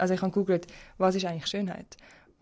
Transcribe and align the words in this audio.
also 0.00 0.14
ich 0.14 0.22
habe 0.22 0.32
gegoogelt, 0.32 0.66
was 0.98 1.14
ist 1.14 1.24
eigentlich 1.24 1.46
Schönheit? 1.46 1.96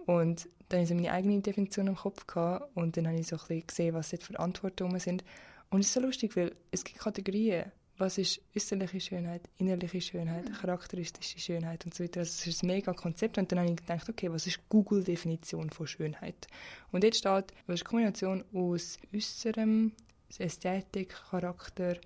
Und 0.06 0.48
dann 0.68 0.80
hatte 0.80 0.92
ich 0.92 1.00
meine 1.00 1.12
eigene 1.12 1.40
Definition 1.40 1.86
im 1.86 1.96
Kopf 1.96 2.26
gehabt, 2.26 2.76
und 2.76 2.96
dann 2.96 3.06
habe 3.06 3.18
ich 3.18 3.26
so 3.26 3.36
ein 3.36 3.40
bisschen 3.40 3.66
gesehen, 3.66 3.94
was 3.94 4.10
dort 4.10 4.22
für 4.22 4.38
Antworten 4.38 4.98
sind. 4.98 5.24
Und 5.70 5.80
es 5.80 5.88
ist 5.88 5.94
so 5.94 6.00
lustig, 6.00 6.36
weil 6.36 6.54
es 6.70 6.84
gibt 6.84 6.98
Kategorien. 6.98 7.70
Was 7.98 8.16
ist 8.16 8.40
äußerliche 8.54 9.00
Schönheit, 9.00 9.42
innerliche 9.58 10.00
Schönheit, 10.00 10.52
charakteristische 10.60 11.40
Schönheit 11.40 11.84
und 11.84 11.94
so 11.94 12.04
weiter. 12.04 12.20
Also 12.20 12.30
es 12.30 12.46
ist 12.46 12.62
ein 12.62 12.68
mega 12.68 12.92
Konzept. 12.92 13.38
Und 13.38 13.50
dann 13.50 13.58
habe 13.58 13.70
ich 13.70 13.76
gedacht, 13.76 14.08
okay, 14.08 14.30
was 14.30 14.46
ist 14.46 14.60
Google-Definition 14.68 15.70
von 15.70 15.86
Schönheit? 15.88 16.46
Und 16.92 17.02
dort 17.02 17.16
steht, 17.16 17.52
was 17.66 17.74
ist 17.74 17.82
eine 17.82 17.88
Kombination 17.88 18.44
aus 18.54 18.98
äußerem, 19.12 19.92
Ästhetik, 20.38 21.16
Charakter 21.30 21.96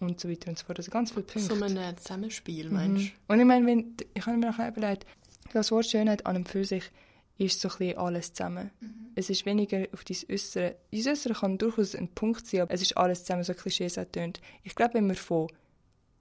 und 0.00 0.18
so 0.18 0.28
weiter 0.28 0.48
und 0.48 0.58
so 0.58 0.64
fort. 0.64 0.78
Also 0.78 0.90
ganz 0.90 1.12
viele 1.12 1.22
Punkte. 1.22 1.54
So 1.54 1.62
ein 1.62 1.96
Zusammenspiel, 1.96 2.70
meinst 2.70 3.06
du? 3.06 3.32
Und 3.32 3.40
ich 3.40 3.46
meine, 3.46 3.66
wenn, 3.66 3.96
ich 4.14 4.26
habe 4.26 4.36
mir 4.36 4.50
auch 4.50 4.58
überlegt, 4.58 5.06
das 5.52 5.70
Wort 5.70 5.86
Schönheit 5.86 6.26
an 6.26 6.36
und 6.36 6.48
für 6.48 6.64
sich 6.64 6.84
ist 7.38 7.60
so 7.60 7.68
ein 7.68 7.78
bisschen 7.78 7.98
alles 7.98 8.32
zusammen. 8.32 8.70
Es 9.14 9.30
ist 9.30 9.46
weniger 9.46 9.86
auf 9.92 10.04
dein 10.04 10.16
Äußere. 10.30 10.76
Dein 10.92 11.06
Äußere 11.08 11.34
kann 11.34 11.58
durchaus 11.58 11.94
ein 11.94 12.08
Punkt 12.08 12.46
sein, 12.46 12.62
aber 12.62 12.74
es 12.74 12.82
ist 12.82 12.96
alles 12.96 13.24
zusammen, 13.24 13.44
so 13.44 13.54
Klischees 13.54 13.98
tönt. 14.12 14.40
Ich 14.62 14.74
glaube, 14.74 14.94
wenn 14.94 15.06
man 15.06 15.16
von 15.16 15.48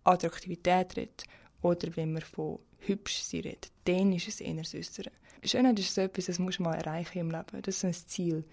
Attraktivität 0.04 0.96
redet 0.96 1.26
oder 1.62 1.96
wenn 1.96 2.14
man 2.14 2.22
von 2.22 2.60
hübsch 2.80 3.22
sein 3.22 3.42
redet, 3.42 3.72
dann 3.86 4.14
ist 4.14 4.28
es 4.28 4.40
eher 4.40 4.56
das 4.56 4.74
Äußere. 4.74 5.12
Schönheit 5.44 5.80
ist 5.80 5.94
so 5.94 6.02
etwas, 6.02 6.26
das 6.26 6.40
musst 6.40 6.60
du 6.60 6.64
mal 6.64 6.76
erreichen 6.76 7.20
im 7.20 7.32
Leben. 7.32 7.62
Das 7.62 7.76
ist 7.76 7.86
ein 7.86 7.94
Ziel. 7.94 8.44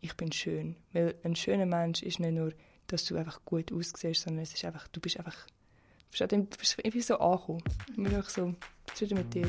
Ich 0.00 0.14
bin 0.14 0.30
schön. 0.32 0.76
Weil 0.92 1.14
ein 1.24 1.36
schöner 1.36 1.66
Mensch 1.66 2.02
ist 2.02 2.20
nicht 2.20 2.32
nur, 2.32 2.52
dass 2.88 3.04
du 3.04 3.16
einfach 3.16 3.40
gut 3.44 3.72
aussiehst, 3.72 4.22
sondern 4.22 4.42
es 4.42 4.54
ist 4.54 4.64
einfach, 4.64 4.86
du 4.88 5.00
bist 5.00 5.18
einfach 5.18 5.36
du 5.46 6.18
bist, 6.18 6.30
dem- 6.32 6.48
du 6.50 6.56
bist 6.58 6.76
irgendwie 6.78 7.00
so 7.02 7.18
angekommen. 7.18 7.62
Du 7.94 8.02
bist 8.02 8.14
einfach 8.14 8.30
so 8.30 8.54
zufrieden 8.94 9.18
mit 9.18 9.34
dir. 9.34 9.48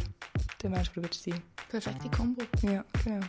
Der 0.62 0.70
Mensch, 0.70 0.92
der 0.92 1.04
du 1.04 1.14
sein. 1.18 1.42
Perfekte 1.70 2.10
Kombo. 2.10 2.42
Ja, 2.64 2.84
genau. 3.04 3.26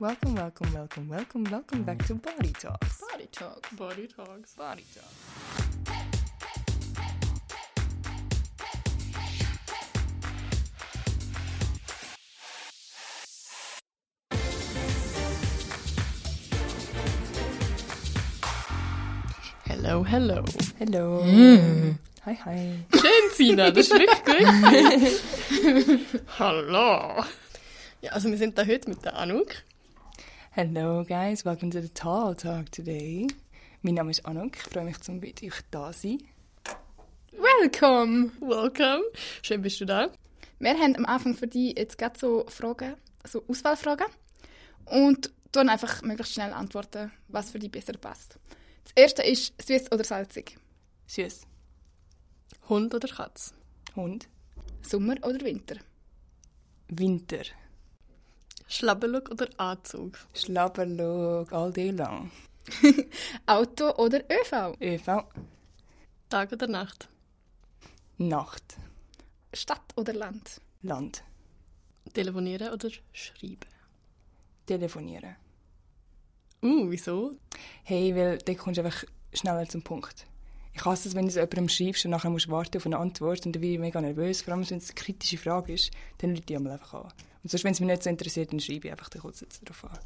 Welcome, 0.00 0.36
welcome, 0.40 0.72
welcome, 0.72 1.10
welcome, 1.10 1.50
welcome 1.50 1.82
back 1.82 2.06
to 2.06 2.14
Body 2.14 2.52
Talks. 2.52 3.00
Body 3.00 3.26
Talk. 3.32 3.68
Body 3.76 4.06
Talks. 4.08 4.54
Body 4.54 4.84
Talks. 4.94 5.27
Hello, 19.98 20.06
hello. 20.06 20.44
Hello. 20.78 21.24
Hi, 22.24 22.34
hi. 22.44 22.84
Schön, 22.94 23.30
Sina, 23.34 23.72
das 23.72 23.88
ist 23.88 23.98
wirklich 23.98 24.24
gut. 24.24 26.20
Hallo. 26.38 27.24
Ja, 28.00 28.12
also 28.12 28.30
wir 28.30 28.38
sind 28.38 28.56
da 28.56 28.64
heute 28.64 28.90
mit 28.90 29.04
der 29.04 29.16
Anouk. 29.16 29.48
Hello, 30.52 31.02
guys. 31.02 31.44
Welcome 31.44 31.72
to 31.72 31.80
the 31.80 31.88
Tall 31.88 32.36
Talk 32.36 32.70
today. 32.70 33.26
Mein 33.82 33.94
Name 33.94 34.12
ist 34.12 34.24
Anuk. 34.24 34.54
Ich 34.54 34.62
freue 34.72 34.84
mich, 34.84 35.00
zum 35.00 35.18
mit 35.18 35.42
euch 35.42 35.62
da 35.72 35.90
zu 35.90 36.00
sein. 36.00 36.18
Welcome! 37.32 38.30
Welcome. 38.38 39.02
Schön 39.42 39.62
bist 39.62 39.80
du 39.80 39.84
da. 39.84 40.12
Wir 40.60 40.78
haben 40.78 40.94
am 40.94 41.06
Anfang 41.06 41.34
für 41.34 41.48
dich 41.48 41.76
jetzt 41.76 41.98
gerade 41.98 42.16
so 42.16 42.46
Fragen, 42.46 42.94
so 43.26 43.42
Auswahlfragen. 43.48 44.06
Und 44.84 45.32
tun 45.50 45.68
einfach 45.68 46.02
möglichst 46.02 46.34
schnell 46.34 46.52
antworten, 46.52 47.10
was 47.26 47.50
für 47.50 47.58
dich 47.58 47.72
besser 47.72 47.94
passt. 47.94 48.38
Das 48.94 49.04
erste 49.04 49.22
ist 49.22 49.54
süß 49.62 49.92
oder 49.92 50.04
salzig? 50.04 50.58
Süß. 51.06 51.46
Hund 52.68 52.94
oder 52.94 53.08
Katz? 53.08 53.54
Hund. 53.94 54.28
Sommer 54.82 55.16
oder 55.22 55.40
Winter? 55.44 55.76
Winter. 56.88 57.42
Schlabberlook 58.66 59.30
oder 59.30 59.48
Anzug? 59.58 60.18
Schlabberlook 60.34 61.52
all 61.52 61.72
day 61.72 61.90
long. 61.90 62.30
Auto 63.46 63.94
oder 63.96 64.24
ÖV? 64.30 64.76
ÖV. 64.80 65.24
Tag 66.28 66.52
oder 66.52 66.66
Nacht? 66.66 67.08
Nacht. 68.18 68.76
Stadt 69.54 69.92
oder 69.96 70.12
Land? 70.12 70.60
Land. 70.82 71.22
Telefonieren 72.12 72.72
oder 72.72 72.90
schreiben? 73.12 73.68
Telefonieren. 74.66 75.36
Uh, 76.62 76.90
wieso? 76.90 77.36
Hey, 77.84 78.14
weil 78.16 78.38
dann 78.38 78.56
kommst 78.56 78.78
du 78.78 78.84
einfach 78.84 79.04
schneller 79.32 79.68
zum 79.68 79.82
Punkt. 79.82 80.26
Ich 80.74 80.84
hasse 80.84 81.08
es, 81.08 81.14
wenn 81.14 81.26
du 81.26 81.30
so 81.30 81.40
jemandem 81.40 81.68
schreibst 81.68 82.04
und 82.04 82.12
nachher 82.12 82.30
musst 82.30 82.46
du 82.46 82.50
warten 82.50 82.76
auf 82.76 82.86
eine 82.86 82.98
Antwort 82.98 83.44
und 83.46 83.54
dann 83.54 83.60
bin 83.60 83.72
ich 83.72 83.78
mega 83.78 84.00
nervös. 84.00 84.42
Vor 84.42 84.54
allem, 84.54 84.68
wenn 84.68 84.78
es 84.78 84.90
eine 84.90 84.94
kritische 84.94 85.38
Frage 85.38 85.72
ist, 85.72 85.90
dann 86.18 86.30
rufe 86.30 86.42
ich 86.48 86.56
einmal 86.56 86.72
einfach 86.72 86.94
an. 86.94 87.12
Und 87.42 87.50
sonst, 87.50 87.64
wenn 87.64 87.72
es 87.72 87.80
mich 87.80 87.88
nicht 87.88 88.02
so 88.02 88.10
interessiert, 88.10 88.52
dann 88.52 88.60
schreibe 88.60 88.86
ich 88.86 88.92
einfach 88.92 89.08
dann 89.08 89.22
kurz 89.22 89.44
darauf 89.64 89.84
an. 89.84 89.98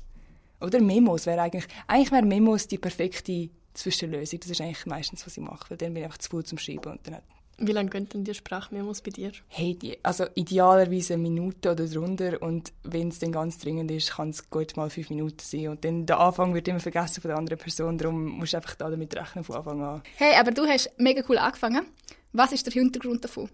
Oder 0.61 0.81
Memos 0.81 1.27
wäre 1.27 1.43
eigentlich... 1.43 1.67
Eigentlich 1.87 2.13
wäre 2.13 2.25
Memos 2.25 2.69
die 2.69 2.79
perfekte 2.79 3.51
Zwischenlösung. 3.75 4.41
Das 4.41 4.51
ist 4.51 4.61
eigentlich 4.61 4.87
meistens, 4.87 5.27
was 5.27 5.37
ich 5.37 5.43
mache. 5.43 5.71
Weil 5.71 5.77
dann 5.77 5.93
bin 5.93 6.03
ich 6.03 6.05
einfach 6.07 6.19
zu 6.19 6.31
viel 6.31 6.45
zum 6.45 6.59
Schreiben 6.59 6.93
und 6.93 7.07
dann... 7.07 7.17
Wie 7.65 7.71
lange 7.71 7.91
gehen 7.91 8.09
denn 8.09 8.25
die 8.25 8.35
Sprachmemos 8.35 9.03
bei 9.03 9.13
dir? 9.13 9.31
Hey, 9.47 9.77
die, 9.77 9.97
also 10.05 10.27
idealerweise 10.35 11.15
eine 11.15 11.23
Minute 11.23 11.71
oder 11.71 11.87
drunter 11.87 12.43
und 12.43 12.73
wenn 12.83 13.07
es 13.07 13.21
dann 13.21 13.31
ganz 13.31 13.59
dringend 13.59 13.89
ist, 13.93 14.11
kann 14.11 14.31
es 14.31 14.51
gut 14.51 14.77
mal 14.77 14.91
fünf 14.91 15.11
Minuten 15.11 15.39
sein. 15.39 15.69
Und 15.69 15.85
dann 15.85 16.05
der 16.05 16.19
Anfang 16.19 16.55
wird 16.55 16.67
immer 16.67 16.81
vergessen 16.81 17.21
von 17.21 17.29
der 17.29 17.39
anderen 17.39 17.61
Person, 17.61 17.99
darum 17.99 18.25
musst 18.31 18.55
du 18.55 18.57
einfach 18.57 18.75
da 18.75 18.91
damit 18.91 19.15
rechnen 19.15 19.45
von 19.45 19.55
Anfang 19.55 19.81
an. 19.81 20.03
Hey, 20.17 20.35
aber 20.35 20.51
du 20.51 20.67
hast 20.67 20.91
mega 20.99 21.23
cool 21.29 21.39
angefangen. 21.39 21.87
Was 22.33 22.51
ist 22.51 22.67
der 22.67 22.73
Hintergrund 22.73 23.23
davon? 23.23 23.49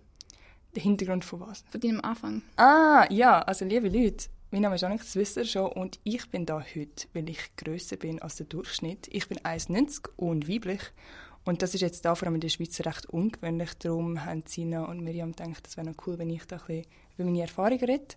Der 0.74 0.82
Hintergrund 0.82 1.26
von 1.26 1.40
was? 1.40 1.62
Von 1.70 1.78
deinem 1.78 2.00
Anfang? 2.00 2.40
Ah, 2.56 3.06
ja, 3.10 3.42
also 3.42 3.66
liebe 3.66 3.90
Leute, 3.90 4.28
mein 4.50 4.62
Name 4.62 4.76
ist 4.76 4.84
Annik, 4.84 5.00
das 5.00 5.16
wisst 5.16 5.36
ihr 5.36 5.44
schon, 5.44 5.70
und 5.70 6.00
ich 6.04 6.30
bin 6.30 6.46
da 6.46 6.60
heute, 6.60 7.08
weil 7.12 7.28
ich 7.28 7.54
grösser 7.56 7.96
bin 7.96 8.22
als 8.22 8.36
der 8.36 8.46
Durchschnitt. 8.46 9.06
Ich 9.10 9.28
bin 9.28 9.38
1,90 9.40 10.08
und 10.16 10.48
weiblich. 10.48 10.80
Und 11.44 11.62
das 11.62 11.74
ist 11.74 11.80
jetzt 11.80 12.04
da 12.04 12.14
vor 12.14 12.26
allem 12.26 12.34
in 12.34 12.40
der 12.42 12.48
Schweiz 12.50 12.78
recht 12.80 13.06
ungewöhnlich. 13.06 13.72
Darum 13.78 14.24
haben 14.24 14.42
Sina 14.46 14.84
und 14.84 15.00
Miriam 15.00 15.32
gedacht, 15.32 15.66
das 15.66 15.76
wäre 15.76 15.92
cool, 16.06 16.18
wenn 16.18 16.30
ich 16.30 16.44
da 16.44 16.56
ein 16.56 16.66
bisschen 16.66 16.84
über 17.16 17.24
meine 17.24 17.40
Erfahrungen 17.42 17.80
rede. 17.84 18.14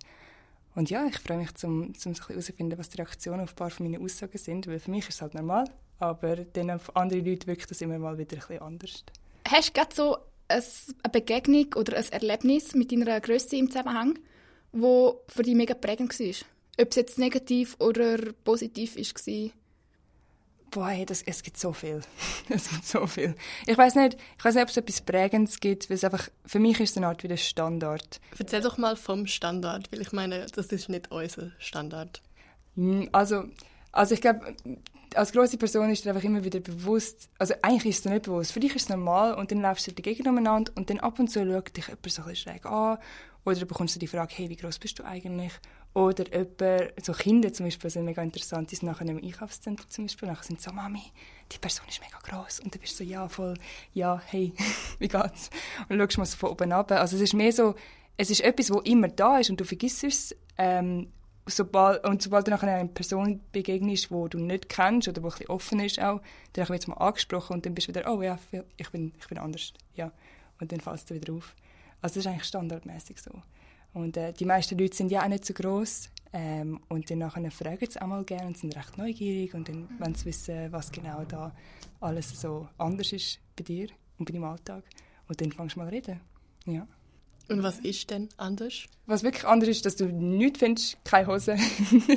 Und 0.74 0.90
ja, 0.90 1.06
ich 1.06 1.18
freue 1.18 1.38
mich, 1.38 1.54
zum, 1.54 1.94
zum 1.94 2.14
herauszufinden, 2.14 2.78
was 2.78 2.90
die 2.90 2.96
Reaktionen 2.98 3.42
auf 3.42 3.50
ein 3.52 3.56
paar 3.56 3.70
von 3.70 3.90
meinen 3.90 4.02
Aussagen 4.02 4.38
sind, 4.38 4.66
weil 4.66 4.78
für 4.78 4.90
mich 4.90 5.08
ist 5.08 5.16
es 5.16 5.22
halt 5.22 5.34
normal, 5.34 5.64
aber 5.98 6.36
dann 6.36 6.70
auf 6.70 6.94
andere 6.96 7.20
Leute 7.20 7.46
wirkt 7.46 7.70
das 7.70 7.80
immer 7.80 7.98
mal 7.98 8.16
wieder 8.18 8.36
ein 8.36 8.40
bisschen 8.40 8.62
anders. 8.62 9.04
Hast 9.48 9.68
du 9.68 9.72
gerade 9.72 9.94
so 9.94 10.16
ein- 10.48 10.62
eine 11.02 11.12
Begegnung 11.12 11.66
oder 11.76 11.96
ein 11.96 12.04
Erlebnis 12.12 12.74
mit 12.74 12.90
deiner 12.92 13.20
Größe 13.20 13.56
im 13.56 13.68
Zusammenhang, 13.70 14.18
wo 14.72 15.20
für 15.28 15.42
dich 15.42 15.54
mega 15.54 15.74
prägend 15.74 16.18
war? 16.18 16.34
Ob 16.80 16.88
es 16.90 16.96
jetzt 16.96 17.18
negativ 17.18 17.76
oder 17.78 18.18
positiv 18.44 18.96
war? 18.96 19.50
Boah, 20.72 20.88
hey, 20.88 21.04
das, 21.04 21.22
es 21.22 21.42
gibt 21.42 21.58
so 21.58 21.72
viel. 21.72 22.00
es 22.48 22.70
gibt 22.70 22.84
so 22.86 23.06
viel. 23.06 23.34
Ich 23.66 23.76
weiß 23.76 23.94
nicht, 23.94 24.16
ich 24.38 24.44
weiß 24.44 24.54
nicht, 24.54 24.62
ob 24.62 24.70
es 24.70 24.76
etwas 24.78 25.00
Prägendes 25.02 25.60
gibt, 25.60 25.90
weil 25.90 25.96
es 25.96 26.04
einfach, 26.04 26.28
für 26.46 26.58
mich 26.58 26.80
ist 26.80 26.90
es 26.92 26.96
eine 26.96 27.08
Art 27.08 27.22
wie 27.22 27.28
der 27.28 27.36
Standard. 27.36 28.20
Erzähl 28.38 28.62
doch 28.62 28.78
mal 28.78 28.96
vom 28.96 29.26
Standard, 29.26 29.92
weil 29.92 30.00
ich 30.00 30.12
meine, 30.12 30.46
das 30.46 30.66
ist 30.66 30.88
nicht 30.88 31.12
unser 31.12 31.52
Standard. 31.58 32.22
Hm, 32.76 33.08
Also, 33.12 33.44
also 33.92 34.14
ich 34.14 34.22
glaube, 34.22 34.56
als 35.14 35.32
grosse 35.32 35.58
Person 35.58 35.90
ist 35.90 36.06
dir 36.06 36.10
einfach 36.10 36.24
immer 36.24 36.42
wieder 36.42 36.60
bewusst, 36.60 37.28
also 37.38 37.54
eigentlich 37.60 37.90
ist 37.90 37.96
es 37.98 38.02
dir 38.04 38.10
nicht 38.10 38.24
bewusst, 38.24 38.52
für 38.52 38.60
dich 38.60 38.74
ist 38.74 38.84
es 38.84 38.88
normal 38.88 39.34
und 39.34 39.50
dann 39.50 39.60
läufst 39.60 39.86
du 39.86 39.92
dagegen 39.92 40.26
umeinander 40.26 40.72
und 40.74 40.88
dann 40.88 41.00
ab 41.00 41.18
und 41.18 41.28
zu 41.28 41.44
schaut 41.44 41.76
dich 41.76 41.88
jemand 41.88 42.10
so 42.10 42.22
ein 42.22 42.28
bisschen 42.28 42.36
schräg 42.36 42.64
an 42.64 42.96
oder 43.44 43.56
du 43.56 43.66
bekommst 43.66 43.94
du 43.96 43.98
die 43.98 44.06
Frage, 44.06 44.34
hey, 44.36 44.48
wie 44.48 44.56
groß 44.56 44.78
bist 44.78 44.98
du 44.98 45.04
eigentlich? 45.04 45.52
Oder 45.94 46.24
jemand, 46.32 47.04
so 47.04 47.12
Kinder 47.12 47.52
zum 47.52 47.66
Beispiel 47.66 47.90
sind 47.90 48.04
mega 48.04 48.22
interessant, 48.22 48.70
die 48.70 48.76
sind 48.76 48.88
nachher 48.88 49.06
im 49.06 49.22
Einkaufszentrum 49.22 49.90
zum 49.90 50.04
Beispiel, 50.04 50.28
nachher 50.28 50.44
sind 50.44 50.60
so, 50.60 50.72
Mami, 50.72 51.02
die 51.50 51.58
Person 51.58 51.86
ist 51.88 52.00
mega 52.00 52.18
groß 52.18 52.60
und 52.60 52.74
du 52.74 52.78
bist 52.78 52.96
so, 52.96 53.04
ja, 53.04 53.28
voll, 53.28 53.54
ja, 53.92 54.20
hey, 54.26 54.52
wie 54.98 55.08
geht's? 55.08 55.50
Und 55.88 55.98
du 55.98 56.04
schaust 56.04 56.18
mal 56.18 56.24
so 56.24 56.36
von 56.36 56.50
oben 56.50 56.72
ab. 56.72 56.90
Also 56.92 57.16
es 57.16 57.22
ist 57.22 57.34
mehr 57.34 57.52
so, 57.52 57.74
es 58.16 58.30
ist 58.30 58.40
etwas, 58.40 58.70
wo 58.70 58.80
immer 58.80 59.08
da 59.08 59.38
ist 59.38 59.50
und 59.50 59.60
du 59.60 59.64
vergisst 59.64 60.04
es, 60.04 60.36
ähm, 60.56 61.08
sobald, 61.46 62.06
und 62.06 62.22
sobald 62.22 62.46
du 62.46 62.52
nachher 62.52 62.74
einer 62.74 62.88
Person 62.88 63.40
begegnest, 63.52 64.10
die 64.10 64.28
du 64.30 64.38
nicht 64.38 64.68
kennst 64.68 65.08
oder 65.08 65.20
die 65.20 65.44
ein 65.44 65.48
offen 65.48 65.80
ist 65.80 66.00
auch, 66.00 66.20
dann 66.52 66.68
wird 66.68 66.80
es 66.80 66.86
mal 66.86 66.96
angesprochen 66.96 67.54
und 67.54 67.66
dann 67.66 67.74
bist 67.74 67.88
du 67.88 67.94
wieder, 67.94 68.10
oh 68.12 68.22
ja, 68.22 68.38
ich 68.76 68.90
bin, 68.90 69.12
ich 69.18 69.28
bin 69.28 69.38
anders, 69.38 69.72
ja. 69.94 70.12
Und 70.60 70.70
dann 70.70 70.80
fällt 70.80 70.96
es 70.96 71.04
dir 71.04 71.16
wieder 71.16 71.32
auf. 71.34 71.54
Also 72.02 72.16
das 72.16 72.16
ist 72.16 72.26
eigentlich 72.26 72.44
standardmäßig 72.44 73.20
so. 73.20 73.30
Und 73.94 74.16
äh, 74.16 74.32
die 74.32 74.44
meisten 74.44 74.78
Leute 74.78 74.96
sind 74.96 75.10
ja 75.10 75.22
auch 75.22 75.28
nicht 75.28 75.44
so 75.44 75.54
groß 75.54 76.10
ähm, 76.32 76.80
und 76.88 77.10
dann 77.10 77.18
nachher 77.18 77.50
fragen 77.50 77.86
sie 77.88 78.00
auch 78.00 78.06
mal 78.06 78.24
gerne 78.24 78.46
und 78.46 78.58
sind 78.58 78.74
recht 78.76 78.96
neugierig 78.96 79.54
und 79.54 79.68
dann 79.68 79.88
wollen 79.98 80.14
sie 80.14 80.26
wissen, 80.26 80.72
was 80.72 80.90
genau 80.90 81.24
da 81.24 81.54
alles 82.00 82.40
so 82.40 82.68
anders 82.78 83.12
ist 83.12 83.38
bei 83.56 83.64
dir 83.64 83.88
und 84.18 84.24
bei 84.24 84.32
deinem 84.32 84.44
Alltag. 84.44 84.84
Und 85.28 85.40
dann 85.40 85.52
fängst 85.52 85.76
du 85.76 85.80
mal 85.80 85.88
reden. 85.88 86.20
Ja. 86.66 86.86
Und 87.48 87.62
was 87.62 87.80
ist 87.80 88.08
denn 88.10 88.28
anders? 88.38 88.84
Was 89.06 89.22
wirklich 89.22 89.44
anders 89.44 89.68
ist, 89.68 89.84
dass 89.84 89.96
du 89.96 90.06
nichts 90.06 90.60
findest, 90.60 91.04
keine 91.04 91.26
Hosen, 91.26 91.58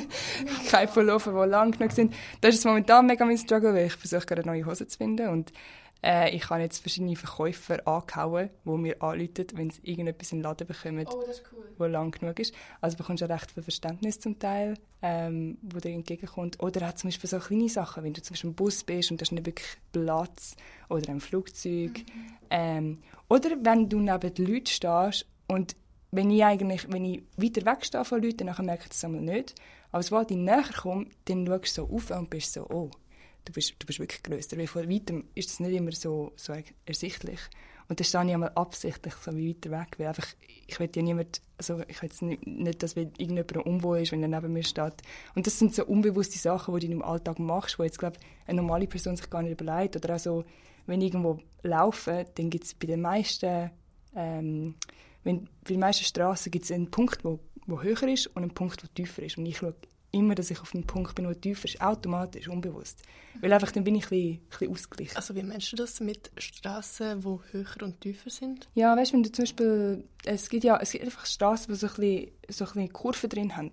keine 0.70 0.90
Pullover, 0.90 1.44
die 1.44 1.50
lang 1.50 1.72
genug 1.72 1.92
sind. 1.92 2.14
Das 2.40 2.54
ist 2.54 2.64
momentan 2.64 3.06
mega 3.06 3.24
mein 3.24 3.36
Struggle, 3.36 3.74
weil 3.74 3.86
ich 3.86 3.94
versuche 3.94 4.24
gerade 4.24 4.42
eine 4.42 4.52
neue 4.52 4.66
Hose 4.66 4.86
zu 4.86 4.96
finden 4.96 5.28
und 5.28 5.52
Äh, 6.02 6.34
ich 6.36 6.48
habe 6.50 6.60
jetzt 6.62 6.78
verschiedene 6.78 7.16
Verkäufer 7.16 7.86
angehauen, 7.86 8.50
die 8.64 8.70
mir 8.70 9.02
anrufen, 9.02 9.46
wenn 9.54 9.70
sie 9.70 9.80
irgendetwas 9.82 10.32
in 10.32 10.38
den 10.38 10.44
Laden 10.44 10.66
bekommen, 10.66 11.06
Oh, 11.08 11.22
das 11.26 11.38
ist 11.38 11.52
cool. 11.52 11.64
wo 11.78 11.84
lang 11.86 12.10
genug 12.10 12.38
ist. 12.38 12.54
Also 12.80 12.96
bekommst 12.96 13.22
du 13.22 13.28
recht 13.28 13.50
viel 13.50 13.62
Verständnis 13.62 14.20
zum 14.20 14.38
Teil, 14.38 14.74
ähm, 15.02 15.58
wo 15.62 15.78
dir 15.78 15.90
entgegenkommt. 15.92 16.62
Oder 16.62 16.88
auch 16.88 16.94
zum 16.94 17.08
Beispiel 17.08 17.28
so 17.30 17.38
kleine 17.38 17.68
Sachen, 17.68 18.04
wenn 18.04 18.12
du 18.12 18.22
zum 18.22 18.34
Beispiel 18.34 18.50
im 18.50 18.56
Bus 18.56 18.84
bist 18.84 19.10
und 19.10 19.20
du 19.20 19.22
hast 19.22 19.32
nicht 19.32 19.46
wirklich 19.46 19.68
Platz 19.92 20.54
oder 20.88 21.08
im 21.08 21.20
Flugzeug. 21.20 22.04
Ähm, 22.50 22.98
oder 23.28 23.50
wenn 23.62 23.88
du 23.88 23.98
neben 23.98 24.34
den 24.34 24.46
Leuten 24.46 24.66
stehst 24.66 25.26
und 25.48 25.76
wenn 26.12 26.30
ich 26.30 26.44
eigentlich, 26.44 26.90
wenn 26.90 27.04
ich 27.04 27.22
weiter 27.36 27.66
weg 27.66 27.84
stehe 27.84 28.04
von 28.04 28.22
Leuten, 28.22 28.46
dann 28.46 28.64
merke 28.66 28.84
ich 28.84 28.88
das 28.90 29.04
einmal 29.04 29.22
nicht. 29.22 29.54
Aber 29.92 30.02
sobald 30.02 30.30
ich 30.30 30.36
näher 30.36 30.62
komme, 30.80 31.06
dann 31.24 31.46
schaust 31.46 31.78
du 31.78 31.86
so 31.86 31.94
auf 31.94 32.10
und 32.10 32.30
bist 32.30 32.52
so, 32.52 32.66
oh, 32.70 32.90
du 33.46 33.52
bist, 33.52 33.74
du 33.78 33.86
bist 33.86 33.98
wirklich 33.98 34.22
grösser. 34.22 34.58
Weil 34.58 34.66
von 34.66 34.90
weitem 34.90 35.24
ist 35.34 35.50
das 35.50 35.60
nicht 35.60 35.72
immer 35.72 35.92
so, 35.92 36.32
so 36.36 36.52
ersichtlich. 36.84 37.40
Und 37.88 38.00
dann 38.00 38.04
stehe 38.04 38.24
ich 38.24 38.34
einmal 38.34 38.50
absichtlich 38.54 39.14
so 39.14 39.32
weiter 39.32 39.70
weg, 39.70 39.94
weil 39.98 40.08
einfach, 40.08 40.26
ich 40.66 40.78
will 40.80 40.90
ja 40.94 41.02
niemand, 41.02 41.40
also 41.56 41.82
ich 41.86 42.02
will 42.02 42.38
nicht, 42.44 42.82
dass 42.82 42.96
irgendjemand 42.96 43.56
unwohl 43.58 44.00
ist, 44.00 44.10
wenn 44.10 44.22
er 44.22 44.28
neben 44.28 44.52
mir 44.52 44.64
steht. 44.64 44.94
Und 45.34 45.46
das 45.46 45.58
sind 45.58 45.74
so 45.74 45.84
unbewusste 45.84 46.38
Sachen, 46.38 46.76
die 46.78 46.88
du 46.88 46.92
im 46.92 47.02
Alltag 47.02 47.38
machst, 47.38 47.78
wo 47.78 47.84
jetzt, 47.84 47.98
glaube 47.98 48.18
eine 48.46 48.60
normale 48.60 48.88
Person 48.88 49.16
sich 49.16 49.30
gar 49.30 49.42
nicht 49.42 49.60
überlegt. 49.60 49.94
Oder 49.94 50.16
auch 50.16 50.18
so, 50.18 50.44
wenn 50.86 51.00
ich 51.00 51.12
irgendwo 51.12 51.38
laufe, 51.62 52.26
dann 52.34 52.50
gibt 52.50 52.64
es 52.64 52.74
bei 52.74 52.88
den 52.88 53.02
meisten, 53.02 53.70
ähm, 54.16 54.74
wenn, 55.22 55.44
bei 55.62 55.70
den 55.74 55.80
meisten 55.80 56.04
Straßen 56.04 56.50
gibt 56.50 56.64
es 56.64 56.72
einen 56.72 56.90
Punkt, 56.90 57.24
wo, 57.24 57.38
wo 57.66 57.82
höher 57.82 58.02
ist 58.08 58.26
und 58.28 58.42
einen 58.42 58.54
Punkt, 58.54 58.82
wo 58.82 58.88
tiefer 58.88 59.22
ist. 59.22 59.38
Und 59.38 59.46
ich 59.46 59.58
schaue 59.58 59.74
immer, 60.16 60.34
dass 60.34 60.50
ich 60.50 60.60
auf 60.60 60.72
dem 60.72 60.84
Punkt 60.84 61.14
bin, 61.14 61.26
der 61.26 61.40
tiefer 61.40 61.66
ist, 61.66 61.80
automatisch, 61.80 62.48
unbewusst. 62.48 63.02
Weil 63.40 63.52
einfach 63.52 63.72
dann 63.72 63.84
bin 63.84 63.94
ich 63.94 64.06
ein 64.06 64.08
bisschen, 64.10 64.32
ein 64.32 64.48
bisschen 64.48 64.72
ausgeglichen. 64.72 65.16
Also 65.16 65.34
wie 65.34 65.42
meinst 65.42 65.70
du 65.72 65.76
das 65.76 66.00
mit 66.00 66.30
Straßen, 66.36 67.20
die 67.20 67.38
höher 67.52 67.82
und 67.82 68.00
tiefer 68.00 68.30
sind? 68.30 68.68
Ja, 68.74 68.96
weißt 68.96 69.12
du, 69.12 69.16
wenn 69.16 69.22
du 69.22 69.32
zum 69.32 69.44
Beispiel, 69.44 70.04
es 70.24 70.48
gibt 70.48 70.64
ja, 70.64 70.78
es 70.80 70.92
gibt 70.92 71.04
einfach 71.04 71.26
Straßen, 71.26 71.72
die 71.72 71.78
so 71.78 71.86
ein 71.86 71.94
bisschen, 71.94 72.30
so 72.48 72.64
ein 72.64 72.72
bisschen 72.72 72.92
Kurven 72.92 73.30
drin 73.30 73.56
haben. 73.56 73.72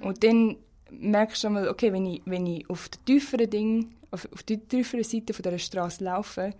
Und 0.00 0.22
dann 0.24 0.56
merkst 0.90 1.44
du 1.44 1.50
mal, 1.50 1.68
okay, 1.68 1.92
wenn 1.92 2.06
ich, 2.06 2.22
wenn 2.24 2.46
ich 2.46 2.68
auf 2.70 2.88
der 2.88 3.04
tieferen 3.04 3.50
Ding, 3.50 3.94
auf, 4.10 4.28
auf 4.32 4.42
der 4.42 4.66
tieferen 4.68 5.04
Seite 5.04 5.32
von 5.32 5.42
dieser 5.42 5.58
Straße 5.58 6.04
laufe, 6.04 6.52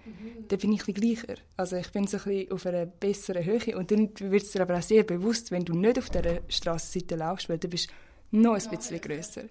dann 0.48 0.58
bin 0.58 0.72
ich 0.72 0.82
ein 0.82 0.94
bisschen 0.94 1.14
gleicher. 1.16 1.40
Also 1.56 1.76
ich 1.76 1.90
bin 1.92 2.06
so 2.06 2.16
ein 2.16 2.24
bisschen 2.24 2.52
auf 2.52 2.66
einer 2.66 2.86
besseren 2.86 3.44
Höhe 3.44 3.76
und 3.76 3.90
dann 3.90 4.10
wird 4.18 4.42
es 4.42 4.52
dir 4.52 4.62
aber 4.62 4.78
auch 4.78 4.82
sehr 4.82 5.04
bewusst, 5.04 5.50
wenn 5.50 5.64
du 5.64 5.74
nicht 5.74 5.98
auf 5.98 6.08
dieser 6.10 6.40
Strassenseite 6.48 7.16
laufst, 7.16 7.48
weil 7.48 7.58
du 7.58 7.68
bist 7.68 7.90
noch 8.32 8.54
ein 8.54 8.70
bisschen 8.70 9.00
grösser. 9.00 9.44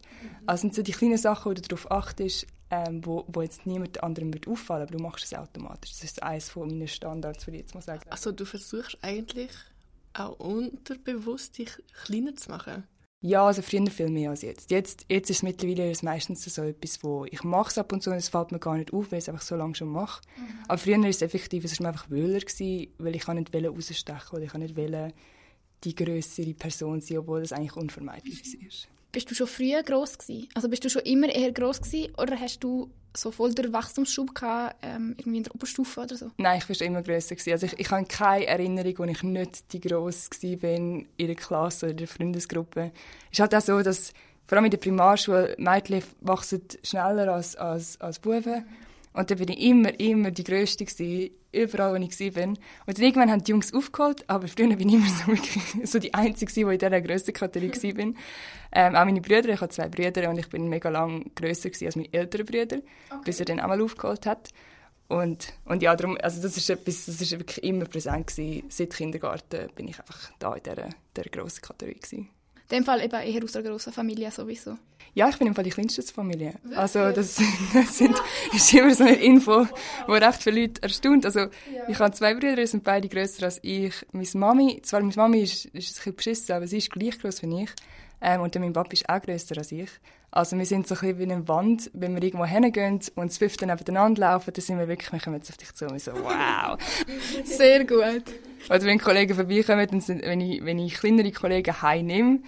Also 0.45 0.61
sind 0.61 0.75
so 0.75 0.81
die 0.81 0.91
kleinen 0.91 1.17
Sachen, 1.17 1.49
wo 1.49 1.53
du 1.53 1.61
darauf 1.61 1.89
achtest, 1.89 2.47
ähm, 2.69 3.05
wo, 3.05 3.25
wo 3.27 3.41
jetzt 3.41 3.65
niemand 3.65 4.03
anderem 4.03 4.33
wird 4.33 4.47
auffallen, 4.47 4.83
aber 4.83 4.97
du 4.97 5.03
machst 5.03 5.23
es 5.25 5.33
automatisch. 5.33 5.91
Das 5.91 6.03
ist 6.03 6.23
eines 6.23 6.49
von 6.49 6.67
meinen 6.67 6.87
Standards, 6.87 7.45
würde 7.47 7.57
ich 7.57 7.63
jetzt 7.63 7.75
mal 7.75 7.81
sagen. 7.81 8.01
Also 8.09 8.31
du 8.31 8.45
versuchst 8.45 8.97
eigentlich 9.01 9.51
auch 10.13 10.39
unterbewusst 10.39 11.57
dich 11.57 11.71
kleiner 12.05 12.35
zu 12.35 12.49
machen? 12.49 12.83
Ja, 13.23 13.45
also 13.45 13.61
früher 13.61 13.85
viel 13.91 14.09
mehr 14.09 14.31
als 14.31 14.41
jetzt. 14.41 14.71
Jetzt, 14.71 15.05
jetzt 15.07 15.29
ist 15.29 15.37
es 15.37 15.43
mittlerweile 15.43 15.93
meistens 16.01 16.43
so 16.43 16.63
etwas, 16.63 17.03
wo 17.03 17.25
ich 17.25 17.43
mache 17.43 17.69
es 17.69 17.77
ab 17.77 17.93
und 17.93 18.01
zu 18.01 18.09
und 18.09 18.15
es 18.15 18.29
fällt 18.29 18.51
mir 18.51 18.57
gar 18.57 18.75
nicht 18.75 18.93
auf, 18.93 19.11
weil 19.11 19.19
ich 19.19 19.25
es 19.25 19.29
einfach 19.29 19.43
so 19.43 19.55
lange 19.55 19.75
schon 19.75 19.89
mache. 19.89 20.21
Aber 20.67 20.79
früher 20.79 20.99
war 20.99 21.07
es 21.07 21.21
effektiv, 21.21 21.63
es 21.63 21.79
war 21.79 21.83
mir 21.83 21.89
einfach 21.89 22.09
wöhler, 22.09 22.39
gewesen, 22.39 22.91
weil 22.97 23.15
ich 23.15 23.27
nicht 23.27 23.53
rausstechen 23.53 24.29
oder 24.31 24.41
ich 24.41 24.53
nicht 24.55 24.75
wollte 24.75 25.13
die 25.83 25.95
größere 25.95 26.53
Person 26.53 27.01
sein, 27.01 27.19
obwohl 27.19 27.41
das 27.41 27.53
eigentlich 27.53 27.75
unvermeidlich 27.75 28.41
war. 28.43 28.69
Bist 29.11 29.29
du 29.29 29.35
schon 29.35 29.47
früher 29.47 29.83
gross 29.83 30.17
gewesen? 30.17 30.47
Also 30.53 30.69
bist 30.69 30.85
du 30.85 30.89
schon 30.89 31.01
immer 31.01 31.27
eher 31.27 31.51
gross 31.51 31.81
gewesen, 31.81 32.13
oder 32.17 32.39
hast 32.39 32.59
du 32.63 32.89
so 33.15 33.31
voll 33.31 33.53
den 33.53 33.73
Wachstumsschub 33.73 34.33
gehabt, 34.33 34.77
ähm, 34.81 35.15
irgendwie 35.17 35.39
in 35.39 35.43
der 35.43 35.53
Oberstufe 35.53 36.01
oder 36.01 36.15
so? 36.15 36.31
Nein, 36.37 36.59
ich 36.59 36.69
war 36.69 36.75
schon 36.75 36.87
immer 36.87 37.01
grösser 37.01 37.35
gewesen. 37.35 37.51
Also 37.51 37.65
ich, 37.65 37.77
ich 37.77 37.91
habe 37.91 38.05
keine 38.05 38.45
Erinnerung, 38.45 38.99
wo 38.99 39.03
ich 39.03 39.21
nicht 39.23 39.73
die 39.73 39.81
gross 39.81 40.29
war 40.31 40.69
in 40.69 41.07
der 41.19 41.35
Klasse 41.35 41.87
oder 41.87 41.91
in 41.91 41.97
der 41.97 42.07
Freundesgruppe. 42.07 42.91
Es 43.25 43.37
ist 43.37 43.39
halt 43.41 43.55
auch 43.55 43.61
so, 43.61 43.81
dass 43.81 44.13
vor 44.47 44.57
allem 44.57 44.65
in 44.65 44.71
der 44.71 44.77
Primarschule 44.77 45.55
Mädchen 45.57 46.03
wachsen 46.21 46.61
schneller 46.83 47.33
als, 47.33 47.55
als, 47.57 47.99
als 47.99 48.19
Buben. 48.19 48.65
Und 49.13 49.29
dann 49.29 49.37
bin 49.37 49.49
ich 49.49 49.59
immer, 49.59 49.99
immer 49.99 50.31
die 50.31 50.43
Größte 50.43 50.85
gewesen, 50.85 51.31
überall, 51.51 51.93
wo 51.93 52.03
ich 52.03 52.35
war. 52.35 52.47
Und 52.47 52.59
dann 52.87 53.03
irgendwann 53.03 53.31
haben 53.31 53.43
die 53.43 53.51
Jungs 53.51 53.73
aufgeholt, 53.73 54.23
aber 54.27 54.47
früher 54.47 54.75
bin 54.75 54.89
ich 54.89 54.95
immer 54.95 55.07
so, 55.07 55.83
so 55.85 55.99
die 55.99 56.13
Einzige, 56.13 56.51
die 56.51 56.61
in 56.61 56.69
dieser 56.77 57.01
Grössenkategorie 57.01 57.97
war. 57.97 58.13
Ähm, 58.73 58.95
auch 58.95 59.05
meine 59.05 59.21
Brüder, 59.21 59.49
ich 59.49 59.61
habe 59.61 59.71
zwei 59.71 59.87
Brüder 59.87 60.29
und 60.29 60.37
ich 60.37 60.49
bin 60.49 60.67
mega 60.67 60.89
lang 60.89 61.31
grösser 61.35 61.69
als 61.85 61.95
meine 61.95 62.13
älteren 62.13 62.45
Brüder, 62.45 62.77
okay. 63.09 63.21
bis 63.25 63.39
er 63.39 63.45
dann 63.45 63.59
auch 63.59 63.67
mal 63.67 63.81
aufgeholt 63.81 64.25
hat. 64.25 64.49
Und, 65.07 65.53
und 65.65 65.83
ja, 65.83 65.93
darum, 65.93 66.17
also 66.21 66.41
das 66.41 66.55
ist 66.55 66.69
etwas, 66.69 67.05
das 67.05 67.19
ist 67.19 67.31
wirklich 67.31 67.61
immer 67.65 67.83
präsent 67.83 68.27
gewesen. 68.27 68.63
Seit 68.69 68.91
Kindergarten 68.91 69.69
bin 69.75 69.89
ich 69.89 69.99
einfach 69.99 70.31
da 70.39 70.53
in 70.53 70.63
dieser, 70.63 70.89
dieser 71.17 71.29
grossen 71.29 71.61
Kategorie 71.61 71.99
gewesen. 71.99 72.29
In 72.71 72.77
dem 72.77 72.85
Fall 72.85 73.03
eben 73.03 73.21
eher 73.21 73.43
aus 73.43 73.55
einer 73.55 73.67
grossen 73.69 73.91
Familie 73.91 74.31
sowieso. 74.31 74.77
Ja, 75.13 75.27
ich 75.27 75.37
bin 75.37 75.47
im 75.47 75.55
Fall 75.55 75.65
die 75.65 75.71
kleinste 75.71 76.01
Familie. 76.03 76.53
Also 76.73 77.11
das, 77.11 77.37
das 77.73 77.97
sind, 77.97 78.15
ist 78.53 78.73
immer 78.73 78.95
so 78.95 79.03
eine 79.03 79.15
Info, 79.15 79.67
die 80.07 80.11
recht 80.11 80.41
viele 80.41 80.61
Leute 80.61 80.81
erstaunt. 80.81 81.25
Also 81.25 81.39
ja. 81.39 81.49
ich 81.89 81.99
habe 81.99 82.13
zwei 82.13 82.33
Brüder, 82.33 82.55
die 82.55 82.65
sind 82.65 82.85
beide 82.85 83.09
grösser 83.09 83.43
als 83.43 83.59
ich. 83.61 83.93
Meine 84.13 84.27
Mami, 84.35 84.81
zwar 84.83 85.01
meine 85.01 85.13
Mami 85.13 85.41
ist, 85.41 85.65
ist 85.65 85.73
ein 85.73 85.73
bisschen 85.73 86.15
beschissen, 86.15 86.55
aber 86.55 86.65
sie 86.65 86.77
ist 86.77 86.91
gleich 86.91 87.19
groß 87.19 87.41
wie 87.41 87.63
ich. 87.63 87.71
Ähm, 88.21 88.41
und 88.41 88.53
mein 88.55 88.73
Papa 88.73 88.91
ist 88.91 89.09
auch 89.09 89.21
grösser 89.21 89.57
als 89.57 89.71
ich. 89.71 89.89
Also 90.29 90.57
wir 90.57 90.65
sind 90.65 90.87
so 90.87 90.95
ein 90.95 91.01
bisschen 91.01 91.19
wie 91.19 91.23
eine 91.23 91.47
Wand, 91.47 91.89
wenn 91.93 92.15
wir 92.15 92.23
irgendwo 92.23 92.45
hingehen 92.45 93.01
und 93.15 93.31
das 93.31 93.37
fünfte 93.37 93.65
nebeneinander 93.65 94.21
laufen, 94.21 94.53
dann 94.53 94.61
sind 94.63 94.79
wir 94.79 94.87
wirklich, 94.87 95.11
wir 95.11 95.19
kommen 95.19 95.35
jetzt 95.35 95.49
auf 95.49 95.57
dich 95.57 95.73
zu 95.73 95.87
und 95.87 95.99
so, 95.99 96.13
wow. 96.13 96.77
Sehr 97.43 97.83
gut. 97.85 98.23
Oder 98.69 98.83
wenn 98.83 98.99
Kollegen 98.99 99.35
vorbeikommen, 99.35 99.87
dann 99.87 99.99
sind, 99.99 100.21
wenn, 100.21 100.39
ich, 100.39 100.63
wenn 100.63 100.79
ich 100.79 100.93
kleinere 100.93 101.31
Kollegen 101.31 101.81
heimnehme, 101.81 102.39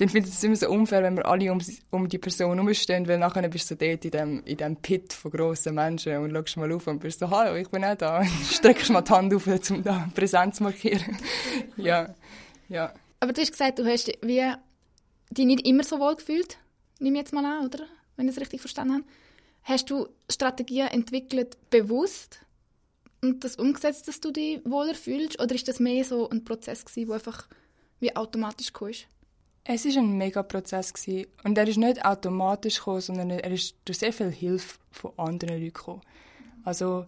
dann 0.00 0.08
finde 0.08 0.28
ich 0.28 0.34
es 0.34 0.44
immer 0.44 0.56
so 0.56 0.68
unfair, 0.70 1.02
wenn 1.02 1.16
wir 1.16 1.26
alle 1.26 1.52
um, 1.52 1.60
um 1.90 2.08
die 2.08 2.18
Person 2.18 2.58
herumstehen, 2.58 3.06
weil 3.06 3.18
nachher 3.18 3.46
bist 3.48 3.70
du 3.70 3.74
so 3.74 3.86
dort 3.86 4.04
in 4.04 4.10
dem, 4.10 4.42
in 4.44 4.56
dem 4.56 4.76
Pit 4.76 5.12
von 5.12 5.30
grossen 5.30 5.74
Menschen 5.74 6.16
und 6.18 6.32
schaust 6.32 6.56
mal 6.56 6.72
auf 6.72 6.86
und 6.86 7.00
bist 7.00 7.20
so, 7.20 7.30
hallo, 7.30 7.56
ich 7.56 7.68
bin 7.68 7.84
auch 7.84 7.96
da. 7.96 8.18
Und 8.20 8.28
streckst 8.50 8.90
mal 8.90 9.02
die 9.02 9.12
Hand 9.12 9.34
auf, 9.34 9.46
um 9.46 9.82
da 9.82 10.08
Präsenz 10.14 10.56
zu 10.56 10.62
markieren. 10.62 11.18
ja, 11.76 12.14
ja. 12.68 12.92
Aber 13.20 13.32
du 13.32 13.42
hast 13.42 13.52
gesagt, 13.52 13.78
du 13.78 13.84
hast 13.84 14.10
wie 14.22 14.42
dich 15.30 15.46
nicht 15.46 15.66
immer 15.66 15.84
so 15.84 15.98
wohl 16.00 16.16
gefühlt, 16.16 16.58
nehme 16.98 17.18
ich 17.18 17.24
jetzt 17.24 17.32
mal 17.32 17.44
an, 17.44 17.66
oder? 17.66 17.86
Wenn 18.16 18.28
ich 18.28 18.34
es 18.34 18.40
richtig 18.40 18.60
verstanden 18.60 18.94
habe. 18.94 19.04
Hast 19.62 19.90
du 19.90 20.08
Strategien 20.30 20.88
entwickelt, 20.88 21.56
bewusst 21.70 22.40
und 23.22 23.44
das 23.44 23.56
umgesetzt, 23.56 24.08
dass 24.08 24.20
du 24.20 24.30
dich 24.30 24.60
wohler 24.64 24.94
fühlst? 24.94 25.40
Oder 25.40 25.54
ist 25.54 25.68
das 25.68 25.80
mehr 25.80 26.04
so 26.04 26.28
ein 26.30 26.44
Prozess 26.44 26.84
gewesen, 26.84 27.08
der 27.08 27.14
einfach 27.16 27.48
wie 28.00 28.14
automatisch 28.16 28.72
kam? 28.72 28.90
Es 29.64 29.84
war 29.84 30.02
ein 30.02 30.16
mega 30.16 30.42
Prozess 30.42 30.92
und 31.44 31.58
er 31.58 31.68
ist 31.68 31.76
nicht 31.76 32.04
automatisch 32.04 32.78
gekommen, 32.78 33.02
sondern 33.02 33.30
er 33.30 33.50
ist 33.50 33.74
durch 33.84 33.98
sehr 33.98 34.12
viel 34.12 34.30
Hilfe 34.30 34.78
von 34.90 35.12
anderen 35.18 35.54
Leuten 35.54 35.74
gekommen. 35.74 36.00
Also 36.64 37.04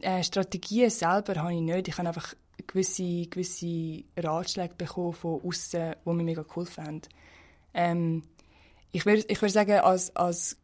äh, 0.00 0.22
Strategien 0.22 0.90
selber 0.90 1.36
habe 1.36 1.54
ich 1.54 1.60
nicht. 1.60 1.88
Ich 1.88 1.96
habe 1.96 2.08
einfach 2.08 2.34
gewisse, 2.66 3.26
gewisse 3.26 4.04
Ratschläge 4.16 4.74
bekommen 4.74 5.12
von 5.12 5.40
außen, 5.42 5.94
die 6.04 6.10
mir 6.10 6.24
mega 6.24 6.42
geholfen 6.42 6.84
haben. 6.84 7.02
Ähm, 7.74 8.22
ich 8.92 9.06
würde 9.06 9.24
ich 9.28 9.42
würd 9.42 9.52
sagen, 9.52 9.80
als, 9.80 10.14
als 10.14 10.56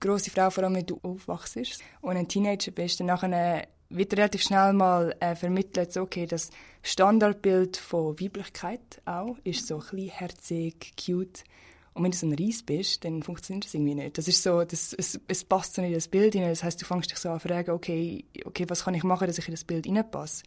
grosse 0.00 0.30
Frau, 0.30 0.50
vor 0.50 0.64
allem 0.64 0.74
wenn 0.74 0.86
du 0.86 0.98
aufwachst 1.02 1.56
und 2.00 2.16
ein 2.16 2.28
Teenager 2.28 2.72
bist, 2.72 3.00
dann 3.00 3.06
nachher 3.06 3.68
wird 3.90 4.12
relativ 4.12 4.42
schnell 4.42 4.72
mal 4.72 5.14
äh, 5.20 5.34
vermittelt, 5.34 5.96
okay, 5.96 6.26
das 6.26 6.50
Standardbild 6.82 7.76
von 7.76 8.18
Weiblichkeit 8.20 9.02
auch 9.04 9.36
ist 9.44 9.66
so 9.66 9.82
herzig, 9.82 10.92
cute. 10.96 11.44
Und 11.92 12.04
wenn 12.04 12.12
du 12.12 12.16
so 12.16 12.26
ein 12.26 12.34
Reis 12.34 12.62
bist, 12.62 13.04
dann 13.04 13.22
funktioniert 13.22 13.64
das 13.64 13.74
irgendwie 13.74 13.96
nicht. 13.96 14.16
Das 14.16 14.28
ist 14.28 14.42
so, 14.44 14.62
das, 14.62 14.94
es, 14.96 15.18
es 15.26 15.44
passt 15.44 15.74
so 15.74 15.82
nicht 15.82 15.90
in 15.90 15.96
das 15.96 16.06
Bild 16.06 16.34
hinein. 16.34 16.50
Das 16.50 16.62
heißt, 16.62 16.80
du 16.80 16.86
fängst 16.86 17.10
dich 17.10 17.18
so 17.18 17.30
an 17.30 17.40
zu 17.40 17.48
fragen, 17.48 17.72
okay, 17.72 18.24
okay, 18.44 18.64
was 18.68 18.84
kann 18.84 18.94
ich 18.94 19.02
machen, 19.02 19.26
dass 19.26 19.38
ich 19.38 19.48
in 19.48 19.54
das 19.54 19.64
Bild 19.64 19.86
hineinpasse? 19.86 20.44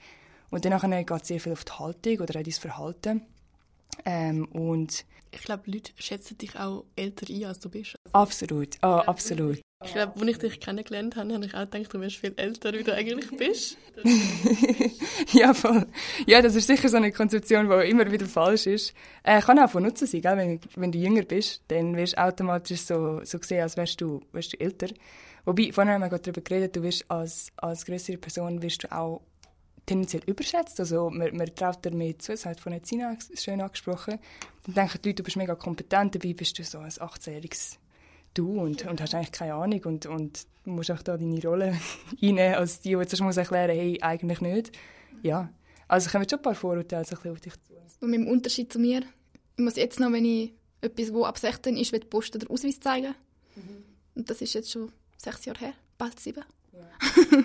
Und 0.54 0.66
dann 0.66 1.06
geht 1.06 1.22
es 1.22 1.28
sehr 1.28 1.40
viel 1.40 1.52
auf 1.52 1.66
die 1.66 1.72
Haltung 1.72 2.20
oder 2.20 2.40
auch 2.40 2.44
dein 2.44 2.52
Verhalten. 2.52 3.22
Ähm, 4.06 4.46
und 4.46 5.04
ich 5.32 5.42
glaube, 5.42 5.64
Leute 5.66 5.92
schätzen 5.98 6.38
dich 6.38 6.56
auch 6.60 6.86
älter 6.96 7.26
ein, 7.28 7.46
als 7.46 7.60
du 7.60 7.70
bist. 7.70 7.96
Absolut, 8.12 8.78
oh, 8.84 8.86
absolut. 8.88 9.60
Ich 9.84 9.94
glaube, 9.94 10.14
als 10.20 10.30
ich 10.30 10.38
dich 10.38 10.60
kennengelernt 10.60 11.16
habe, 11.16 11.34
habe 11.34 11.46
ich 11.46 11.56
auch 11.56 11.68
gedacht, 11.70 11.92
du 11.92 12.00
wärst 12.00 12.18
viel 12.18 12.34
älter, 12.38 12.72
wie 12.72 12.84
du 12.84 12.94
eigentlich 12.94 13.36
bist. 13.36 13.78
ja, 15.34 15.56
voll. 15.56 15.88
Ja, 16.28 16.40
das 16.44 16.54
ist 16.54 16.68
sicher 16.68 16.88
so 16.88 16.98
eine 16.98 17.12
Konzeption, 17.12 17.68
die 17.68 17.90
immer 17.90 18.10
wieder 18.12 18.28
falsch 18.28 18.68
ist. 18.68 18.94
Äh, 19.24 19.42
kann 19.42 19.58
auch 19.58 19.72
von 19.72 19.82
Nutzen 19.82 20.06
sein, 20.06 20.22
gell? 20.22 20.38
Wenn, 20.38 20.60
wenn 20.76 20.92
du 20.92 21.00
jünger 21.00 21.24
bist, 21.24 21.64
dann 21.70 21.98
wirst 21.98 22.14
du 22.14 22.24
automatisch 22.24 22.82
so, 22.82 23.22
so 23.24 23.40
gesehen, 23.40 23.64
als 23.64 23.76
wärst 23.76 24.00
du, 24.00 24.22
wärst 24.32 24.54
du 24.54 24.60
älter. 24.60 24.90
Wobei, 25.46 25.72
vorhin 25.72 25.94
haben 25.94 26.02
wir 26.02 26.10
gerade 26.10 26.22
darüber 26.22 26.42
geredet, 26.42 26.76
du 26.76 26.84
wirst 26.84 27.10
als, 27.10 27.48
als 27.58 27.86
größere 27.86 28.18
Person 28.18 28.62
wirst 28.62 28.84
du 28.84 28.92
auch 28.92 29.22
tendenziell 29.86 30.24
überschätzt. 30.26 30.80
Also 30.80 31.10
man, 31.10 31.36
man 31.36 31.54
traut 31.56 31.84
dir 31.84 31.92
mehr 31.92 32.18
zu, 32.20 32.32
das 32.32 32.46
hat 32.46 32.60
von 32.60 32.82
Zina 32.84 33.18
schön 33.36 33.62
angesprochen. 33.62 34.20
Dann 34.66 34.76
denken 34.76 35.00
die 35.04 35.10
Leute, 35.10 35.16
du 35.18 35.24
bist 35.24 35.38
mega 35.38 35.56
kompetent, 35.56 36.16
dabei 36.16 36.34
bist 36.34 36.58
du 36.58 36.64
so 36.64 36.80
ein 36.80 36.90
18-jähriges 36.90 37.78
du 38.34 38.60
und, 38.60 38.86
und 38.86 39.02
hast 39.02 39.14
eigentlich 39.14 39.32
keine 39.32 39.54
Ahnung 39.56 39.82
und, 39.86 40.06
und 40.06 40.48
musst 40.66 40.92
auch 40.92 41.02
da 41.02 41.18
deine 41.18 41.42
Rolle 41.42 41.78
reinnehmen, 42.22 42.56
als 42.56 42.80
die, 42.82 42.90
die 42.90 42.96
jetzt 42.96 43.20
muss 43.22 43.38
erklären 43.38 43.76
hey, 43.76 44.00
eigentlich 44.02 44.42
nicht. 44.42 44.72
Ja, 45.22 45.50
also 45.88 46.10
kommen 46.10 46.28
schon 46.28 46.40
ein 46.40 46.44
paar 46.44 46.56
Vorurteile 46.56 47.06
so 47.06 47.16
ein 47.22 47.32
auf 47.32 47.42
dich 47.42 47.54
zu. 47.54 47.74
Und 48.02 48.10
mit 48.10 48.20
dem 48.20 48.28
Unterschied 48.28 48.72
zu 48.72 48.80
mir, 48.80 49.04
ich 49.56 49.64
muss 49.64 49.76
jetzt 49.76 50.00
noch, 50.00 50.12
wenn 50.12 50.26
ich 50.26 50.54
etwas, 50.82 51.14
wo 51.14 51.26
ab 51.26 51.38
16 51.38 51.78
ist, 51.78 51.92
will 51.92 52.02
posten, 52.02 52.40
den 52.40 52.50
Ausweis 52.50 52.80
zeigen. 52.80 53.16
Mhm. 53.56 53.84
Und 54.16 54.30
das 54.30 54.42
ist 54.42 54.54
jetzt 54.54 54.72
schon 54.72 54.92
sechs 55.18 55.46
Jahre 55.46 55.60
her, 55.60 55.74
bald 55.98 56.20
sieben. 56.20 56.44
Ja. 56.74 57.40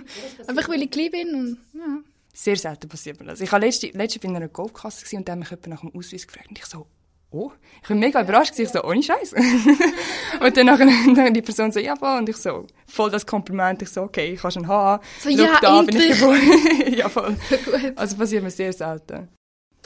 Einfach 0.46 0.68
weil 0.68 0.82
ich 0.82 0.90
klein 0.90 1.10
bin 1.10 1.34
und 1.34 1.58
ja. 1.74 1.98
Sehr 2.32 2.56
selten 2.56 2.88
passiert 2.88 3.18
mir 3.20 3.26
das. 3.26 3.40
Ich 3.40 3.50
war 3.50 3.58
letzte, 3.58 3.88
letzte 3.88 4.20
bei 4.20 4.28
einer 4.28 4.48
Golfkasse 4.48 5.16
und 5.16 5.28
da 5.28 5.32
hat 5.32 5.38
mich 5.38 5.50
jemand 5.50 5.66
nach 5.68 5.80
dem 5.80 5.94
Ausweis 5.94 6.26
gefragt 6.26 6.48
und 6.48 6.58
ich 6.58 6.66
so, 6.66 6.86
oh, 7.30 7.52
ich 7.82 7.88
bin 7.88 7.98
mega 7.98 8.22
überrascht, 8.22 8.58
ich 8.58 8.68
so, 8.68 8.82
ohne 8.82 9.02
Scheiß. 9.02 9.32
und 10.40 10.56
dann 10.56 10.66
nachher, 10.66 11.30
die 11.30 11.42
Person 11.42 11.72
so, 11.72 11.80
ja, 11.80 11.96
voll, 11.96 12.18
und 12.18 12.28
ich 12.28 12.36
so, 12.36 12.66
voll 12.86 13.10
das 13.10 13.26
Kompliment, 13.26 13.82
ich 13.82 13.90
so, 13.90 14.02
okay, 14.02 14.32
ich 14.34 14.40
kann 14.40 14.50
schon 14.50 14.66
haben. 14.66 15.02
So, 15.20 15.28
ja, 15.28 15.58
da 15.60 15.82
bin 15.82 15.96
ich 15.96 16.18
geboren. 16.18 16.40
ja, 16.96 17.08
voll. 17.08 17.36
Also 17.96 18.16
passiert 18.16 18.42
mir 18.42 18.50
sehr 18.50 18.72
selten. 18.72 19.28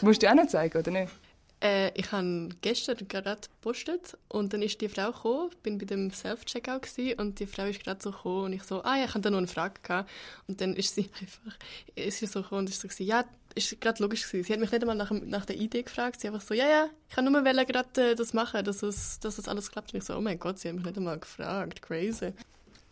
Musst 0.03 0.23
du 0.23 0.31
auch 0.31 0.35
noch 0.35 0.47
zeigen, 0.47 0.79
oder 0.79 0.91
nicht? 0.91 1.13
Äh, 1.63 1.93
ich 1.95 2.11
habe 2.11 2.49
gestern 2.61 3.07
gerade 3.07 3.41
gepostet 3.41 4.19
und 4.29 4.53
dann 4.53 4.63
ist 4.63 4.81
die 4.81 4.89
Frau 4.89 5.13
gekommen, 5.13 5.51
bin 5.63 5.79
bei 5.79 5.85
dem 5.85 6.11
Self-Checkout 6.11 6.89
und 7.19 7.39
die 7.39 7.47
Frau 7.47 7.67
ist 7.67 7.85
gerade 7.85 8.03
so 8.03 8.11
gekommen 8.11 8.47
und 8.47 8.53
ich 8.55 8.65
so, 8.65 8.83
ah 8.83 8.97
ja, 8.97 9.05
ich 9.05 9.15
hatte 9.15 9.31
noch 9.31 9.39
eine 9.39 9.47
Frage 9.47 9.75
gehabt. 9.81 10.11
und 10.49 10.61
dann 10.61 10.75
ist 10.75 10.95
sie 10.97 11.09
einfach, 11.21 11.57
ist 11.95 12.19
sie 12.19 12.27
so 12.27 12.43
gekommen 12.43 12.61
und 12.61 12.71
ist 12.71 12.81
so 12.81 13.05
ja, 13.05 13.25
ist 13.55 13.81
gerade 13.81 14.03
logisch 14.03 14.27
gewesen. 14.27 14.47
Sie 14.47 14.53
hat 14.53 14.61
mich 14.61 14.73
nicht 14.73 14.83
einmal 14.83 14.97
nach, 14.97 15.13
nach 15.13 15.45
der 15.45 15.57
Idee 15.57 15.83
gefragt, 15.83 16.21
sie 16.21 16.27
einfach 16.27 16.41
so, 16.41 16.53
ja, 16.53 16.69
ja, 16.69 16.89
ich 17.09 17.15
kann 17.15 17.31
nur 17.31 17.43
gerade 17.43 18.11
äh, 18.11 18.15
das 18.17 18.33
machen, 18.33 18.65
dass 18.65 18.83
es, 18.83 19.21
dass 19.21 19.37
das 19.37 19.47
alles 19.47 19.71
klappt. 19.71 19.93
Und 19.93 19.99
ich 19.99 20.05
so, 20.05 20.17
oh 20.17 20.21
mein 20.21 20.41
Gott, 20.41 20.59
sie 20.59 20.69
hat 20.69 20.75
mich 20.75 20.85
nicht 20.85 20.97
einmal 20.97 21.19
gefragt, 21.19 21.81
crazy. 21.81 22.33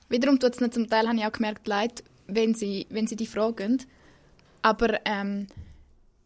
Wiederum 0.08 0.38
tut 0.38 0.54
es 0.54 0.60
nicht 0.60 0.74
zum 0.74 0.88
Teil, 0.88 1.08
habe 1.08 1.18
ich 1.18 1.24
auch 1.24 1.32
gemerkt, 1.32 1.66
leid, 1.66 2.04
wenn 2.28 2.54
sie, 2.54 2.86
wenn 2.90 3.08
sie 3.08 3.16
die 3.16 3.26
fragen, 3.26 3.82
aber 4.62 5.00
ähm, 5.06 5.48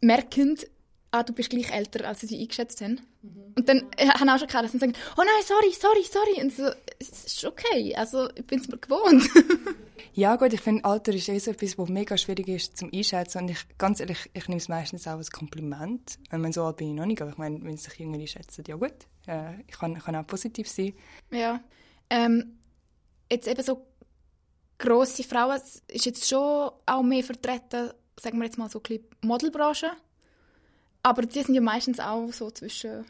merkend, 0.01 0.67
ah, 1.15 1.23
du 1.23 1.33
bist 1.33 1.51
gleich 1.51 1.71
älter, 1.73 2.07
als 2.09 2.21
sie 2.21 2.27
dich 2.27 2.41
eingeschätzt 2.41 2.81
haben. 2.81 3.01
Mhm. 3.23 3.53
Und 3.57 3.69
dann 3.69 3.87
äh, 3.97 4.09
haben 4.09 4.29
auch 4.29 4.39
schon 4.39 4.49
gehabt, 4.49 4.65
dass 4.65 4.73
sie 4.73 4.79
sagen, 4.79 4.95
oh 5.17 5.23
nein, 5.23 5.45
sorry, 5.45 5.73
sorry, 5.73 6.03
sorry. 6.03 6.43
Und 6.43 6.53
so, 6.53 6.65
es 6.99 7.25
ist 7.27 7.45
okay, 7.45 7.95
also 7.95 8.29
ich 8.35 8.45
bin 8.45 8.59
es 8.59 8.69
mir 8.69 8.79
gewohnt. 8.79 9.29
ja 10.15 10.35
gut, 10.35 10.53
ich 10.53 10.61
finde, 10.61 10.85
Alter 10.85 11.13
ist 11.13 11.29
eh 11.29 11.39
so 11.39 11.53
etwas, 11.53 11.79
was 11.79 11.89
mega 11.89 12.19
schwierig 12.19 12.49
ist 12.49 12.77
zum 12.77 12.91
Einschätzen. 12.93 13.43
Und 13.43 13.51
ich, 13.51 13.59
ganz 13.79 14.01
ehrlich, 14.01 14.29
ich 14.33 14.49
nehme 14.49 14.59
es 14.59 14.69
meistens 14.69 15.07
auch 15.07 15.13
als 15.13 15.31
Kompliment. 15.31 16.19
Ich 16.25 16.33
meine, 16.33 16.53
so 16.53 16.65
alt 16.65 16.79
bin 16.79 16.89
ich 16.89 16.95
noch 16.95 17.07
nicht, 17.07 17.23
aber 17.23 17.31
ich 17.31 17.39
meine, 17.39 17.63
wenn 17.63 17.77
sich 17.77 17.95
Jünger 17.95 18.19
einschätzen, 18.19 18.65
ja 18.67 18.75
gut, 18.75 18.95
äh, 19.29 19.61
ich 19.69 19.79
kann, 19.79 19.97
kann 19.97 20.17
auch 20.17 20.27
positiv 20.27 20.69
sein. 20.69 20.95
Ja, 21.31 21.61
ähm, 22.11 22.59
jetzt 23.31 23.47
eben 23.47 23.63
so 23.63 23.87
grosse 24.79 25.23
Frauen 25.23 25.61
ist 25.87 26.07
jetzt 26.07 26.29
schon 26.29 26.73
auch 26.87 27.03
mehr 27.03 27.23
vertreten, 27.23 27.91
sagen 28.21 28.39
wir 28.39 28.47
jetzt 28.47 28.59
mal 28.59 28.69
so 28.69 28.81
ein 28.81 28.83
bisschen 28.83 29.05
Modelbranche. 29.23 29.93
Aber 31.05 31.23
die 31.23 31.43
sind 31.43 31.55
ja 31.55 31.61
meistens 31.61 32.01
auch 32.01 32.33
so 32.33 32.51
zwischen, 32.51 33.05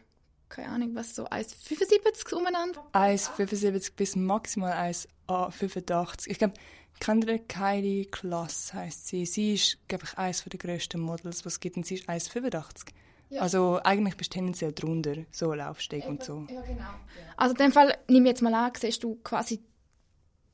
keine 0.48 0.68
Ahnung, 0.68 0.96
was 0.96 1.14
so 1.14 1.26
1,75 1.26 2.34
umeinander. 2.34 2.84
1,75 2.92 3.92
bis 3.94 4.16
maximal 4.16 4.72
1,85. 4.72 6.28
Ich 6.28 6.38
glaube, 6.38 6.54
Kendra 6.98 7.38
Kylie 7.38 8.06
Klass 8.06 8.74
heisst 8.74 9.06
sie. 9.06 9.24
Sie 9.24 9.54
ist, 9.54 9.78
glaube 9.86 10.04
ich, 10.06 10.18
eines 10.18 10.42
der 10.42 10.58
grössten 10.58 11.00
Models, 11.00 11.44
was 11.44 11.54
es 11.54 11.60
gibt. 11.60 11.76
Und 11.76 11.86
sie 11.86 11.94
ist 11.94 12.08
1,85. 12.08 12.88
Ja. 13.30 13.42
Also 13.42 13.80
eigentlich 13.84 14.16
bist 14.16 14.32
du 14.32 14.38
tendenziell 14.38 14.72
drunter, 14.72 15.14
so 15.30 15.54
Laufsteg 15.54 16.04
und 16.06 16.24
so. 16.24 16.46
Ja, 16.50 16.62
genau. 16.62 16.90
Also 17.36 17.54
in 17.54 17.58
dem 17.58 17.72
Fall, 17.72 17.96
nehme 18.08 18.26
ich 18.26 18.30
jetzt 18.30 18.42
mal 18.42 18.54
an, 18.54 18.72
siehst 18.76 19.04
du 19.04 19.20
quasi 19.22 19.60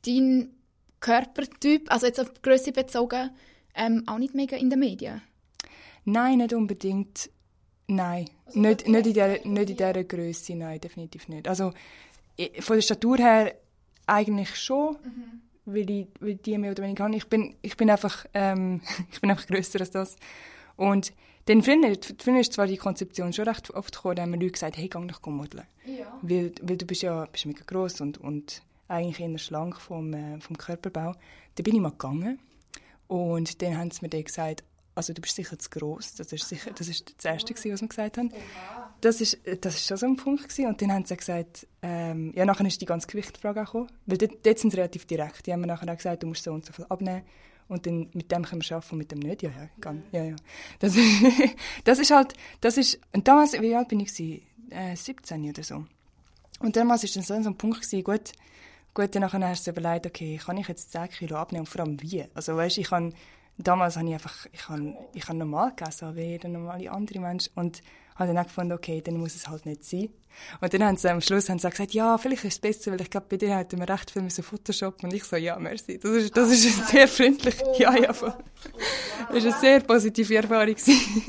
deinen 0.05 0.55
Körpertyp, 1.01 1.91
also 1.91 2.07
jetzt 2.07 2.21
auf 2.21 2.33
die 2.35 2.43
Größe 2.43 2.73
bezogen, 2.73 3.31
ähm, 3.75 4.05
auch 4.07 4.19
nicht 4.19 4.35
mega 4.35 4.57
in 4.59 4.69
den 4.69 4.79
Medien? 4.79 5.23
Nein, 6.05 6.39
nicht 6.39 6.53
unbedingt. 6.55 7.31
Nein, 7.87 8.27
also 8.47 8.61
nicht, 8.61 8.87
nicht, 8.87 9.07
in 9.07 9.15
der, 9.15 9.29
nicht 9.45 9.71
in 9.71 9.77
dieser 9.77 10.05
Größe, 10.05 10.55
nein, 10.55 10.81
definitiv 10.81 11.29
nicht. 11.29 11.49
Also 11.49 11.73
von 12.61 12.77
der 12.77 12.83
Statur 12.83 13.19
her 13.19 13.55
eigentlich 14.07 14.55
schon, 14.57 14.93
mhm. 14.93 15.41
weil, 15.67 15.91
ich, 15.91 16.07
weil 16.21 16.37
die 16.37 16.57
mehr 16.57 16.71
oder 16.71 16.85
weniger 16.85 17.05
kann. 17.05 17.13
Ich 17.13 17.27
bin, 17.27 17.57
ich 17.63 17.77
bin 17.77 17.91
einfach, 17.91 18.27
ähm, 18.35 18.81
ich 19.13 19.21
bin 19.21 19.31
einfach 19.31 19.47
grösser 19.47 19.81
als 19.81 19.91
das. 19.91 20.17
Und 20.77 21.13
dann 21.47 21.63
früher, 21.63 21.97
früher 22.19 22.41
ist 22.41 22.53
zwar 22.53 22.67
die 22.67 22.77
Konzeption 22.77 23.33
schon 23.33 23.49
recht 23.49 23.71
oft 23.71 23.95
gekommen, 23.95 24.17
da 24.17 24.23
haben 24.23 24.33
Leute 24.33 24.53
gesagt, 24.53 24.77
hey, 24.77 24.89
geh 24.89 25.07
doch 25.07 25.27
modeln. 25.27 25.65
Ja. 25.85 26.19
Weil, 26.23 26.53
weil 26.63 26.77
du 26.77 26.87
bist 26.87 27.03
ja 27.03 27.27
bist 27.27 27.47
mega 27.47 27.65
gross 27.67 28.01
und, 28.01 28.19
und 28.19 28.63
eigentlich 28.89 29.21
eher 29.21 29.39
schlank 29.39 29.81
vom, 29.81 30.13
äh, 30.13 30.41
vom 30.41 30.57
Körperbau. 30.57 31.15
Da 31.55 31.63
bin 31.63 31.75
ich 31.75 31.81
mal 31.81 31.91
gegangen 31.91 32.39
und 33.09 33.63
dann 33.63 33.77
haben 33.77 33.91
sie 33.91 34.01
mir 34.03 34.09
dann 34.09 34.25
gesagt, 34.25 34.63
also 35.01 35.15
du 35.15 35.23
bist 35.23 35.35
sicher 35.35 35.59
zu 35.59 35.71
gross. 35.71 36.15
Das 36.15 36.31
ist 36.31 36.47
sicher, 36.47 36.73
das 36.73 36.87
ist 36.87 37.15
das 37.17 37.25
Erste, 37.25 37.55
gewesen, 37.55 37.73
was 37.73 37.81
wir 37.81 37.89
gesagt 37.89 38.19
haben. 38.19 38.31
Das 39.01 39.23
ist, 39.23 39.39
das 39.63 39.77
ist 39.77 39.87
schon 39.87 39.97
so 39.97 40.07
ein 40.07 40.17
Punkt 40.17 40.43
gewesen. 40.43 40.67
Und 40.67 40.83
dann 40.83 40.93
haben 40.93 41.07
sie 41.07 41.17
gesagt, 41.17 41.67
ähm, 41.81 42.35
ja, 42.37 42.45
nachher 42.45 42.67
ist 42.67 42.83
die 42.83 42.87
ganze 42.87 43.07
Gewichtfrage 43.07 43.61
gekommen. 43.61 43.89
Weil 44.05 44.19
dort, 44.19 44.45
dort 44.45 44.59
sind 44.59 44.73
sie 44.73 44.77
relativ 44.77 45.07
direkt. 45.07 45.47
Die 45.47 45.55
haben 45.55 45.63
mir 45.63 45.69
nachher 45.69 45.91
auch 45.91 45.97
gesagt, 45.97 46.23
du 46.23 46.27
musst 46.27 46.45
so 46.45 46.53
und 46.53 46.67
so 46.67 46.75
viel 46.75 46.85
abnehmen. 46.91 47.23
Und 47.69 47.87
dann 47.87 48.11
mit 48.13 48.31
dem 48.31 48.45
können 48.45 48.61
wir 48.63 48.77
arbeiten 48.77 48.93
und 48.93 48.99
mit 48.99 49.11
dem 49.11 49.21
nicht. 49.21 49.43
Ja, 49.43 49.49
ja, 49.51 49.71
kann, 49.81 50.03
ja, 50.13 50.23
ja. 50.23 50.37
Das, 50.81 50.95
das 51.85 51.99
ist 51.99 52.11
halt, 52.11 52.35
das 52.61 52.77
ist, 52.77 53.01
und 53.15 53.27
damals, 53.27 53.59
wie 53.59 53.75
alt 53.75 53.89
bin 53.89 54.01
ich 54.01 54.15
gewesen? 54.15 54.43
Äh, 54.69 54.97
17 54.97 55.49
oder 55.49 55.63
so. 55.63 55.87
Und 56.59 56.77
damals 56.77 57.05
war 57.05 57.11
dann 57.15 57.43
so 57.43 57.49
ein 57.49 57.57
Punkt 57.57 57.81
gewesen, 57.81 58.05
gut, 58.05 58.33
gut, 58.93 59.15
dann 59.15 59.33
hast 59.33 59.67
du 59.67 59.71
überlegt, 59.71 60.05
okay, 60.05 60.39
kann 60.45 60.59
ich 60.59 60.69
jetzt 60.69 60.93
10 60.93 61.09
Kilo 61.09 61.37
abnehmen 61.37 61.63
und 61.63 61.71
vor 61.71 61.81
allem 61.81 62.03
wie? 62.03 62.27
Also 62.35 62.55
weißt, 62.55 62.77
ich 62.77 62.91
kann 62.91 63.15
damals 63.67 63.97
habe 63.97 64.09
ich 64.09 64.15
einfach, 64.15 64.47
ich 64.53 64.69
habe, 64.69 64.97
ich 65.15 65.29
habe 65.29 65.39
normal 65.39 65.73
gegessen, 65.75 66.15
wie 66.17 66.23
jeder 66.23 66.49
normale 66.49 66.91
andere 66.91 67.21
Mensch. 67.21 67.51
Und 67.55 67.83
habe 68.21 68.35
dann 68.35 68.39
auch 68.39 68.47
gefunden, 68.47 68.73
okay, 68.73 69.01
dann 69.01 69.17
muss 69.17 69.35
es 69.35 69.49
halt 69.49 69.67
nicht 69.67 69.85
sein. 69.85 70.11
Und 70.61 70.73
dann 70.73 70.85
haben 70.85 70.97
sie 70.97 71.11
am 71.11 71.21
Schluss 71.21 71.49
haben 71.49 71.59
sie 71.59 71.69
gesagt, 71.69 71.93
ja, 71.93 72.17
vielleicht 72.19 72.45
ist 72.45 72.55
es 72.55 72.59
besser, 72.61 72.93
weil 72.93 73.01
ich 73.01 73.11
glaube, 73.11 73.27
bei 73.29 73.37
dir 73.37 73.57
hätten 73.57 73.81
wir 73.81 73.89
recht 73.89 74.11
viel 74.11 74.23
müssen 74.23 74.45
Photoshop 74.45 75.03
und 75.03 75.13
ich 75.13 75.25
so, 75.25 75.37
ja, 75.37 75.59
merci. 75.59 75.99
Das 75.99 76.13
ist, 76.13 76.37
das 76.37 76.51
ist 76.51 76.89
sehr 76.89 77.09
freundlich. 77.09 77.57
Oh, 77.65 77.75
ja, 77.79 77.97
ja, 77.97 78.13
voll. 78.13 78.35
Das 79.33 79.45
war 79.45 79.53
eine 79.53 79.61
sehr 79.61 79.81
positive 79.81 80.37
Erfahrung. 80.37 80.77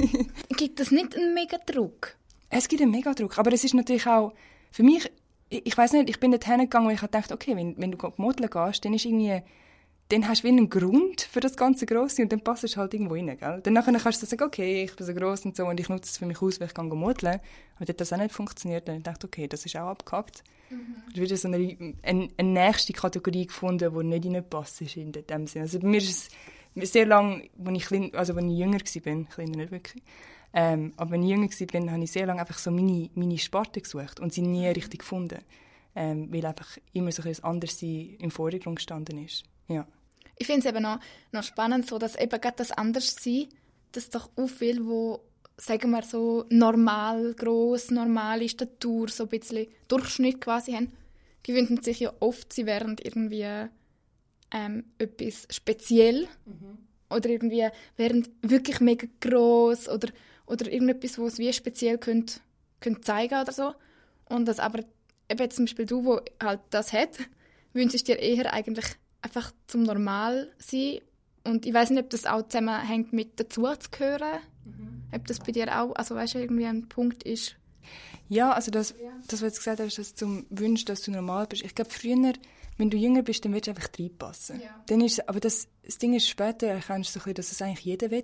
gibt 0.58 0.80
es 0.80 0.92
nicht 0.92 1.16
einen 1.16 1.34
mega 1.34 1.58
Druck? 1.66 2.16
Es 2.50 2.68
gibt 2.68 2.82
einen 2.82 2.92
mega 2.92 3.14
Druck, 3.14 3.38
aber 3.40 3.54
es 3.54 3.64
ist 3.64 3.74
natürlich 3.74 4.06
auch, 4.06 4.34
für 4.72 4.84
mich, 4.84 5.10
ich, 5.50 5.66
ich 5.66 5.78
weiß 5.78 5.94
nicht, 5.94 6.10
ich 6.10 6.20
bin 6.20 6.32
dort 6.32 6.46
hingegangen 6.46 6.88
und 6.88 6.94
ich 6.94 7.02
habe 7.02 7.12
gedacht, 7.12 7.32
okay, 7.32 7.56
wenn, 7.56 7.76
wenn 7.78 7.92
du 7.92 8.14
modeln 8.18 8.50
gehst, 8.50 8.86
dann 8.86 8.94
ist 8.94 9.06
irgendwie 9.06 9.42
dann 10.12 10.28
hast 10.28 10.44
du 10.44 10.48
wie 10.48 10.52
einen 10.52 10.70
Grund 10.70 11.22
für 11.22 11.40
das 11.40 11.56
ganze 11.56 11.86
Grosse 11.86 12.22
und 12.22 12.32
dann 12.32 12.42
passt 12.42 12.66
es 12.66 12.76
halt 12.76 12.94
irgendwo 12.94 13.16
rein, 13.16 13.38
gell? 13.38 13.62
Dann 13.64 13.74
nachher 13.74 13.94
kannst 13.94 14.22
du 14.22 14.26
sagen, 14.26 14.44
okay, 14.44 14.84
ich 14.84 14.96
bin 14.96 15.06
so 15.06 15.14
gross 15.14 15.46
und 15.46 15.56
so 15.56 15.66
und 15.66 15.80
ich 15.80 15.88
nutze 15.88 16.10
es 16.10 16.18
für 16.18 16.26
mich 16.26 16.42
aus, 16.42 16.60
weil 16.60 16.68
ich 16.68 16.74
kann 16.74 16.90
modeln. 16.90 17.40
Aber 17.76 17.86
dort 17.86 18.02
das 18.02 18.12
auch 18.12 18.18
nicht 18.18 18.34
funktioniert, 18.34 18.88
dann 18.88 19.04
dachte 19.04 19.28
ich, 19.28 19.34
okay, 19.34 19.48
das 19.48 19.66
ist 19.66 19.76
auch 19.78 19.88
abgehackt. 19.88 20.44
Mhm. 20.70 20.96
Du 21.14 21.22
wieder 21.22 21.38
so 21.38 21.48
eine, 21.48 21.78
eine, 22.04 22.30
eine, 22.36 22.50
nächste 22.50 22.94
Kategorie 22.94 23.48
gefunden, 23.48 23.94
die 23.94 24.04
nicht 24.04 24.36
reinpasst 24.36 24.82
ist 24.82 24.98
in 24.98 25.12
dem 25.12 25.48
Sinne. 25.48 25.64
Also 25.64 25.80
bei 25.80 25.88
mir 25.88 25.98
ist 25.98 26.32
es 26.76 26.92
sehr 26.92 27.06
lange, 27.06 27.50
als 27.64 27.78
ich, 27.78 27.86
klein, 27.86 28.14
also 28.14 28.34
als 28.34 28.46
ich 28.46 28.52
jünger 28.52 28.80
war, 28.80 29.26
kleiner 29.26 29.58
nicht 29.58 29.72
wirklich, 29.72 30.04
ähm, 30.54 30.92
aber 30.98 31.12
wenn 31.12 31.24
ich 31.24 31.30
jünger 31.30 31.48
war, 31.48 31.92
habe 31.94 32.04
ich 32.04 32.12
sehr 32.12 32.26
lange 32.26 32.42
einfach 32.42 32.58
so 32.58 32.72
meine, 32.72 33.10
meine 33.16 33.38
Sparte 33.38 33.80
gesucht 33.80 34.20
und 34.20 34.34
sie 34.34 34.42
nie 34.42 34.68
richtig 34.68 35.00
gefunden. 35.00 35.40
Ähm, 35.94 36.32
weil 36.32 36.46
einfach 36.46 36.78
immer 36.94 37.12
so 37.12 37.24
ein 37.24 37.44
anderes 37.44 37.82
im 37.82 38.32
Vordergrund 38.32 38.78
gestanden 38.78 39.26
ist. 39.26 39.44
Ja 39.68 39.86
ich 40.42 40.48
finde 40.48 40.68
es 40.68 40.74
eben 40.74 40.82
noch, 40.82 41.00
noch 41.32 41.44
spannend, 41.44 41.88
so, 41.88 42.00
dass 42.00 42.16
eben 42.16 42.42
gerade 42.42 42.58
das 42.58 42.72
Anderssein, 42.72 43.48
dass 43.92 44.10
doch 44.10 44.30
auch 44.36 44.48
viele, 44.48 44.86
wo 44.88 45.22
sagen 45.56 45.92
wir 45.92 46.02
so 46.02 46.46
normal, 46.50 47.36
gross, 47.36 47.92
normale 47.92 48.50
Statur, 48.50 49.08
so 49.10 49.24
ein 49.24 49.30
bisschen 49.30 49.68
Durchschnitt 49.88 50.42
quasi 50.42 50.74
haben, 50.74 50.92
gewöhnen 51.44 51.84
sich 51.84 52.00
ja 52.00 52.12
oft, 52.20 52.52
sie 52.52 52.66
wären 52.66 52.96
irgendwie 53.04 53.70
ähm, 54.52 54.84
etwas 54.98 55.48
speziell 55.52 56.28
mhm. 56.46 56.80
oder 57.12 57.30
irgendwie 57.30 57.68
wären 57.98 58.28
wirklich 58.42 58.80
mega 58.80 59.06
gross 59.20 59.88
oder, 59.88 60.10
oder 60.48 60.72
irgendetwas, 60.72 61.20
was 61.20 61.38
wie 61.38 61.54
speziell 61.54 62.00
könnt, 62.00 62.42
könnt 62.80 63.06
zeigen 63.06 63.40
oder 63.40 63.52
so. 63.52 63.74
Und 64.28 64.48
das 64.48 64.60
aber 64.60 64.84
eben 65.30 65.52
zum 65.52 65.66
Beispiel 65.66 65.86
du, 65.86 66.04
wo 66.04 66.20
halt 66.42 66.62
das 66.72 66.94
hat, 66.94 67.20
wünschst 67.74 68.08
dir 68.08 68.18
eher 68.18 68.52
eigentlich 68.52 68.88
einfach 69.22 69.52
zum 69.68 69.84
Normal 69.84 70.52
sein. 70.58 71.00
Und 71.44 71.66
ich 71.66 71.74
weiß 71.74 71.90
nicht, 71.92 72.04
ob 72.04 72.10
das 72.10 72.26
auch 72.26 72.48
zusammenhängt 72.48 73.14
mit 73.14 73.40
dazu 73.40 73.64
zu 73.64 73.90
gehören. 73.90 74.40
Mhm. 74.66 75.04
Ob 75.14 75.26
das 75.28 75.40
bei 75.40 75.52
dir 75.52 75.80
auch, 75.80 75.96
also 75.96 76.16
weißt 76.16 76.36
du, 76.36 76.40
irgendwie 76.40 76.66
ein 76.66 76.88
Punkt 76.88 77.24
ist. 77.24 77.56
Ja, 78.30 78.54
also 78.54 78.72
das, 78.72 78.92
ja. 78.92 79.12
das 79.28 79.34
was 79.34 79.40
du 79.40 79.46
jetzt 79.46 79.58
gesagt 79.58 79.80
hast, 79.80 79.98
dass 79.98 80.14
du 80.14 80.46
wünschst, 80.50 80.88
dass 80.88 81.02
du 81.02 81.12
normal 81.12 81.48
bist. 81.48 81.64
Ich 81.64 81.76
glaube, 81.76 81.92
früher, 81.92 82.34
wenn 82.78 82.90
du 82.90 82.98
jünger 82.98 83.24
bist, 83.24 83.44
dann 83.44 83.54
willst 83.54 83.68
du 83.68 83.72
einfach 83.72 83.90
reinpassen. 84.00 84.62
Ja. 84.62 84.84
Dann 84.88 85.02
ist, 85.02 85.28
aber 85.28 85.40
das, 85.40 85.68
das 85.84 85.98
Ding 85.98 86.14
ist, 86.14 86.30
später 86.30 86.68
erkennst 86.68 87.16
du 87.16 87.20
so 87.20 87.20
ein 87.20 87.24
bisschen, 87.24 87.36
dass 87.36 87.52
es 87.52 87.62
eigentlich 87.62 87.86
jeder 87.86 88.12
will. 88.12 88.24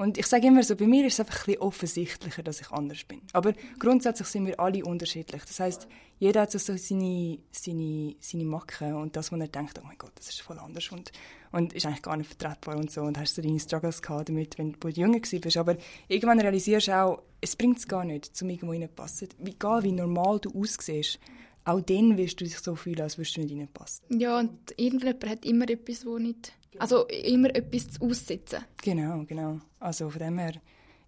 Und 0.00 0.16
ich 0.16 0.26
sage 0.26 0.46
immer 0.46 0.62
so, 0.62 0.76
bei 0.76 0.86
mir 0.86 1.06
ist 1.06 1.12
es 1.12 1.20
einfach 1.20 1.46
ein 1.46 1.58
offensichtlicher, 1.58 2.42
dass 2.42 2.62
ich 2.62 2.70
anders 2.70 3.04
bin. 3.04 3.20
Aber 3.34 3.52
grundsätzlich 3.78 4.28
sind 4.28 4.46
wir 4.46 4.58
alle 4.58 4.82
unterschiedlich. 4.82 5.42
Das 5.42 5.60
heißt, 5.60 5.86
jeder 6.18 6.40
hat 6.40 6.52
so 6.52 6.58
seine, 6.58 7.38
seine, 7.50 8.14
seine 8.18 8.44
Macken 8.46 8.94
und 8.94 9.14
das, 9.14 9.30
wo 9.30 9.36
er 9.36 9.46
denkt, 9.46 9.78
oh 9.78 9.86
mein 9.86 9.98
Gott, 9.98 10.12
das 10.14 10.30
ist 10.30 10.40
voll 10.40 10.58
anders 10.58 10.90
und, 10.90 11.12
und 11.52 11.74
ist 11.74 11.84
eigentlich 11.84 12.00
gar 12.00 12.16
nicht 12.16 12.28
vertretbar 12.28 12.78
und 12.78 12.90
so. 12.90 13.02
Und 13.02 13.18
hast 13.18 13.36
du 13.36 13.42
deine 13.42 13.60
Struggles 13.60 14.00
gehabt 14.00 14.30
damit, 14.30 14.56
wenn 14.56 14.72
du 14.72 14.88
jünger 14.88 15.18
warst. 15.20 15.56
Aber 15.58 15.76
irgendwann 16.08 16.40
realisierst 16.40 16.88
du 16.88 16.98
auch, 16.98 17.22
es 17.42 17.54
bringt 17.54 17.76
es 17.76 17.86
gar 17.86 18.06
nicht, 18.06 18.34
zum 18.34 18.48
irgendwo 18.48 18.72
reinpassen. 18.72 19.28
Egal 19.44 19.82
wie 19.82 19.92
normal 19.92 20.40
du 20.40 20.50
aussiehst, 20.58 21.18
auch 21.66 21.82
dann 21.82 22.16
wirst 22.16 22.40
du 22.40 22.44
dich 22.44 22.58
so 22.58 22.74
fühlen, 22.74 23.02
als 23.02 23.18
würdest 23.18 23.36
du 23.36 23.42
nicht 23.42 23.54
reinpassen. 23.54 24.18
Ja, 24.18 24.38
und 24.38 24.50
irgendjemand 24.78 25.28
hat 25.28 25.44
immer 25.44 25.68
etwas, 25.68 26.06
wo 26.06 26.16
nicht... 26.16 26.54
Also 26.78 27.06
immer 27.06 27.54
etwas 27.54 27.90
zu 27.90 28.02
aussetzen. 28.02 28.64
Genau, 28.82 29.24
genau. 29.24 29.60
Also 29.78 30.08
von 30.10 30.18
dem 30.20 30.38
her 30.38 30.54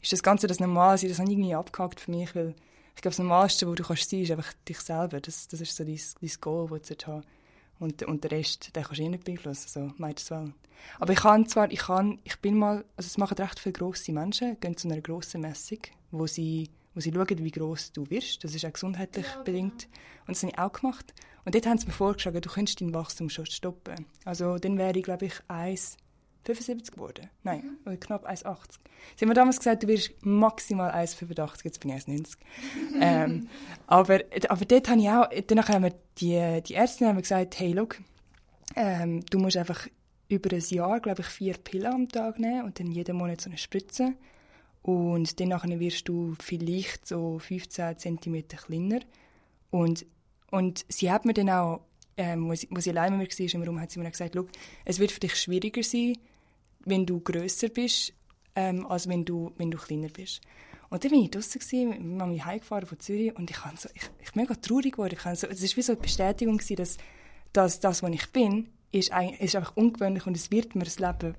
ist 0.01 0.13
das 0.13 0.23
Ganze 0.23 0.47
das 0.47 0.61
Normalste, 0.61 1.09
das 1.09 1.19
habe 1.19 1.31
ich 1.31 1.37
irgendwie 1.39 1.55
abgehakt 1.55 2.01
für 2.01 2.11
mich, 2.11 2.35
weil 2.35 2.55
ich 2.95 3.03
glaube, 3.03 3.17
das 3.17 3.19
Normalste, 3.19 3.69
wo 3.69 3.75
du 3.75 3.85
kannst 3.85 4.11
sein, 4.11 4.23
ist 4.23 4.31
einfach 4.31 4.53
dich 4.69 4.81
selber. 4.81 5.21
Das, 5.21 5.49
das 5.49 5.61
ist 5.61 5.77
so 5.77 5.85
dein, 5.85 6.01
dein 6.21 6.31
Goal, 6.41 6.69
das 6.69 6.97
du 6.97 7.07
haben 7.07 7.25
und, 7.79 8.03
und 8.05 8.23
der 8.23 8.31
Rest, 8.31 8.75
den 8.75 8.83
kannst 8.83 8.99
du 8.99 9.05
eh 9.05 9.09
nicht 9.09 9.25
beeinflussen, 9.25 9.69
so 9.69 9.93
might 9.99 10.21
as 10.21 10.31
well. 10.31 10.53
Aber 10.99 11.13
ich 11.13 11.21
kann 11.21 11.47
zwar, 11.47 11.71
ich 11.71 11.81
kann, 11.81 12.19
ich 12.25 12.39
bin 12.41 12.57
mal, 12.57 12.85
also 12.97 13.07
es 13.07 13.19
machen 13.19 13.37
recht 13.37 13.59
viele 13.59 13.73
grosse 13.73 14.13
Menschen, 14.13 14.59
gehen 14.61 14.77
zu 14.77 14.89
einer 14.89 15.01
grossen 15.01 15.41
Messung, 15.41 15.79
wo 16.11 16.27
sie, 16.27 16.71
wo 16.95 17.01
sie 17.01 17.13
schauen, 17.13 17.45
wie 17.45 17.51
gross 17.51 17.93
du 17.93 18.09
wirst. 18.11 18.45
Das 18.45 18.55
ist 18.55 18.65
auch 18.65 18.73
gesundheitlich 18.73 19.27
ja, 19.27 19.43
bedingt. 19.43 19.89
Und 20.27 20.37
das 20.37 20.43
habe 20.43 20.53
ich 20.53 20.59
auch 20.59 20.73
gemacht. 20.73 21.15
Und 21.45 21.55
dort 21.55 21.67
haben 21.67 21.79
sie 21.79 21.87
mir 21.87 21.93
vorgeschlagen, 21.93 22.41
du 22.41 22.49
könntest 22.49 22.81
dein 22.81 22.95
Wachstum 22.95 23.29
schon 23.29 23.47
stoppen. 23.47 24.07
Also 24.25 24.59
dann 24.59 24.79
wäre 24.79 24.97
ich, 24.97 25.03
glaube 25.03 25.27
ich, 25.27 25.35
1,75 25.49 26.93
geworden. 26.93 27.29
Nein, 27.43 27.63
mhm. 27.63 27.79
oder 27.87 27.97
knapp 27.97 28.29
1,80. 28.29 28.45
Sie 29.17 29.25
haben 29.25 29.29
mir 29.29 29.35
damals 29.35 29.59
gesagt, 29.59 29.83
du 29.83 29.89
wirst 29.89 30.13
maximal 30.25 30.91
1,85, 30.93 31.65
jetzt 31.65 31.81
bin 31.81 31.91
ich 31.91 32.05
1,90. 32.05 32.37
ähm, 33.01 33.49
aber, 33.87 34.21
aber 34.49 34.65
dort 34.65 34.89
habe 34.89 35.01
ich 35.01 35.09
auch, 35.09 35.29
danach 35.49 35.69
haben 35.69 35.85
wir 35.85 35.95
die, 36.19 36.63
die 36.63 36.75
Ärzte 36.75 37.09
haben 37.09 37.21
gesagt, 37.21 37.59
hey, 37.59 37.73
look, 37.73 37.99
ähm, 38.77 39.25
du 39.27 39.39
musst 39.39 39.57
einfach 39.57 39.89
über 40.29 40.55
ein 40.55 40.63
Jahr, 40.69 41.01
glaube 41.01 41.23
ich, 41.23 41.27
vier 41.27 41.55
Pillen 41.55 41.93
am 41.93 42.09
Tag 42.09 42.39
nehmen 42.39 42.65
und 42.65 42.79
dann 42.79 42.91
jeden 42.91 43.17
Monat 43.17 43.41
so 43.41 43.51
eine 43.51 43.59
Spritze. 43.59 44.15
Und 44.83 45.39
dann 45.39 45.81
wirst 45.81 46.09
du 46.09 46.35
vielleicht 46.41 47.07
so 47.07 47.39
15 47.39 47.99
cm 47.99 48.49
kleiner. 48.49 49.01
Und 49.71 50.05
und 50.53 50.85
sie 50.89 51.11
hat 51.11 51.25
mir 51.25 51.33
dann 51.33 51.49
auch, 51.49 51.81
ähm, 52.19 52.49
wo, 52.49 52.55
sie, 52.55 52.69
wo 52.71 52.79
sie 52.79 52.91
allein 52.91 53.17
mit 53.17 53.39
mir 53.39 53.47
war 53.47 53.55
im 53.55 53.63
Raum, 53.63 53.81
hat 53.81 53.91
sie 53.91 53.99
mir 53.99 54.11
gesagt, 54.11 54.37
es 54.85 54.99
wird 54.99 55.11
für 55.11 55.21
dich 55.21 55.35
schwieriger 55.35 55.83
sein, 55.83 56.19
wenn 56.85 57.07
du 57.07 57.21
grösser 57.21 57.69
bist, 57.71 58.13
ähm, 58.55 58.87
als 58.87 59.09
wenn 59.09 59.25
du, 59.25 59.53
wenn 59.57 59.71
du 59.71 59.79
kleiner 59.79 60.09
bist. 60.09 60.43
Und 60.91 61.03
dann 61.03 61.11
bin 61.11 61.23
ich 61.23 61.31
draußen 61.31 61.89
mit 61.89 62.05
Mami 62.05 62.39
heimgefahren 62.41 62.87
von 62.87 63.01
Zürich 63.01 63.35
und 63.35 63.51
ich 63.51 63.65
war 63.65 63.75
so, 63.79 63.89
ich, 63.95 64.03
ich 64.23 64.35
mega 64.35 64.55
traurig 64.55 64.93
geworden. 64.93 65.15
Ich 65.15 65.23
so, 65.41 65.47
es 65.47 65.63
war 65.63 65.77
wie 65.77 65.83
so 65.83 65.93
eine 65.93 66.03
Bestätigung, 66.03 66.59
gewesen, 66.59 66.77
dass, 66.77 66.99
dass 67.55 67.81
das, 67.81 68.03
was 68.03 68.11
ich 68.11 68.31
bin, 68.31 68.69
ist, 68.91 69.11
ist 69.39 69.57
einfach 69.57 69.75
ungewöhnlich 69.75 70.27
und 70.27 70.37
es 70.37 70.51
wird 70.51 70.75
mir 70.75 70.85
das 70.85 70.99
Leben 70.99 71.35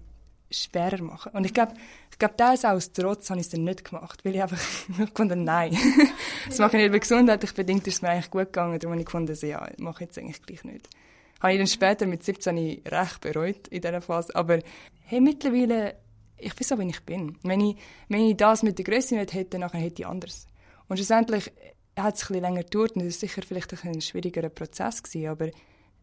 schwerer 0.54 1.02
machen. 1.02 1.32
Und 1.34 1.46
ich 1.46 1.54
glaube, 1.54 1.74
ich 2.12 2.20
glaube, 2.20 2.36
das 2.38 2.66
aus 2.66 2.92
Trotz 2.92 3.30
habe 3.30 3.40
ich 3.40 3.48
es 3.48 3.52
dann 3.52 3.64
nicht 3.64 3.84
gemacht, 3.84 4.24
weil 4.24 4.36
ich 4.36 4.42
einfach 4.42 4.58
fand, 5.16 5.36
nein, 5.36 5.76
das 6.48 6.60
mache 6.60 6.78
ich 6.78 6.84
nicht, 6.84 6.92
weil 6.92 7.00
gesundheitlich 7.00 7.54
bedingt 7.54 7.88
ist 7.88 7.96
es 7.96 8.02
mir 8.02 8.10
eigentlich 8.10 8.32
gut 8.32 8.46
gegangen, 8.46 8.80
darum 8.80 8.94
habe 8.94 9.02
ich 9.02 9.06
gefunden, 9.06 9.38
ja, 9.42 9.68
mache 9.78 10.04
ich 10.04 10.10
jetzt 10.10 10.18
eigentlich 10.18 10.42
gleich 10.42 10.64
nicht. 10.64 10.90
Habe 11.42 11.54
ich 11.54 11.60
dann 11.60 11.68
später 11.68 12.06
mit 12.06 12.24
17 12.24 12.84
recht 12.86 13.22
bereut 13.22 13.68
in 13.68 13.82
dieser 13.82 14.02
Phase, 14.02 14.36
aber 14.36 14.60
hey, 15.02 15.20
mittlerweile, 15.20 15.96
ich 16.38 16.56
bin 16.56 16.68
so, 16.68 16.80
wie 16.80 16.88
ich 16.88 17.02
bin. 17.02 17.38
Wenn 17.44 17.62
ich, 17.62 17.78
wenn 18.08 18.22
ich 18.22 18.38
das 18.38 18.64
mit 18.64 18.78
der 18.78 18.86
Größe 18.86 19.16
nicht 19.16 19.34
hätte, 19.34 19.60
dann 19.60 19.70
hätte 19.72 20.02
ich 20.02 20.08
anders. 20.08 20.48
Und 20.88 20.98
schlussendlich 20.98 21.52
hat 21.98 22.16
es 22.16 22.24
ein 22.24 22.28
bisschen 22.28 22.42
länger 22.42 22.64
gedauert 22.64 22.96
und 22.96 23.02
es 23.02 23.22
war 23.22 23.28
sicher 23.28 23.42
vielleicht 23.48 23.84
ein 23.84 24.02
schwierigerer 24.02 24.50
Prozess 24.50 25.04
gewesen, 25.04 25.28
aber 25.28 25.50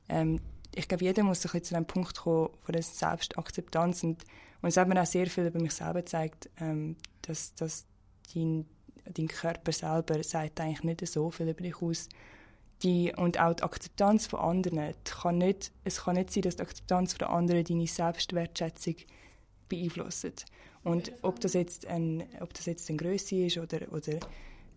ähm, 0.09 0.41
ich 0.75 0.89
glaube, 0.89 1.05
jeder 1.05 1.23
muss 1.23 1.43
sich 1.43 1.63
zu 1.65 1.75
einem 1.75 1.87
Punkt 1.87 2.17
kommen 2.17 2.51
von 2.63 2.73
der 2.73 2.83
Selbstakzeptanz 2.83 4.03
und, 4.05 4.25
und 4.63 4.69
es 4.69 4.77
hat 4.77 4.89
mir 4.89 5.01
auch 5.01 5.07
sehr 5.07 5.27
viel 5.27 5.47
über 5.47 5.61
mich 5.61 5.73
selber 5.73 6.01
gezeigt, 6.01 6.49
ähm, 6.61 6.97
dass, 7.23 7.55
dass 7.55 7.87
dein, 8.35 8.67
dein 9.05 9.29
Körper 9.29 9.73
selber 9.73 10.23
sagt 10.23 10.61
eigentlich 10.61 10.85
nicht 10.85 11.07
so 11.07 11.31
viel 11.31 11.49
über 11.49 11.63
dich 11.63 11.81
aus. 11.83 12.09
Die, 12.83 13.13
und 13.15 13.39
auch 13.39 13.53
die 13.53 13.63
Akzeptanz 13.63 14.27
von 14.27 14.41
anderen. 14.41 14.95
Kann 15.05 15.39
nicht, 15.39 15.71
es 15.85 16.05
kann 16.05 16.15
nicht 16.15 16.33
sein, 16.33 16.43
dass 16.43 16.57
die 16.57 16.63
Akzeptanz 16.63 17.13
von 17.13 17.29
anderen 17.29 17.65
deine 17.65 17.87
Selbstwertschätzung 17.87 18.97
beeinflusst. 19.69 20.47
Und 20.83 21.13
ob 21.21 21.41
das 21.41 21.53
jetzt, 21.53 21.87
ein, 21.87 22.25
ob 22.41 22.55
das 22.55 22.65
jetzt 22.67 22.89
eine 22.89 22.97
Größe 22.97 23.47
ist 23.47 23.59
oder, 23.59 23.81
oder 23.93 24.19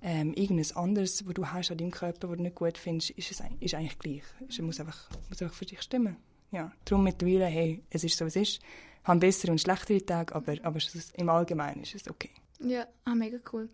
ähm, 0.04 0.34
irgendwas 0.34 0.76
anderes, 0.76 1.26
was 1.26 1.34
du 1.34 1.48
hast 1.48 1.72
an 1.72 1.78
deinem 1.78 1.92
Körper, 1.92 2.30
was 2.30 2.38
du 2.38 2.44
nicht 2.44 2.56
gut 2.56 2.78
findest, 2.78 3.12
ist, 3.12 3.32
es, 3.32 3.42
ist 3.62 3.74
eigentlich 3.74 3.98
gleich. 4.00 4.24
Es 4.50 4.60
muss 4.60 4.80
einfach, 4.80 5.10
muss 5.30 5.42
einfach 5.42 5.56
für 5.56 5.66
dich 5.66 5.82
stimmen. 5.82 6.18
Ja. 6.52 6.72
Darum 6.86 7.06
mittlerweile, 7.06 7.46
hey, 7.46 7.82
es 7.90 8.04
ist 8.04 8.18
so, 8.18 8.26
es 8.26 8.36
ist. 8.36 8.60
Ich 8.60 9.08
habe 9.08 9.20
bessere 9.20 9.52
und 9.52 9.62
schlechtere 9.62 10.06
Tage, 10.06 10.36
aber, 10.36 10.56
aber 10.62 10.80
im 11.16 11.30
Allgemeinen 11.30 11.84
ist 11.84 11.96
es 11.96 12.10
okay. 12.10 12.30
Ja, 12.60 12.86
ah, 13.06 13.16
mega 13.16 13.40
cool. 13.52 13.70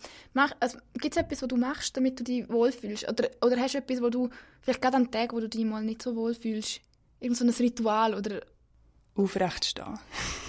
also, 0.59 0.79
Gibt 0.93 1.15
es 1.15 1.21
etwas, 1.21 1.41
was 1.41 1.49
du 1.49 1.57
machst, 1.57 1.97
damit 1.97 2.19
du 2.19 2.23
dich 2.23 2.47
wohlfühlst? 2.49 3.07
Oder, 3.09 3.29
oder 3.41 3.57
hast 3.57 3.73
du 3.73 3.79
etwas, 3.79 4.01
wo 4.01 4.09
du, 4.09 4.29
vielleicht 4.61 4.81
gerade 4.81 4.97
an 4.97 5.11
Tagen, 5.11 5.35
wo 5.35 5.39
du 5.39 5.49
dich 5.49 5.65
mal 5.65 5.83
nicht 5.83 6.01
so 6.01 6.15
wohlfühlst, 6.15 6.81
irgend 7.19 7.37
so 7.37 7.45
ein 7.45 7.49
Ritual 7.49 8.15
oder 8.15 8.41
aufrecht 9.19 9.65
stehen. 9.65 9.99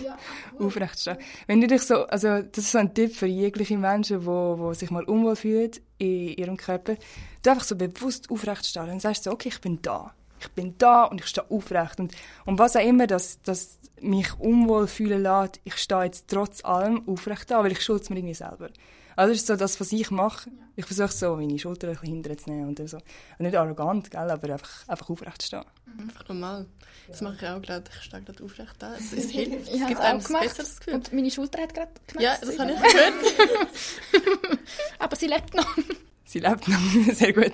Ja, 0.05 0.17
aufrecht 0.59 1.01
stehen. 1.01 1.19
Wenn 1.47 1.61
du 1.61 1.67
dich 1.67 1.83
so, 1.83 2.07
also 2.07 2.43
das 2.43 2.65
ist 2.65 2.73
so 2.73 2.79
ein 2.79 2.95
Tipp 2.95 3.15
für 3.15 3.27
jegliche 3.27 3.77
Menschen, 3.77 4.21
die 4.21 4.27
wo, 4.27 4.59
wo 4.59 4.73
sich 4.75 4.91
mal 4.91 5.05
unwohl 5.05 5.37
fühlen 5.37 5.73
in 5.99 6.29
ihrem 6.37 6.57
Körper, 6.57 6.97
du 7.43 7.51
einfach 7.51 7.65
so 7.65 7.77
bewusst 7.77 8.31
aufrecht 8.31 8.67
stehen 8.67 8.91
und 8.91 9.03
sagst 9.03 9.25
so, 9.25 9.33
okay, 9.33 9.49
ich 9.49 9.61
bin 9.61 9.81
da. 9.83 10.15
Ich 10.41 10.49
bin 10.53 10.77
da 10.79 11.05
und 11.05 11.21
ich 11.21 11.27
stehe 11.27 11.51
aufrecht. 11.51 12.01
Und, 12.01 12.15
und 12.47 12.59
was 12.59 12.77
auch 12.77 12.85
immer 12.85 13.07
das, 13.07 13.41
das 13.43 13.79
mich 14.01 14.39
unwohl 14.39 14.87
fühlen 14.87 15.23
lässt, 15.23 15.61
ich 15.65 15.77
stehe 15.77 16.05
jetzt 16.05 16.29
trotz 16.29 16.65
allem 16.65 17.07
aufrecht 17.07 17.51
da, 17.51 17.63
weil 17.63 17.73
ich 17.73 17.83
schuld 17.83 18.09
mir 18.09 18.17
irgendwie 18.17 18.35
selber. 18.35 18.71
Also 19.17 19.33
das 19.33 19.41
ist 19.41 19.47
so 19.47 19.57
das, 19.57 19.81
was 19.81 19.93
ich 19.93 20.11
mache. 20.11 20.51
Ich 20.77 20.87
versuche 20.87 21.13
so 21.13 21.37
meine 21.37 21.59
Schulter 21.59 21.89
ein 21.89 21.95
bisschen 21.95 22.15
hinterher 22.15 22.39
zu 22.39 22.51
nehmen 22.51 22.69
und 22.69 22.89
so. 22.89 22.97
Und 22.97 23.05
nicht 23.41 23.57
arrogant, 23.57 24.11
gell, 24.11 24.31
aber 24.31 24.53
einfach, 24.53 24.89
einfach 24.89 25.11
aufrecht 25.11 25.43
zu 25.43 25.49
stehen. 25.49 25.65
Einfach 25.99 26.29
normal. 26.29 26.67
Das 27.09 27.21
mache 27.21 27.37
ich 27.37 27.47
auch 27.47 27.61
gerade. 27.61 27.85
Ich 27.95 28.05
stehe 28.05 28.23
gerade 28.23 28.43
aufrecht 28.43 28.75
da. 28.79 28.95
Es, 28.97 29.13
es 29.13 29.31
hilft. 29.31 29.69
Es 29.69 29.87
gibt 29.87 30.01
einem 30.01 30.25
ein 30.25 30.41
besseres 30.41 30.79
Gefühl. 30.79 30.95
Und 30.95 31.13
meine 31.13 31.31
Schulter 31.31 31.63
hat 31.63 31.75
gerade 31.75 31.91
gemacht. 32.07 32.23
Ja, 32.23 32.37
das 32.41 32.59
habe 32.59 32.73
ich 32.73 32.79
gehört. 32.79 34.59
aber 34.99 35.17
sie 35.17 35.27
lebt 35.27 35.55
noch. 35.55 35.77
Sie 36.25 36.39
lebt 36.39 36.69
noch. 36.69 36.79
Sehr 37.15 37.33
gut. 37.33 37.53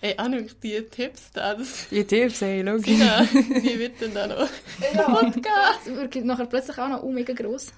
Ey, 0.00 0.14
Anuk, 0.18 0.60
die 0.60 0.82
Tipps 0.90 1.30
da. 1.32 1.54
Das 1.54 1.88
die 1.88 2.04
Tipps, 2.04 2.42
ey, 2.42 2.62
logisch. 2.62 2.98
Ja, 2.98 3.26
wie 3.32 3.78
wird 3.78 4.00
denn 4.00 4.12
da 4.12 4.26
noch? 4.26 4.48
Ja, 4.94 5.02
Podcast. 5.04 5.86
Es 5.86 5.94
wird 5.94 6.14
nachher 6.24 6.46
plötzlich 6.46 6.78
auch 6.78 6.88
noch 6.88 7.02
oh, 7.02 7.10
mega 7.10 7.32
gross. 7.32 7.68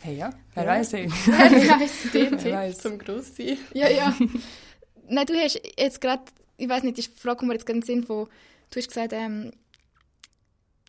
Hey, 0.00 0.16
ja, 0.16 0.30
wer 0.54 0.64
ja. 0.64 0.70
weiß 0.70 0.92
ey. 0.94 1.10
Wer 1.26 1.80
weiß. 1.80 1.92
Die 2.12 2.36
Tipps 2.36 2.78
zum 2.78 2.98
Grosssein. 2.98 3.58
Ja, 3.72 3.88
ja. 3.88 4.14
Nein, 5.08 5.26
du 5.26 5.34
hast 5.34 5.60
jetzt 5.78 6.00
gerade, 6.00 6.22
ich 6.56 6.68
weiß 6.68 6.82
nicht, 6.82 6.98
die 6.98 7.02
Frage 7.02 7.38
kommt 7.38 7.48
mir 7.48 7.54
jetzt 7.54 7.66
gerade 7.66 7.78
in 7.78 7.80
den 7.80 7.86
Sinn 7.86 8.04
von, 8.04 8.28
du 8.70 8.80
hast 8.80 8.88
gesagt, 8.88 9.12
ähm, 9.12 9.52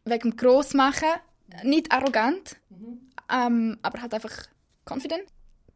wegen 0.05 0.31
dem 0.31 0.37
Grossmachen, 0.37 1.09
nicht 1.63 1.91
arrogant, 1.91 2.57
mhm. 2.69 2.99
ähm, 3.31 3.77
aber 3.81 4.01
halt 4.01 4.13
einfach 4.13 4.47
confident. 4.89 5.23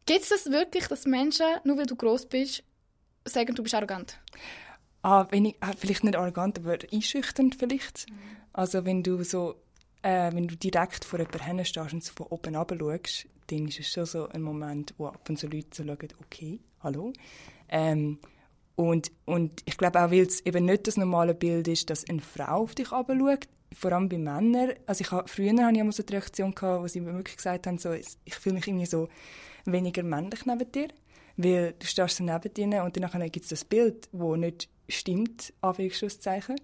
Gibt 0.06 0.22
es 0.22 0.28
das 0.28 0.46
wirklich, 0.50 0.88
dass 0.88 1.06
Menschen, 1.06 1.46
nur 1.64 1.78
weil 1.78 1.86
du 1.86 1.96
gross 1.96 2.26
bist, 2.26 2.62
sagen, 3.24 3.54
du 3.54 3.62
bist 3.62 3.74
arrogant? 3.74 4.18
Ah, 5.02 5.26
wenn 5.30 5.46
ich, 5.46 5.56
ah, 5.60 5.72
vielleicht 5.76 6.04
nicht 6.04 6.16
arrogant, 6.16 6.58
aber 6.58 6.78
einschüchternd 6.92 7.54
vielleicht. 7.54 8.10
Mhm. 8.10 8.16
Also 8.52 8.84
wenn 8.84 9.02
du 9.02 9.22
so, 9.24 9.56
äh, 10.02 10.32
wenn 10.32 10.48
du 10.48 10.56
direkt 10.56 11.04
vor 11.04 11.18
jemandem 11.18 11.64
stehst 11.64 11.92
und 11.92 12.04
so 12.04 12.12
von 12.12 12.26
oben 12.26 12.56
runter 12.56 12.76
schaust, 12.78 13.26
dann 13.48 13.68
ist 13.68 13.80
es 13.80 13.88
schon 13.88 14.06
so 14.06 14.28
ein 14.28 14.42
Moment, 14.42 14.94
wo 14.98 15.06
ab 15.06 15.28
und 15.28 15.38
zu 15.38 15.46
Leute 15.46 15.68
so 15.72 15.84
schauen, 15.84 16.08
okay, 16.20 16.60
hallo. 16.82 17.12
Ähm, 17.68 18.18
und, 18.74 19.12
und 19.26 19.62
ich 19.64 19.76
glaube 19.76 20.02
auch, 20.02 20.10
weil 20.10 20.22
es 20.22 20.44
eben 20.46 20.64
nicht 20.64 20.86
das 20.86 20.96
normale 20.96 21.34
Bild 21.34 21.68
ist, 21.68 21.90
dass 21.90 22.08
eine 22.08 22.20
Frau 22.20 22.62
auf 22.62 22.74
dich 22.74 22.88
schaut, 22.88 23.48
vor 23.74 23.92
allem 23.92 24.08
bei 24.08 24.18
Männern. 24.18 24.72
Also 24.86 25.02
ich 25.02 25.10
habe, 25.10 25.28
früher 25.28 25.52
hatte 25.52 25.74
ich 25.74 25.80
immer 25.80 25.92
so 25.92 26.02
die 26.02 26.12
Reaktion, 26.12 26.54
gehabt, 26.54 26.82
wo 26.82 26.86
sie 26.86 27.00
mir 27.00 27.14
wirklich 27.14 27.36
gesagt 27.36 27.66
haben, 27.66 27.78
so, 27.78 27.92
ich 27.92 28.34
fühle 28.34 28.56
mich 28.56 28.66
irgendwie 28.66 28.86
so 28.86 29.08
weniger 29.64 30.02
männlich 30.02 30.44
neben 30.46 30.70
dir, 30.72 30.88
weil 31.36 31.74
du 31.78 31.86
stehst 31.86 32.16
so 32.16 32.24
neben 32.24 32.52
dir 32.52 32.82
und 32.82 32.96
dann 32.96 33.30
gibt 33.30 33.44
es 33.44 33.50
das 33.50 33.64
Bild, 33.64 34.08
das 34.12 34.36
nicht 34.36 34.68
stimmt, 34.88 35.52
Anführungszeichen. 35.60 36.56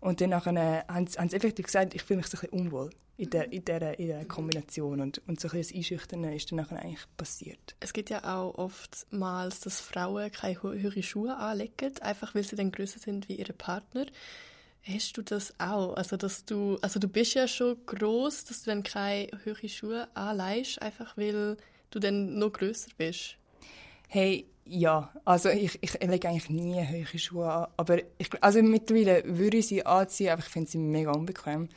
Und 0.00 0.20
dann 0.20 0.34
haben 0.34 1.06
sie, 1.06 1.18
haben 1.18 1.28
sie 1.28 1.36
effektiv 1.36 1.66
gesagt, 1.66 1.94
ich 1.94 2.02
fühle 2.02 2.18
mich 2.18 2.26
so 2.26 2.38
ein 2.38 2.40
bisschen 2.40 2.58
unwohl 2.58 2.90
in 3.20 3.28
der, 3.28 3.52
in 3.52 3.64
der, 3.66 3.98
in 3.98 4.08
der 4.08 4.24
Kombination 4.24 5.00
und, 5.00 5.20
und 5.28 5.38
so 5.38 5.48
ein 5.48 5.58
bisschen 5.58 5.76
das 5.76 5.76
Einschüchtern 5.76 6.24
ist 6.24 6.50
dann 6.50 6.60
eigentlich 6.60 7.06
passiert. 7.18 7.76
Es 7.78 7.92
gibt 7.92 8.08
ja 8.08 8.24
auch 8.24 8.56
oftmals, 8.56 9.60
dass 9.60 9.80
Frauen 9.80 10.32
keine 10.32 10.62
höheren 10.62 11.02
Schuhe 11.02 11.36
anlegen, 11.36 11.92
einfach 12.00 12.34
weil 12.34 12.44
sie 12.44 12.56
dann 12.56 12.72
größer 12.72 12.98
sind 12.98 13.28
wie 13.28 13.34
ihre 13.34 13.52
Partner. 13.52 14.06
Hast 14.82 15.18
du 15.18 15.22
das 15.22 15.52
auch? 15.60 15.92
Also, 15.94 16.16
dass 16.16 16.46
du, 16.46 16.78
also 16.80 16.98
du 16.98 17.08
bist 17.08 17.34
ja 17.34 17.46
schon 17.46 17.76
groß, 17.84 18.46
dass 18.46 18.62
du 18.62 18.70
dann 18.70 18.82
keine 18.82 19.28
hohen 19.44 19.68
Schuhe 19.68 20.08
anleihst, 20.16 20.80
einfach 20.80 21.18
weil 21.18 21.58
du 21.90 21.98
dann 21.98 22.38
noch 22.38 22.54
größer 22.54 22.90
bist. 22.96 23.36
Hey, 24.12 24.50
ja, 24.64 25.08
also 25.24 25.50
ich, 25.50 25.78
ich 25.80 26.00
lege 26.00 26.28
eigentlich 26.28 26.50
nie 26.50 26.74
hohe 26.84 27.18
Schuhe 27.18 27.48
an, 27.48 27.66
aber 27.76 27.98
ich, 28.18 28.28
also 28.40 28.60
mittlerweile 28.60 29.22
würde 29.24 29.58
ich 29.58 29.68
sie 29.68 29.86
anziehen, 29.86 30.30
aber 30.30 30.42
ich 30.42 30.48
finde 30.48 30.68
sie 30.68 30.78
mega 30.78 31.12
unbequem. 31.12 31.68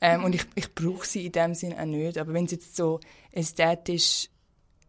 Ähm, 0.00 0.24
und 0.24 0.34
ich, 0.34 0.46
ich 0.54 0.74
brauche 0.74 1.06
sie 1.06 1.26
in 1.26 1.32
dem 1.32 1.54
Sinne 1.54 1.78
auch 1.78 1.84
nicht, 1.84 2.16
aber 2.16 2.32
wenn 2.32 2.46
es 2.46 2.52
jetzt 2.52 2.76
so 2.76 2.98
ästhetisch 3.30 4.30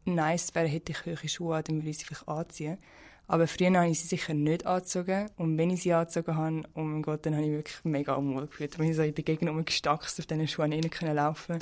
nice 0.05 0.55
wäre, 0.55 0.67
hätte 0.69 0.93
ich 0.93 1.05
hohe 1.05 1.27
Schuhe 1.27 1.57
an, 1.57 1.63
dann 1.65 1.75
würde 1.75 1.89
ich 1.89 1.97
sie 1.97 2.05
vielleicht 2.05 2.25
anziehen. 2.25 2.77
Aber 3.33 3.47
früher 3.47 3.73
habe 3.73 3.89
ich 3.89 3.99
sie 3.99 4.07
sicher 4.07 4.35
nicht 4.35 4.67
angezogen. 4.67 5.27
Und 5.37 5.57
wenn 5.57 5.71
ich 5.71 5.81
sie 5.81 5.91
angezogen 5.91 6.37
habe, 6.37 6.61
oh 6.75 6.81
mein 6.81 7.01
Gott, 7.01 7.25
dann 7.25 7.33
habe 7.33 7.43
ich 7.43 7.51
wirklich 7.51 7.83
mega 7.83 8.13
unwohl 8.13 8.45
gefühlt. 8.45 8.77
Wenn 8.77 8.91
ich 8.91 8.95
so 8.95 9.01
in 9.01 9.15
der 9.15 9.23
Gegend 9.23 9.49
rumgestackst 9.49 10.19
auf 10.19 10.27
diesen 10.27 10.47
Schuhen 10.47 10.69
nicht 10.69 10.91
können 10.91 11.15
laufen 11.15 11.57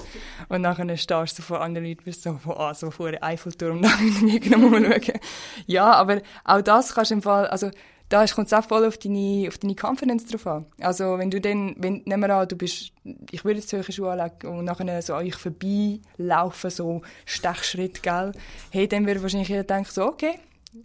Und 0.50 0.64
nachher 0.64 0.98
stehst 0.98 1.40
du 1.40 1.42
vor 1.42 1.62
anderen 1.62 1.88
Leuten, 1.88 2.04
bist 2.04 2.24
so, 2.24 2.34
von, 2.34 2.58
ah, 2.58 2.74
so 2.74 2.92
vor 2.92 3.08
einem 3.08 3.20
Eiffelturm 3.24 3.80
nach 3.80 4.02
in 4.02 4.28
der 4.28 4.40
Gegend 4.42 4.66
rumschauen. 4.66 5.22
Ja, 5.66 5.94
aber 5.94 6.22
auch 6.44 6.62
das 6.62 6.94
kannst 6.94 7.12
du 7.12 7.16
im 7.16 7.22
Fall, 7.22 7.48
also, 7.48 7.72
da 8.10 8.26
kommt 8.26 8.48
es 8.48 8.54
auch 8.54 8.66
voll 8.66 8.86
auf 8.86 8.98
deine, 8.98 9.48
auf 9.48 9.58
deine 9.58 9.76
Confidence 9.82 10.26
drauf 10.26 10.46
an. 10.48 10.66
Also, 10.82 11.20
wenn 11.20 11.32
du 11.32 11.40
dann, 11.40 11.76
wenn, 11.78 12.02
nehmen 12.04 12.28
wir 12.28 12.36
an, 12.36 12.50
du 12.50 12.58
bist, 12.58 12.92
ich 13.32 13.46
würde 13.46 13.62
jetzt 13.62 13.70
solche 13.70 13.94
Schuhe 13.94 14.12
anlegen 14.12 14.58
und 14.58 14.66
nachher 14.66 15.02
so 15.02 15.14
an 15.14 15.26
euch 15.26 15.36
vorbeilaufen, 15.36 16.70
so 16.70 17.02
Stechschritt, 17.24 18.04
gell? 18.04 18.34
Hey, 18.72 18.90
dann 18.90 19.08
würde 19.08 19.22
wahrscheinlich 19.22 19.48
jeder 19.48 19.64
denken, 19.64 19.90
so, 19.90 20.04
okay, 20.08 20.38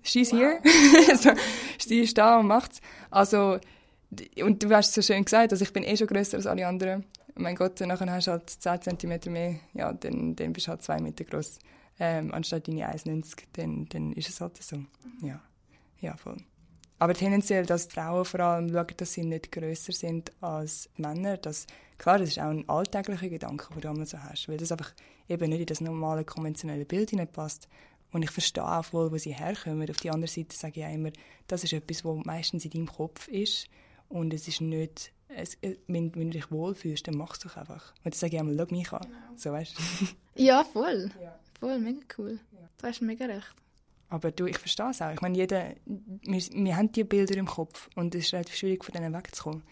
she's 0.02 0.32
wow. 0.32 0.38
here. 0.38 0.60
so, 1.16 1.30
sie 1.78 2.00
ist 2.00 2.16
da 2.16 2.38
und 2.38 2.46
macht's. 2.46 2.80
Also, 3.10 3.58
und 4.42 4.62
du 4.62 4.70
hast 4.70 4.88
es 4.88 4.94
so 4.94 5.02
schön 5.02 5.24
gesagt, 5.24 5.52
also 5.52 5.62
ich 5.62 5.72
bin 5.72 5.82
eh 5.82 5.96
schon 5.96 6.06
grösser 6.06 6.36
als 6.36 6.46
alle 6.46 6.66
anderen. 6.66 7.04
Mein 7.34 7.54
Gott, 7.54 7.80
nachher 7.80 8.10
hast 8.10 8.26
du 8.26 8.30
halt 8.30 8.48
10 8.48 8.98
cm 8.98 9.32
mehr, 9.32 9.56
ja, 9.74 9.92
dann, 9.92 10.34
dann 10.36 10.52
bist 10.52 10.66
du 10.66 10.70
halt 10.70 10.82
2 10.82 11.00
Meter 11.00 11.24
groß. 11.24 11.58
Ähm, 11.98 12.32
anstatt 12.32 12.68
deine 12.68 12.90
1,90, 12.92 13.36
dann, 13.54 13.86
dann 13.88 14.12
ist 14.12 14.28
es 14.28 14.40
halt 14.40 14.62
so. 14.62 14.76
Ja, 15.22 15.40
ja, 16.00 16.16
voll. 16.16 16.36
Aber 16.98 17.14
tendenziell, 17.14 17.66
dass 17.66 17.86
Frauen 17.86 18.24
vor 18.24 18.40
allem 18.40 18.70
schauen, 18.70 18.86
dass 18.96 19.12
sie 19.12 19.24
nicht 19.24 19.52
grösser 19.52 19.92
sind 19.92 20.32
als 20.40 20.88
Männer, 20.96 21.36
das, 21.36 21.66
klar, 21.98 22.18
das 22.18 22.30
ist 22.30 22.38
auch 22.38 22.48
ein 22.48 22.66
alltäglicher 22.68 23.28
Gedanke, 23.28 23.66
den 23.74 23.80
du 23.80 23.88
immer 23.88 24.06
so 24.06 24.18
hast, 24.18 24.48
weil 24.48 24.56
das 24.56 24.72
einfach 24.72 24.94
eben 25.28 25.50
nicht 25.50 25.60
in 25.60 25.66
das 25.66 25.80
normale, 25.80 26.24
konventionelle 26.24 26.86
Bild 26.86 27.10
hineinpasst. 27.10 27.68
Und 28.16 28.22
ich 28.22 28.30
verstehe 28.30 28.64
auch 28.64 28.94
wohl, 28.94 29.12
wo 29.12 29.18
sie 29.18 29.34
herkommen. 29.34 29.90
Auf 29.90 29.98
der 29.98 30.14
anderen 30.14 30.32
Seite 30.32 30.56
sage 30.56 30.80
ich 30.80 30.86
auch 30.86 30.94
immer, 30.94 31.10
das 31.48 31.64
ist 31.64 31.74
etwas, 31.74 32.02
was 32.02 32.24
meistens 32.24 32.64
in 32.64 32.70
deinem 32.70 32.86
Kopf 32.86 33.28
ist. 33.28 33.68
Und 34.08 34.32
es 34.32 34.48
ist 34.48 34.62
nicht, 34.62 35.12
es, 35.28 35.56
äh, 35.56 35.76
wenn, 35.86 36.14
wenn, 36.14 36.30
du 36.30 36.38
dich 36.38 36.50
wohlfühlst, 36.50 37.06
dann 37.06 37.18
machst 37.18 37.44
du 37.44 37.48
es 37.48 37.58
einfach. 37.58 37.92
Und 37.96 38.06
dann 38.06 38.12
sage 38.14 38.36
ich 38.36 38.40
einmal, 38.40 38.56
schau 38.56 38.74
mich 38.74 38.90
an. 38.90 39.02
Genau. 39.02 39.36
So, 39.36 39.52
weißt 39.52 39.76
Ja, 40.34 40.64
voll. 40.64 41.10
Ja. 41.22 41.38
Voll, 41.60 41.78
mega 41.78 42.00
cool. 42.16 42.40
Ja. 42.52 42.70
Du 42.78 42.86
hast 42.86 43.02
mega 43.02 43.26
recht. 43.26 43.54
Aber 44.08 44.30
du, 44.30 44.46
ich 44.46 44.56
verstehe 44.56 44.88
es 44.88 45.02
auch. 45.02 45.12
Ich 45.12 45.20
meine, 45.20 45.36
jeder, 45.36 45.74
wir, 45.84 46.40
wir 46.40 46.76
haben 46.78 46.92
diese 46.92 47.04
Bilder 47.04 47.36
im 47.36 47.46
Kopf 47.46 47.90
und 47.96 48.14
es 48.14 48.24
ist 48.24 48.32
relativ 48.32 48.56
schwierig, 48.56 48.82
von 48.82 48.94
denen 48.94 49.12
wegzukommen. 49.12 49.62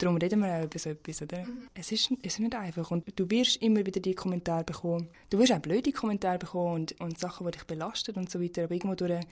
Darum 0.00 0.16
reden 0.16 0.40
wir 0.40 0.48
auch 0.48 0.64
über 0.64 0.78
so 0.78 0.88
etwas, 0.88 1.20
oder? 1.20 1.44
Mhm. 1.44 1.68
Es, 1.74 1.92
ist, 1.92 2.10
es 2.22 2.32
ist 2.32 2.40
nicht 2.40 2.54
einfach. 2.54 2.90
Und 2.90 3.04
du 3.18 3.30
wirst 3.30 3.56
immer 3.56 3.84
wieder 3.84 4.00
die 4.00 4.14
Kommentare 4.14 4.64
bekommen. 4.64 5.10
Du 5.28 5.38
wirst 5.38 5.52
auch 5.52 5.58
blöde 5.58 5.92
Kommentare 5.92 6.38
bekommen 6.38 6.74
und, 6.74 7.00
und 7.02 7.18
Sachen, 7.18 7.46
die 7.46 7.52
dich 7.52 7.64
belasten 7.64 8.14
und 8.14 8.30
so 8.30 8.40
weiter. 8.40 8.64
Aber 8.64 8.72
irgendwo 8.72 8.94
durch, 8.94 9.22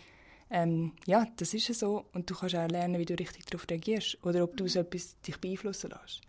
ähm, 0.50 0.92
ja, 1.06 1.26
das 1.36 1.54
ist 1.54 1.72
so. 1.72 2.04
Und 2.12 2.28
du 2.28 2.34
kannst 2.34 2.54
auch 2.54 2.68
lernen, 2.68 2.98
wie 2.98 3.06
du 3.06 3.14
richtig 3.14 3.46
darauf 3.46 3.66
reagierst. 3.70 4.18
Oder 4.26 4.44
ob 4.44 4.58
du 4.58 4.68
so 4.68 4.80
etwas 4.80 5.18
dich 5.22 5.38
beeinflussen 5.38 5.90
lässt. 5.90 6.20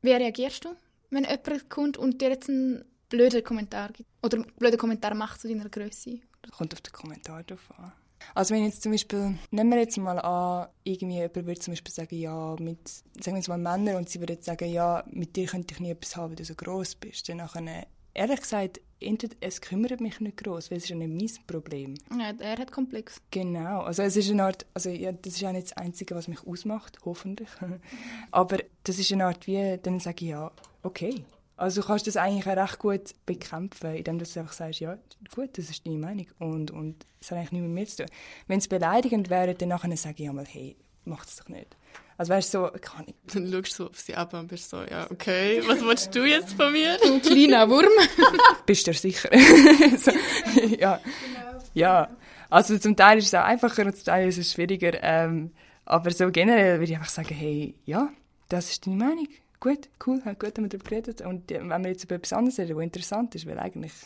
Wie 0.00 0.12
reagierst 0.12 0.64
du, 0.64 0.70
wenn 1.10 1.24
jemand 1.24 1.68
kommt 1.68 1.98
und 1.98 2.22
dir 2.22 2.30
jetzt 2.30 2.48
einen 2.48 2.82
blöden 3.10 3.44
Kommentar 3.44 3.92
gibt? 3.92 4.08
Oder 4.22 4.38
einen 4.38 4.52
blöden 4.58 4.78
Kommentar 4.78 5.14
macht 5.14 5.42
zu 5.42 5.48
deiner 5.48 5.68
Größe? 5.68 6.18
Kommt 6.56 6.72
auf 6.72 6.80
den 6.80 6.92
Kommentar 6.94 7.42
drauf 7.42 7.70
an. 7.76 7.92
Also 8.34 8.54
wenn 8.54 8.64
jetzt 8.64 8.82
zum 8.82 8.92
Beispiel, 8.92 9.38
nehmen 9.50 9.70
wir 9.70 9.78
jetzt 9.78 9.96
mal 9.98 10.18
an, 10.18 10.68
irgendwie 10.84 11.16
jemand 11.16 11.34
würde 11.34 11.60
zum 11.60 11.72
Beispiel 11.72 11.92
sagen, 11.92 12.16
ja, 12.16 12.56
mit, 12.58 12.88
sagen 12.88 13.32
wir 13.32 13.36
jetzt 13.36 13.48
mal 13.48 13.58
Männer, 13.58 13.96
und 13.96 14.08
sie 14.08 14.20
würden 14.20 14.40
sagen, 14.40 14.70
ja, 14.70 15.04
mit 15.10 15.36
dir 15.36 15.46
könnte 15.46 15.74
ich 15.74 15.80
nie 15.80 15.90
etwas 15.90 16.16
haben, 16.16 16.30
weil 16.30 16.36
du 16.36 16.44
so 16.44 16.54
groß 16.54 16.96
bist. 16.96 17.28
Dann 17.28 17.38
nachher, 17.38 17.86
ehrlich 18.14 18.40
gesagt, 18.40 18.80
es 19.40 19.60
kümmert 19.60 20.00
mich 20.00 20.20
nicht 20.20 20.38
groß, 20.38 20.70
weil 20.70 20.78
es 20.78 20.84
ist 20.84 20.90
ja 20.90 20.96
nicht 20.96 21.38
mein 21.38 21.46
Problem. 21.46 21.94
Ja, 22.18 22.32
er 22.38 22.58
hat 22.58 22.72
Komplex. 22.72 23.20
Genau, 23.30 23.82
also 23.82 24.02
es 24.02 24.16
ist 24.16 24.30
eine 24.30 24.44
Art, 24.44 24.66
also 24.72 24.88
ja, 24.90 25.12
das 25.12 25.34
ist 25.34 25.40
ja 25.40 25.52
nicht 25.52 25.70
das 25.70 25.76
Einzige, 25.76 26.14
was 26.14 26.28
mich 26.28 26.46
ausmacht, 26.46 26.98
hoffentlich. 27.04 27.48
Aber 28.30 28.58
das 28.84 28.98
ist 28.98 29.12
eine 29.12 29.26
Art 29.26 29.46
wie, 29.46 29.78
dann 29.82 30.00
sage 30.00 30.24
ich 30.24 30.30
ja, 30.30 30.50
okay, 30.82 31.24
also 31.56 31.80
du 31.80 31.86
kannst 31.86 32.06
das 32.06 32.16
eigentlich 32.16 32.46
auch 32.46 32.56
recht 32.56 32.78
gut 32.78 33.14
bekämpfen, 33.24 33.94
indem 33.94 34.18
du 34.18 34.24
einfach 34.24 34.52
sagst, 34.52 34.80
ja, 34.80 34.98
gut, 35.34 35.56
das 35.56 35.70
ist 35.70 35.86
deine 35.86 35.96
Meinung 35.96 36.26
und, 36.38 36.70
und 36.70 37.06
das 37.18 37.30
hat 37.30 37.38
eigentlich 37.38 37.52
nichts 37.52 37.66
mit 37.66 37.74
mir 37.74 37.86
zu 37.86 37.96
tun. 37.96 38.06
Wenn 38.46 38.58
es 38.58 38.68
beleidigend 38.68 39.30
wäre, 39.30 39.54
dann 39.54 39.70
nachher 39.70 39.96
sage 39.96 40.22
ich 40.22 40.28
einmal, 40.28 40.44
hey, 40.44 40.76
mach 41.06 41.24
das 41.24 41.36
doch 41.36 41.48
nicht. 41.48 41.76
Also 42.18 42.32
weißt 42.32 42.54
du, 42.54 42.58
so, 42.58 42.70
kann 42.80 43.06
ich... 43.06 43.14
Dann 43.32 43.50
schaust 43.50 43.78
du 43.78 43.86
auf 43.86 43.98
sie 43.98 44.14
ab 44.14 44.34
und 44.34 44.48
bist 44.48 44.68
so, 44.68 44.82
ja, 44.82 45.10
okay, 45.10 45.62
was 45.66 45.80
willst 45.82 46.14
du 46.14 46.24
jetzt 46.24 46.54
von 46.54 46.72
mir? 46.72 46.98
Du 46.98 47.20
kleiner 47.20 47.68
Wurm. 47.68 47.88
bist 48.66 48.86
du 48.86 48.92
sicher? 48.92 49.30
so, 49.98 50.12
ja. 50.78 51.00
ja, 51.74 52.08
also 52.50 52.78
zum 52.78 52.96
Teil 52.96 53.18
ist 53.18 53.26
es 53.26 53.34
auch 53.34 53.44
einfacher 53.44 53.84
und 53.86 53.96
zum 53.96 54.04
Teil 54.04 54.28
ist 54.28 54.38
es 54.38 54.52
schwieriger. 54.52 55.02
Ähm, 55.02 55.52
aber 55.84 56.10
so 56.10 56.30
generell 56.30 56.80
würde 56.80 56.92
ich 56.92 56.96
einfach 56.96 57.08
sagen, 57.08 57.34
hey, 57.34 57.74
ja, 57.84 58.10
das 58.48 58.70
ist 58.70 58.86
deine 58.86 58.96
Meinung 58.96 59.28
gut, 59.66 59.88
cool, 60.06 60.22
hat 60.24 60.38
gut 60.38 60.56
haben 60.56 60.64
wir 60.64 60.68
darüber 60.68 60.88
geredet. 60.88 61.20
Und 61.22 61.50
wenn 61.50 61.68
wir 61.68 61.90
jetzt 61.90 62.04
über 62.04 62.14
etwas 62.14 62.32
anderes 62.32 62.58
reden, 62.58 62.76
was 62.76 62.84
interessant 62.84 63.34
ist, 63.34 63.46
weil 63.46 63.58
eigentlich... 63.58 63.92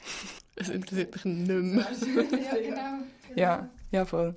Es 0.57 0.68
interessiert 0.68 1.14
mich 1.14 1.25
nicht 1.25 1.49
mehr. 1.49 1.87
ja, 1.87 2.61
genau. 2.61 3.05
Ja, 3.35 3.70
ja, 3.92 4.05
voll. 4.05 4.37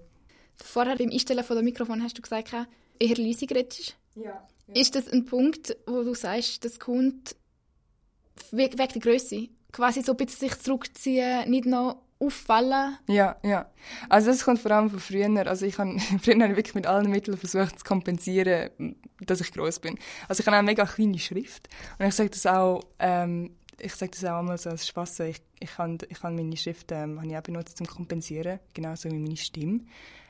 Vorher 0.56 0.96
beim 0.96 1.10
Einstellen 1.10 1.44
von 1.44 1.58
dem 1.58 1.66
Mikrofon 1.66 2.02
hast 2.02 2.18
du 2.18 2.22
gesagt, 2.22 2.54
eher 2.54 3.18
leise 3.18 3.50
redest. 3.50 3.98
Ja, 4.16 4.24
ja. 4.24 4.74
Ist 4.74 4.96
das 4.96 5.10
ein 5.10 5.26
Punkt, 5.26 5.76
wo 5.86 6.04
du 6.04 6.14
sagst, 6.14 6.64
das 6.64 6.80
kommt 6.80 7.36
wegen 8.52 8.78
der 8.78 8.88
Größe? 8.88 9.50
Quasi 9.74 10.02
so 10.02 10.14
ein 10.14 10.18
bisschen 10.18 10.50
sich 10.50 10.60
zurückziehen, 10.60 11.50
nicht 11.50 11.66
noch 11.66 12.03
auffallen. 12.26 12.98
Ja, 13.08 13.38
ja. 13.44 13.70
Also 14.10 14.32
das 14.32 14.44
kommt 14.44 14.60
vor 14.60 14.72
allem 14.72 14.90
von 14.90 15.00
früher. 15.00 15.48
Also 15.48 15.66
ich 15.66 15.78
habe 15.78 15.98
früher 16.22 16.38
wirklich 16.56 16.76
mit 16.76 16.88
allen 16.88 17.10
Mitteln 17.10 17.38
versucht 17.38 17.80
zu 17.80 17.86
kompensieren, 17.86 18.96
dass 19.22 19.42
ich 19.42 19.52
groß 19.52 19.80
bin. 19.80 19.98
Also 20.28 20.42
ich 20.42 20.48
habe 20.48 20.58
eine 20.58 20.66
mega 20.66 20.86
kleine 20.86 21.20
Schrift 21.20 21.70
und 22.00 22.06
ich 22.06 22.14
sage 22.14 22.30
das 22.30 22.46
auch, 22.46 22.82
ähm, 23.00 23.56
ich 23.80 23.96
sage 23.96 24.12
das 24.12 24.24
auch 24.26 24.40
einmal 24.40 24.58
so 24.58 24.70
als 24.70 24.88
Spaß. 24.88 25.22
Ich, 25.22 25.42
ich 25.60 25.78
habe 25.78 25.98
ich 26.08 26.22
meine 26.24 26.58
Schrift 26.58 26.92
ähm, 26.92 27.20
habe 27.20 27.28
ich 27.28 27.38
auch 27.38 27.42
benutzt 27.42 27.78
zum 27.78 27.88
kompensieren, 27.88 28.60
genauso 28.74 29.10
wie 29.10 29.20
meine 29.20 29.38
Stimme. 29.38 29.82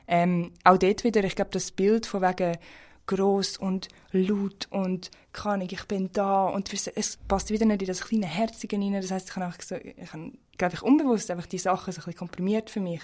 Ähm, 0.06 0.52
auch 0.64 0.76
dort 0.76 1.04
wieder, 1.04 1.24
ich 1.24 1.36
glaube, 1.36 1.50
das 1.52 1.70
Bild 1.70 2.06
von 2.06 2.22
wegen 2.22 2.58
groß 3.06 3.58
und 3.58 3.88
laut 4.12 4.66
und 4.70 5.10
kann 5.32 5.60
ich, 5.60 5.84
bin 5.84 6.10
da 6.12 6.46
und 6.46 6.72
es 6.72 7.16
passt 7.28 7.50
wieder 7.50 7.66
nicht 7.66 7.82
in 7.82 7.88
das 7.88 8.02
kleine 8.02 8.26
Herzige 8.26 8.76
rein. 8.76 8.92
Das 8.92 9.10
heißt, 9.10 9.28
ich 9.28 9.36
habe 9.36 9.54
so, 9.60 9.76
ich 9.76 10.12
habe, 10.12 10.32
glaube 10.56 10.74
ich, 10.74 10.82
unbewusst 10.82 11.30
einfach 11.30 11.46
die 11.46 11.58
Sachen 11.58 11.92
so 11.92 12.00
ein 12.00 12.04
bisschen 12.04 12.18
komprimiert 12.18 12.70
für 12.70 12.80
mich. 12.80 13.02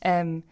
Ähm, 0.00 0.42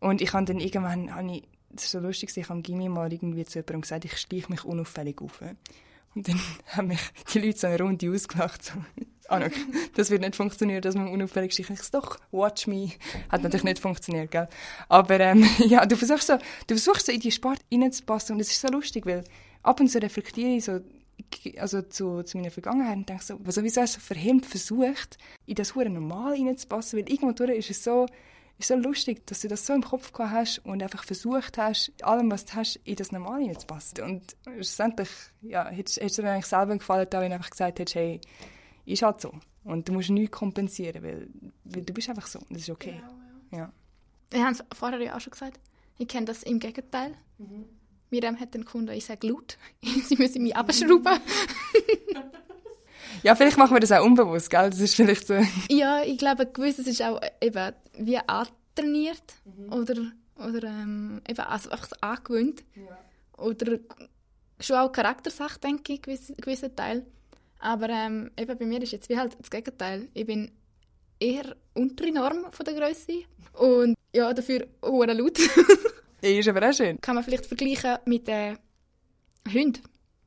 und 0.00 0.20
ich 0.20 0.32
habe 0.32 0.44
dann 0.44 0.60
irgendwann, 0.60 1.14
habe 1.14 1.32
ich, 1.32 1.48
das 1.70 1.84
ist 1.84 1.90
so 1.92 2.00
lustig, 2.00 2.36
ich 2.36 2.48
habe 2.48 2.62
Gimmi 2.62 2.88
mal 2.88 3.12
irgendwie 3.12 3.44
zu 3.44 3.58
jemandem 3.58 3.82
gesagt, 3.82 4.04
ich 4.04 4.16
schleiche 4.16 4.50
mich 4.50 4.64
unauffällig 4.64 5.20
auf. 5.20 5.40
Und 6.14 6.28
dann 6.28 6.40
haben 6.68 6.88
mich 6.88 7.00
die 7.32 7.40
Leute 7.40 7.58
so 7.58 7.66
eine 7.66 7.78
Runde 7.78 8.10
ausgelacht. 8.10 8.64
So, 8.64 8.72
Anuk, 9.28 9.52
das 9.94 10.10
wird 10.10 10.22
nicht 10.22 10.36
funktionieren, 10.36 10.82
dass 10.82 10.94
man 10.94 11.08
unauffällig 11.08 11.52
sticht. 11.52 11.70
Ich 11.70 11.90
doch, 11.90 12.18
watch 12.30 12.66
me. 12.66 12.90
Hat 13.28 13.42
natürlich 13.42 13.64
nicht 13.64 13.78
funktioniert, 13.78 14.30
gell? 14.30 14.48
Aber 14.88 15.18
ähm, 15.20 15.48
ja, 15.66 15.84
du 15.86 15.96
versuchst, 15.96 16.26
so, 16.26 16.36
du 16.36 16.74
versuchst 16.74 17.06
so 17.06 17.12
in 17.12 17.20
die 17.20 17.32
Sport 17.32 17.60
reinzupassen 17.72 18.34
und 18.34 18.40
es 18.40 18.50
ist 18.50 18.60
so 18.60 18.68
lustig, 18.68 19.06
weil 19.06 19.24
ab 19.62 19.80
und 19.80 19.88
zu 19.88 20.00
reflektiere 20.00 20.50
ich 20.50 20.64
so 20.64 20.80
also 21.58 21.82
zu, 21.82 22.22
zu 22.22 22.36
meiner 22.36 22.50
Vergangenheit 22.50 22.96
und 22.96 23.08
denke 23.08 23.24
so, 23.24 23.38
wieso 23.42 23.80
hast 23.80 23.96
du 23.96 24.00
verhemmt 24.00 24.46
versucht, 24.46 25.16
in 25.46 25.54
das 25.54 25.74
hure 25.74 25.88
normal 25.88 26.34
reinzupassen, 26.34 26.98
weil 26.98 27.10
irgendwo 27.10 27.42
ist 27.44 27.70
es 27.70 27.82
so, 27.82 28.06
ist 28.58 28.68
so 28.68 28.76
lustig, 28.76 29.26
dass 29.26 29.40
du 29.40 29.48
das 29.48 29.66
so 29.66 29.74
im 29.74 29.82
Kopf 29.82 30.12
gehabt 30.12 30.32
hast 30.32 30.58
und 30.64 30.82
einfach 30.82 31.04
versucht 31.04 31.58
hast, 31.58 31.92
allem, 32.02 32.30
was 32.30 32.44
du 32.44 32.54
hast, 32.54 32.76
in 32.84 32.96
das 32.96 33.12
Normale 33.12 33.56
zu 33.56 33.66
passen. 33.66 34.02
Und 34.02 34.36
schlussendlich, 34.44 35.08
ja, 35.42 35.68
hättest 35.68 36.18
du 36.18 36.22
dir 36.22 36.30
eigentlich 36.30 36.46
selber 36.46 36.76
gefallen, 36.76 37.06
wenn 37.10 37.30
du 37.30 37.34
einfach 37.34 37.50
gesagt 37.50 37.78
hättest, 37.78 37.96
hey, 37.96 38.20
ist 38.86 39.02
halt 39.02 39.20
so. 39.20 39.32
Und 39.64 39.88
du 39.88 39.92
musst 39.92 40.10
nichts 40.10 40.36
kompensieren, 40.36 41.02
weil, 41.02 41.28
weil 41.64 41.82
du 41.82 41.92
bist 41.92 42.08
einfach 42.08 42.26
so. 42.26 42.40
Das 42.48 42.62
ist 42.62 42.70
okay. 42.70 43.00
Genau, 43.00 43.12
ja. 43.52 43.58
ja. 43.58 43.72
Wir 44.30 44.44
haben 44.44 44.52
es 44.52 44.64
vorher 44.76 45.00
ja 45.00 45.16
auch 45.16 45.20
schon 45.20 45.32
gesagt. 45.32 45.60
Ich 45.98 46.08
kenne 46.08 46.26
das 46.26 46.42
im 46.42 46.58
Gegenteil. 46.58 47.14
Mhm. 47.38 47.66
Miriam 48.10 48.38
hat 48.38 48.54
den 48.54 48.64
Kunden, 48.64 48.92
ich 48.94 49.04
sage 49.04 49.26
laut, 49.26 49.58
sie 49.82 50.16
müssen 50.16 50.42
mich 50.42 50.54
abschrauben. 50.54 51.20
Ja, 53.22 53.34
vielleicht 53.34 53.56
machen 53.56 53.74
wir 53.74 53.80
das 53.80 53.92
auch 53.92 54.04
unbewusst, 54.04 54.50
gell? 54.50 54.70
Das 54.70 54.78
ist 54.78 54.94
vielleicht 54.94 55.26
so. 55.26 55.34
Ja, 55.68 56.02
ich 56.02 56.18
glaube, 56.18 56.46
gewisses 56.46 56.86
ist 56.86 57.02
auch 57.02 57.20
eben 57.40 57.74
wie 57.98 58.18
antrainiert 58.18 59.34
mhm. 59.44 59.72
oder, 59.72 60.12
oder 60.36 60.68
ähm, 60.68 61.20
eben 61.28 61.40
also 61.40 61.70
einfach 61.70 61.88
so 61.88 61.96
angewöhnt. 62.00 62.62
Ja. 62.74 62.98
Oder 63.42 63.78
schon 64.60 64.76
auch 64.76 64.92
Charaktersache, 64.92 65.58
denke 65.58 65.94
ich, 65.94 66.02
gewiss, 66.02 66.32
gewisser 66.36 66.74
Teil. 66.74 67.04
Aber 67.58 67.88
ähm, 67.88 68.30
eben 68.38 68.58
bei 68.58 68.66
mir 68.66 68.82
ist 68.82 68.92
jetzt 68.92 69.08
wie 69.08 69.16
halt 69.16 69.36
das 69.38 69.50
Gegenteil. 69.50 70.08
Ich 70.14 70.26
bin 70.26 70.50
eher 71.18 71.56
untere 71.74 72.12
Norm 72.12 72.46
von 72.50 72.64
der 72.64 72.74
Größe 72.74 73.22
und 73.54 73.94
ja, 74.14 74.32
dafür 74.32 74.66
hoher 74.82 75.12
laut. 75.14 75.38
Ja, 76.22 76.30
ist 76.30 76.48
aber 76.48 76.66
auch 76.68 76.72
schön. 76.72 76.98
Kann 77.00 77.14
man 77.14 77.22
vielleicht 77.22 77.46
vergleichen 77.46 77.98
mit 78.06 78.26
den 78.26 78.58
Hunden. 79.52 79.82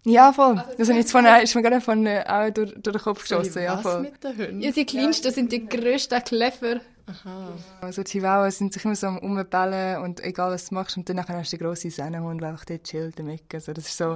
Ja, 0.05 0.31
voll. 0.31 0.63
Das 0.77 0.87
ist, 0.87 0.95
jetzt 0.95 1.11
von, 1.11 1.25
ist 1.25 1.55
mir 1.55 1.61
gerade 1.61 1.81
von, 1.81 2.05
äh, 2.05 2.23
auch 2.25 2.49
durch, 2.51 2.73
durch 2.73 2.95
den 2.95 3.01
Kopf 3.01 3.23
geschossen. 3.23 3.63
Ja, 3.63 3.75
Was 3.75 3.81
voll. 3.81 4.01
mit 4.01 4.23
den 4.23 4.37
Hunden? 4.37 4.61
Ja, 4.61 4.71
die 4.71 4.85
kleinsten 4.85 5.31
sind 5.33 5.51
die 5.51 5.65
grössten 5.67 6.23
Clever. 6.23 6.79
Aha. 7.09 7.53
Also 7.81 8.03
Chihuahuas 8.03 8.59
sind 8.59 8.71
sich 8.71 8.85
immer 8.85 8.95
so 8.95 9.07
am 9.07 9.17
Umbellen 9.17 10.03
und 10.03 10.23
egal 10.23 10.51
was 10.51 10.69
du 10.69 10.75
machst 10.75 10.95
und 10.95 11.09
dann 11.09 11.27
hast 11.27 11.51
du 11.51 11.57
den 11.57 11.65
grossen 11.65 11.89
Sennenhund, 11.89 12.41
der 12.41 12.49
einfach 12.49 12.65
dort 12.65 12.83
chillt 12.83 13.19
Eck. 13.19 13.53
Also 13.53 13.73
das 13.73 13.87
ist 13.87 13.97
so, 13.97 14.15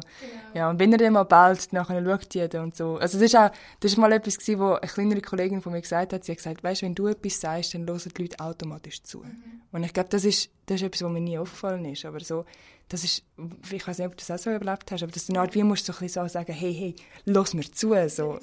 ja, 0.54 0.70
und 0.70 0.78
wenn 0.80 0.92
er 0.92 1.00
dann 1.00 1.14
mal 1.14 1.24
bellt, 1.24 1.74
dann 1.74 1.86
schaut 1.86 2.36
jeder 2.36 2.62
und 2.62 2.76
so. 2.76 2.98
Also 2.98 3.18
das 3.18 3.26
ist 3.26 3.36
auch, 3.36 3.50
das 3.80 3.94
ist 3.94 3.98
mal 3.98 4.12
etwas 4.12 4.38
gewesen, 4.38 4.60
wo 4.60 4.74
eine 4.74 4.88
kleinere 4.88 5.22
Kollegin 5.22 5.62
von 5.62 5.74
mir 5.74 5.82
gesagt 5.82 6.14
hat, 6.14 6.24
sie 6.24 6.34
hat 6.34 6.38
gesagt, 6.38 6.64
weißt, 6.64 6.84
wenn 6.84 6.94
du 6.94 7.08
etwas 7.08 7.40
sagst, 7.42 7.74
dann 7.74 7.88
hören 7.88 8.12
die 8.16 8.22
Leute 8.22 8.40
automatisch 8.40 9.02
zu. 9.02 9.24
Und 9.72 9.84
ich 9.84 9.94
glaube, 9.94 10.10
das 10.10 10.24
ist, 10.24 10.52
das 10.68 10.76
ist 10.76 10.84
etwas, 10.84 11.02
was 11.02 11.12
mir 11.12 11.22
nie 11.22 11.40
aufgefallen 11.40 11.86
ist, 11.86 12.06
aber 12.06 12.20
so, 12.20 12.46
das 12.90 13.04
ist, 13.04 13.24
ich 13.72 13.88
weiß 13.88 13.98
nicht, 13.98 14.08
ob 14.08 14.18
du 14.18 14.24
das 14.26 14.30
auch 14.30 14.44
so 14.44 14.54
überlebt 14.54 14.92
hast, 14.92 15.02
aber 15.02 15.12
das 15.12 15.24
ist 15.24 15.30
eine 15.32 15.40
Art, 15.40 15.56
wie 15.56 15.64
musst 15.64 15.88
du 15.88 15.94
so 15.94 15.98
ein 15.98 16.06
bisschen 16.06 16.28
so 16.28 16.32
sagen, 16.32 16.54
hey, 16.54 16.74
hey, 16.74 16.96
lass 17.26 17.56
mir 17.56 17.64
zu, 17.64 17.96
so. 18.10 18.40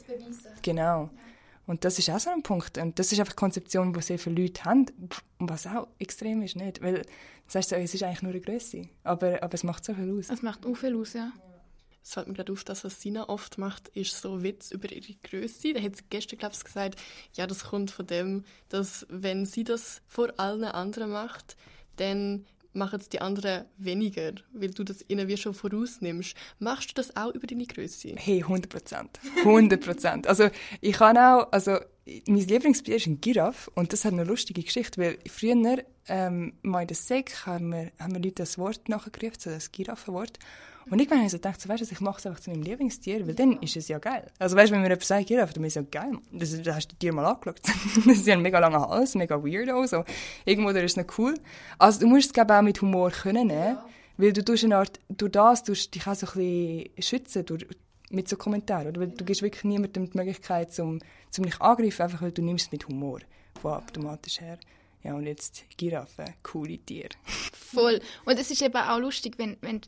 Genau. 0.63 1.11
Und 1.71 1.85
das 1.85 2.01
ist 2.01 2.11
auch 2.11 2.19
so 2.19 2.31
ein 2.31 2.43
Punkt. 2.43 2.79
Und 2.79 2.99
das 2.99 3.13
ist 3.13 3.21
einfach 3.21 3.35
die 3.35 3.37
Konzeption, 3.37 3.93
die 3.93 4.03
sehr 4.03 4.19
viele 4.19 4.43
Leute 4.43 4.65
haben, 4.65 4.87
was 5.39 5.69
auch 5.69 5.87
extrem 6.01 6.43
ist, 6.43 6.57
nicht? 6.57 6.83
Weil, 6.83 7.07
das 7.47 7.55
heißt 7.55 7.69
so, 7.69 7.77
es 7.77 7.95
ist 7.95 8.03
eigentlich 8.03 8.23
nur 8.23 8.33
eine 8.33 8.41
Größe, 8.41 8.89
aber, 9.05 9.41
aber 9.41 9.55
es 9.55 9.63
macht 9.63 9.85
so 9.85 9.95
viel 9.95 10.19
aus. 10.19 10.27
Das 10.27 10.43
macht 10.43 10.67
auch 10.67 10.75
viel 10.75 10.97
aus, 10.97 11.13
ja. 11.13 11.31
Es 12.03 12.15
fällt 12.15 12.27
mir 12.27 12.35
gerade 12.35 12.53
auf, 12.53 12.65
dass 12.65 12.83
was 12.83 13.01
Sina 13.01 13.29
oft 13.29 13.57
macht, 13.57 13.87
ist 13.91 14.21
so 14.21 14.43
Witz 14.43 14.73
über 14.73 14.91
ihre 14.91 15.15
Größe. 15.23 15.73
Da 15.73 15.81
hat 15.81 15.95
sie 15.95 16.03
gestern, 16.11 16.41
glaube 16.41 16.57
ich, 16.57 16.65
gesagt, 16.65 17.01
ja, 17.35 17.47
das 17.47 17.63
kommt 17.63 17.93
von 17.93 18.05
dem, 18.09 18.43
dass 18.69 19.07
wenn 19.09 19.47
sie 19.47 19.63
das 19.63 20.03
vor 20.09 20.33
allen 20.39 20.65
anderen 20.65 21.13
macht, 21.13 21.57
dann 21.99 22.47
machen 22.73 23.01
es 23.01 23.09
die 23.09 23.21
anderen 23.21 23.65
weniger, 23.77 24.33
weil 24.53 24.71
du 24.71 24.85
das 24.85 25.05
ihnen 25.09 25.29
wie 25.29 25.37
schon 25.37 25.55
vorausnimmst. 25.55 26.37
Machst 26.59 26.91
du 26.91 26.95
das 26.95 27.17
auch 27.17 27.35
über 27.35 27.47
deine 27.47 27.67
Größe? 27.67 28.15
Hey, 28.17 28.43
100 28.43 28.69
Prozent. 28.69 29.21
100 29.39 29.85
Prozent. 29.85 30.27
Also, 30.27 30.49
ich 30.81 30.93
kann 30.93 31.17
auch, 31.17 31.51
also, 31.53 31.79
mein 32.27 32.47
Lieblingstier 32.47 32.97
ist 32.97 33.07
ein 33.07 33.21
Giraffe 33.21 33.71
und 33.75 33.93
das 33.93 34.05
hat 34.05 34.13
eine 34.13 34.25
lustige 34.25 34.63
Geschichte, 34.63 35.01
weil 35.01 35.19
früher, 35.29 35.85
ähm, 36.09 36.55
mal 36.63 36.83
in 36.83 36.89
der 36.89 36.97
Sek 36.97 37.47
haben 37.47 37.71
wir, 37.71 37.93
haben 37.99 38.15
wir 38.15 38.21
Leute 38.21 38.37
das 38.37 38.59
Wort 38.59 38.89
nachgerufen, 38.89 39.39
so 39.39 39.51
das 39.51 39.71
Giraffenwort. 39.71 40.39
Und 40.89 40.99
irgendwann 40.99 41.19
habe 41.19 41.27
ich 41.27 41.33
so 41.33 41.39
gedacht, 41.39 41.61
so, 41.61 41.69
weißt 41.69 41.83
du, 41.83 41.93
ich 41.93 42.01
mache 42.01 42.19
es 42.19 42.27
einfach 42.27 42.41
zu 42.41 42.51
meinem 42.51 42.63
Lieblingstier, 42.63 43.27
weil 43.27 43.35
dann 43.35 43.61
ist 43.61 43.77
es 43.77 43.89
ja 43.89 43.99
geil. 43.99 44.27
Also 44.39 44.57
weißt 44.57 44.71
du, 44.71 44.75
wenn 44.75 44.83
mir 44.83 44.89
jemand 44.89 45.05
sagt, 45.05 45.27
Giraffe, 45.27 45.55
dann 45.55 45.65
ist 45.65 45.77
es 45.77 45.83
ja 45.83 45.83
geil. 45.83 46.19
Das, 46.33 46.63
das 46.63 46.75
hast 46.75 46.89
du 46.89 46.97
dir 46.97 47.13
mal 47.13 47.27
angeschaut. 47.27 47.61
das 48.07 48.07
ist 48.07 48.27
ja 48.27 48.35
ein 48.35 48.43
mega 48.43 48.59
langer 48.59 48.89
Hals, 48.89 49.15
mega 49.15 49.37
weirdo, 49.43 49.85
so. 49.87 50.05
Irgendwo 50.45 50.73
da 50.73 50.81
ist 50.81 50.97
es 50.97 50.97
noch 50.97 51.19
cool. 51.19 51.35
Also 51.79 52.01
du 52.01 52.07
musst 52.07 52.27
es, 52.29 52.33
glaube 52.33 52.57
auch 52.57 52.63
mit 52.63 52.81
Humor 52.81 53.11
können 53.11 53.49
nehmen, 53.49 53.79
weil 54.17 54.33
du 54.33 54.45
tust 54.45 54.65
eine 54.65 54.77
Art, 54.77 55.01
durch 55.09 55.33
das 55.33 55.65
tust 55.65 55.95
dich 55.95 56.07
auch 56.07 56.15
so 56.15 56.27
ein 56.27 56.33
bisschen 56.33 57.03
schützen, 57.03 57.47
durch, 57.47 57.67
mit 58.11 58.29
so 58.29 58.37
Kommentaren, 58.37 58.89
oder? 58.89 59.01
Weil 59.01 59.09
du 59.09 59.25
gibst 59.25 59.43
wirklich 59.43 59.65
niemandem 59.65 60.11
die 60.11 60.17
Möglichkeit, 60.17 60.73
zum, 60.73 61.01
zum 61.31 61.45
dich 61.45 61.61
angreifen, 61.61 62.03
einfach 62.03 62.23
weil 62.23 62.33
du 62.33 62.43
nimmst 62.43 62.67
es 62.67 62.73
mit 62.73 62.87
Humor, 62.89 63.21
von 63.61 63.75
automatisch 63.75 64.41
her. 64.41 64.59
Ja, 65.03 65.15
und 65.15 65.27
jetzt 65.27 65.65
Giraffe, 65.77 66.25
coole 66.43 66.79
Tiere. 66.79 67.09
Voll. 67.53 68.01
Und 68.27 68.39
es 68.39 68.51
ist 68.51 68.61
eben 68.61 68.77
auch 68.77 68.99
lustig, 68.99 69.35
wenn, 69.39 69.57
wenn 69.63 69.81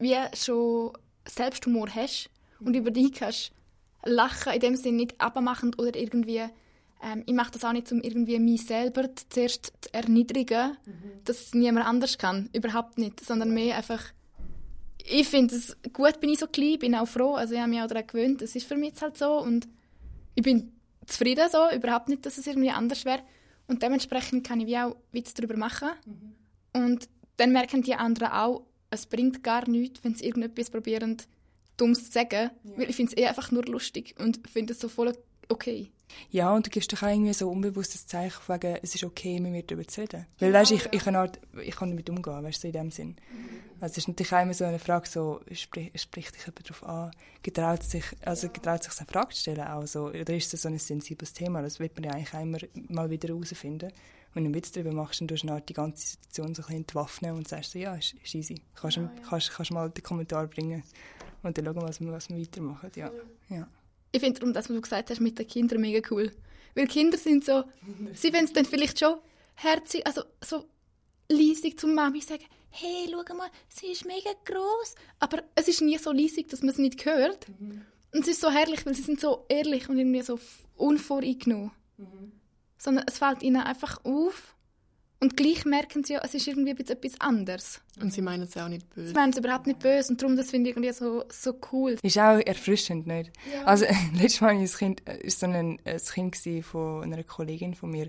wie 0.00 0.16
schon 0.34 0.92
Selbsthumor 1.28 1.88
hast 1.94 2.30
und 2.60 2.74
über 2.74 2.90
dich 2.90 3.12
kannst 3.12 3.52
lachen, 4.04 4.52
in 4.52 4.60
dem 4.60 4.76
Sinne 4.76 4.98
nicht 4.98 5.20
abmachend 5.20 5.78
oder 5.78 5.94
irgendwie, 5.96 6.42
ähm, 7.02 7.22
ich 7.26 7.34
mache 7.34 7.52
das 7.52 7.64
auch 7.64 7.72
nicht, 7.72 7.90
um 7.92 8.00
irgendwie 8.00 8.38
mich 8.38 8.66
selber 8.66 9.08
zuerst 9.28 9.72
zu 9.80 9.94
erniedrigen, 9.94 10.76
dass 11.24 11.40
es 11.40 11.54
niemand 11.54 11.86
anders 11.86 12.18
kann, 12.18 12.48
überhaupt 12.52 12.98
nicht, 12.98 13.20
sondern 13.24 13.52
mehr 13.52 13.76
einfach, 13.76 14.02
ich 15.04 15.28
finde 15.28 15.54
es 15.54 15.76
gut, 15.92 16.20
bin 16.20 16.30
ich 16.30 16.38
so 16.38 16.46
klein, 16.46 16.78
bin 16.78 16.94
auch 16.94 17.08
froh, 17.08 17.34
also 17.34 17.54
ich 17.54 17.60
habe 17.60 17.70
mich 17.70 17.82
auch 17.82 17.88
daran 17.88 18.06
gewöhnt, 18.06 18.42
es 18.42 18.56
ist 18.56 18.66
für 18.66 18.76
mich 18.76 18.90
jetzt 18.90 19.02
halt 19.02 19.18
so 19.18 19.38
und 19.38 19.68
ich 20.34 20.42
bin 20.42 20.72
zufrieden 21.06 21.48
so, 21.50 21.70
überhaupt 21.74 22.08
nicht, 22.08 22.24
dass 22.24 22.38
es 22.38 22.46
irgendwie 22.46 22.70
anders 22.70 23.04
wäre 23.04 23.22
und 23.66 23.82
dementsprechend 23.82 24.46
kann 24.46 24.60
ich 24.60 24.66
wie 24.66 24.78
auch 24.78 24.96
Witz 25.12 25.34
darüber 25.34 25.56
machen 25.56 25.90
und 26.72 27.08
dann 27.36 27.52
merken 27.52 27.82
die 27.82 27.94
anderen 27.94 28.32
auch, 28.32 28.62
es 28.90 29.06
bringt 29.06 29.42
gar 29.42 29.68
nichts, 29.68 30.00
wenn 30.02 30.14
sie 30.14 30.26
irgendetwas 30.26 30.70
probieren, 30.70 31.16
Dummes 31.76 32.06
zu 32.06 32.12
sagen, 32.12 32.50
weil 32.76 32.90
ich 32.90 32.96
finde 32.96 33.12
es 33.12 33.22
eh 33.22 33.26
einfach 33.26 33.50
nur 33.50 33.64
lustig 33.64 34.14
und 34.18 34.40
finde 34.48 34.74
es 34.74 34.80
so 34.80 34.88
voll 34.88 35.12
okay. 35.48 35.90
Ja, 36.30 36.52
und 36.52 36.66
du 36.66 36.70
gibst 36.70 36.92
doch 36.92 37.02
auch 37.02 37.08
irgendwie 37.08 37.32
so 37.32 37.48
unbewusstes 37.48 38.06
Zeichen, 38.06 38.40
von 38.42 38.56
wegen, 38.56 38.78
es 38.82 38.94
ist 38.94 39.04
okay, 39.04 39.38
mit 39.40 39.52
mir 39.52 39.62
darüber 39.62 39.86
zu 39.86 40.00
reden. 40.00 40.26
Weil, 40.38 40.52
weißt, 40.52 40.72
ich, 40.72 40.88
ich, 40.90 41.02
kann 41.02 41.16
halt, 41.16 41.40
ich 41.62 41.76
kann 41.76 41.90
damit 41.90 42.10
umgehen, 42.10 42.42
weißt 42.42 42.58
du, 42.58 42.60
so 42.62 42.66
in 42.68 42.72
dem 42.72 42.90
Sinn. 42.90 43.16
Also 43.80 43.92
es 43.92 43.98
ist 43.98 44.08
natürlich 44.08 44.32
auch 44.32 44.42
immer 44.42 44.54
so 44.54 44.64
eine 44.64 44.78
Frage, 44.78 45.08
so, 45.08 45.40
sprich, 45.52 45.92
spricht 45.94 46.34
dich 46.34 46.42
jemand 46.42 46.68
darauf 46.68 46.84
an, 46.84 47.10
getraut 47.42 47.82
sich, 47.82 48.04
also 48.22 48.48
getraut 48.48 48.82
sich 48.82 48.92
eine 48.98 49.06
Frage 49.06 49.34
zu 49.34 49.40
stellen 49.40 49.66
auch 49.66 49.86
so, 49.86 50.08
oder 50.08 50.34
ist 50.34 50.52
das 50.52 50.62
so 50.62 50.68
ein 50.68 50.78
sensibles 50.78 51.32
Thema? 51.32 51.62
Das 51.62 51.80
wird 51.80 51.94
man 51.94 52.04
ja 52.04 52.10
eigentlich 52.10 52.34
auch 52.34 52.42
immer 52.42 52.58
mal 52.88 53.08
wieder 53.08 53.28
herausfinden. 53.28 53.92
Wenn 54.32 54.44
du 54.44 54.48
einen 54.48 54.54
Witz 54.54 54.70
darüber 54.72 54.92
machst, 54.92 55.20
dann 55.20 55.28
tust 55.28 55.44
du 55.44 55.60
die 55.60 55.72
ganze 55.72 56.06
Situation 56.06 56.54
so 56.54 56.62
ein 56.62 56.66
bisschen 56.66 56.76
entwaffnen 56.76 57.34
und 57.34 57.48
sagst 57.48 57.72
so, 57.72 57.78
ja, 57.78 57.94
ist, 57.96 58.14
ist 58.22 58.34
easy. 58.34 58.62
Kannst, 58.74 58.96
ja, 58.96 59.02
ja. 59.02 59.10
kannst, 59.28 59.50
kannst 59.50 59.72
mal 59.72 59.90
den 59.90 60.02
Kommentar 60.02 60.46
bringen 60.46 60.84
und 61.42 61.56
dann 61.56 61.64
schauen, 61.64 61.82
was 61.82 62.00
wir, 62.00 62.12
was 62.12 62.28
wir 62.28 62.38
weitermachen. 62.38 62.90
Ja. 62.94 63.10
ja. 63.48 63.68
Ich 64.12 64.20
finde 64.20 64.38
darum, 64.40 64.52
dass 64.52 64.68
was 64.68 64.76
du 64.76 64.80
gesagt 64.80 65.10
hast 65.10 65.20
mit 65.20 65.38
den 65.38 65.46
Kindern 65.46 65.80
mega 65.80 66.06
cool. 66.10 66.30
Weil 66.74 66.86
Kinder 66.86 67.18
sind 67.18 67.44
so, 67.44 67.64
sie 68.14 68.32
wollen 68.32 68.44
es 68.44 68.52
dann 68.52 68.64
vielleicht 68.64 69.00
schon 69.00 69.16
herzig, 69.54 70.06
also 70.06 70.22
so 70.40 70.64
leisig 71.28 71.78
zum 71.78 71.94
Mami 71.94 72.20
sagen, 72.20 72.44
hey, 72.70 73.08
schau 73.10 73.34
mal, 73.34 73.50
sie 73.68 73.86
ist 73.86 74.04
mega 74.04 74.30
groß. 74.44 74.94
Aber 75.18 75.42
es 75.54 75.68
ist 75.68 75.80
nie 75.82 75.98
so 75.98 76.12
leisig, 76.12 76.48
dass 76.48 76.60
man 76.60 76.70
es 76.70 76.78
nicht 76.78 77.04
hört. 77.04 77.48
Mhm. 77.58 77.82
Und 78.12 78.22
es 78.22 78.28
ist 78.28 78.40
so 78.40 78.50
herrlich, 78.50 78.84
weil 78.86 78.94
sie 78.94 79.02
sind 79.02 79.20
so 79.20 79.44
ehrlich 79.48 79.88
und 79.88 79.98
irgendwie 79.98 80.22
so 80.22 80.38
unvoreingenommen. 80.76 81.72
Mhm. 81.96 82.32
Sondern 82.80 83.04
es 83.06 83.18
fällt 83.18 83.42
ihnen 83.42 83.62
einfach 83.62 84.04
auf 84.04 84.56
und 85.20 85.36
gleich 85.36 85.66
merken 85.66 86.02
sie 86.02 86.14
ja, 86.14 86.22
es 86.24 86.32
ist 86.32 86.48
irgendwie 86.48 86.70
etwas 86.70 87.20
anderes. 87.20 87.82
Und 88.00 88.10
sie 88.10 88.22
meinen 88.22 88.44
es 88.44 88.56
auch 88.56 88.68
nicht 88.68 88.88
böse. 88.88 89.08
Sie 89.08 89.14
meinen 89.14 89.32
es 89.32 89.38
überhaupt 89.38 89.66
nicht 89.66 89.78
böse 89.78 90.10
und 90.10 90.22
darum, 90.22 90.34
das 90.36 90.50
finde 90.50 90.70
ich 90.70 90.76
irgendwie 90.76 90.92
so, 90.94 91.24
so 91.30 91.54
cool. 91.72 91.98
Ist 92.02 92.18
auch 92.18 92.38
erfrischend, 92.38 93.06
nicht? 93.06 93.30
Ja. 93.52 93.64
Also, 93.64 93.84
letztes 94.14 94.40
Mal 94.40 94.54
war 94.54 94.60
ein 94.60 94.66
Kind, 94.66 95.00
ist 95.00 95.40
so 95.40 95.46
ein, 95.46 95.78
ein 95.84 95.98
Kind 95.98 96.64
von 96.64 97.02
einer 97.02 97.22
Kollegin 97.22 97.74
von 97.74 97.90
mir 97.90 98.08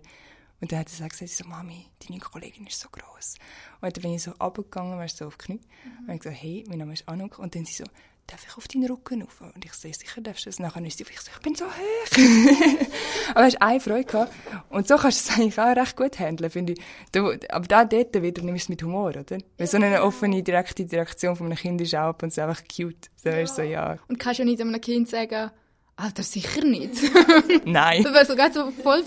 und 0.62 0.72
dann 0.72 0.80
hat 0.80 0.90
sie 0.90 1.04
gesagt, 1.04 1.30
so, 1.30 1.44
Mami, 1.46 1.88
deine 2.08 2.20
Kollegin 2.20 2.68
ist 2.68 2.80
so 2.80 2.88
groß. 2.90 3.36
Und 3.82 3.98
dann 3.98 4.02
bin 4.02 4.14
ich 4.14 4.22
so 4.22 4.32
runtergegangen, 4.32 4.98
weißt, 4.98 5.18
so 5.18 5.26
auf 5.26 5.38
die 5.38 5.46
Knie. 5.46 5.62
Mhm. 5.84 6.08
Und 6.08 6.14
ich 6.14 6.22
gesagt, 6.22 6.42
hey, 6.42 6.64
mein 6.70 6.78
Name 6.78 6.94
ist 6.94 7.10
Anuk. 7.10 7.40
Und 7.40 7.56
dann 7.56 7.66
sie 7.66 7.74
so, 7.74 7.84
darf 8.28 8.46
ich 8.48 8.58
auf 8.58 8.68
deinen 8.68 8.90
Rücken 8.90 9.22
rauf? 9.22 9.42
Und 9.42 9.64
ich 9.66 9.74
so, 9.74 9.92
sicher 9.92 10.22
darfst 10.22 10.46
du 10.46 10.50
das. 10.50 10.60
Nachher 10.60 10.84
ist 10.86 10.98
sie 10.98 11.06
ich 11.10 11.20
so, 11.20 11.32
ich 11.34 11.42
bin 11.42 11.56
so 11.56 11.66
hoch. 11.66 12.88
aber 13.36 13.46
hast 13.46 13.62
eine 13.62 13.80
Freude 13.80 14.06
gehabt. 14.06 14.34
Und 14.70 14.88
so 14.88 14.96
kannst 14.98 15.28
du 15.28 15.34
es 15.34 15.40
eigentlich 15.40 15.60
auch 15.60 15.76
recht 15.76 15.96
gut 15.96 16.20
handeln, 16.20 16.50
finde 16.50 16.74
ich. 16.74 16.82
Du, 17.12 17.32
aber 17.50 17.68
da 17.68 17.86
dort 17.86 18.14
wieder 18.22 18.42
nimmst 18.42 18.64
du 18.64 18.66
es 18.66 18.70
mit 18.70 18.84
Humor, 18.84 19.10
oder? 19.10 19.38
Weil 19.58 19.68
so 19.68 19.78
eine 19.78 20.02
offene, 20.04 20.44
direkte 20.44 20.86
Direktion 20.86 21.36
von 21.36 21.48
einem 21.48 21.58
Kind 21.58 21.82
ist 21.82 21.96
auch 21.96 22.10
ab 22.10 22.24
und 22.24 22.32
zu 22.32 22.42
einfach 22.42 22.62
cute. 22.64 23.10
So 23.18 23.30
ja. 23.30 23.48
so, 23.48 23.62
ja. 23.62 23.98
Und 24.08 24.20
kannst 24.20 24.40
ja 24.40 24.46
nicht 24.46 24.62
einem 24.62 24.80
Kind 24.80 25.10
sagen, 25.10 25.52
Alter, 25.96 26.24
sicher 26.24 26.64
nicht. 26.64 26.96
Nein. 27.66 28.04
Du 28.04 28.10
wärst 28.14 28.30
so 28.30 28.36
ganz 28.36 28.56
so 28.56 28.72
voll 28.72 29.04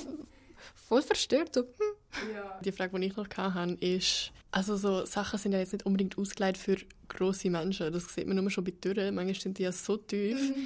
voll 0.87 1.03
verstört. 1.03 1.55
So. 1.55 1.63
Hm. 1.63 1.69
Ja. 2.33 2.59
Die 2.65 2.73
Frage, 2.73 2.99
die 3.01 3.07
ich 3.07 3.17
noch 3.17 3.29
hatte, 3.29 3.77
ist, 3.81 4.33
also 4.51 4.77
so 4.77 5.05
Sachen 5.05 5.39
sind 5.39 5.53
ja 5.53 5.59
jetzt 5.59 5.73
nicht 5.73 5.87
unbedingt 5.87 6.17
ausgelegt 6.17 6.59
für 6.59 6.77
grosse 7.09 7.51
Menschen. 7.51 7.93
Das 7.93 8.13
sieht 8.15 8.27
man 8.27 8.37
nur 8.37 8.51
schon 8.51 8.65
bei 8.65 8.73
Türen. 8.73 9.15
Manchmal 9.15 9.35
sind 9.35 9.59
die 9.59 9.65
ja 9.65 9.73
so 9.73 9.97
tief. 9.97 10.39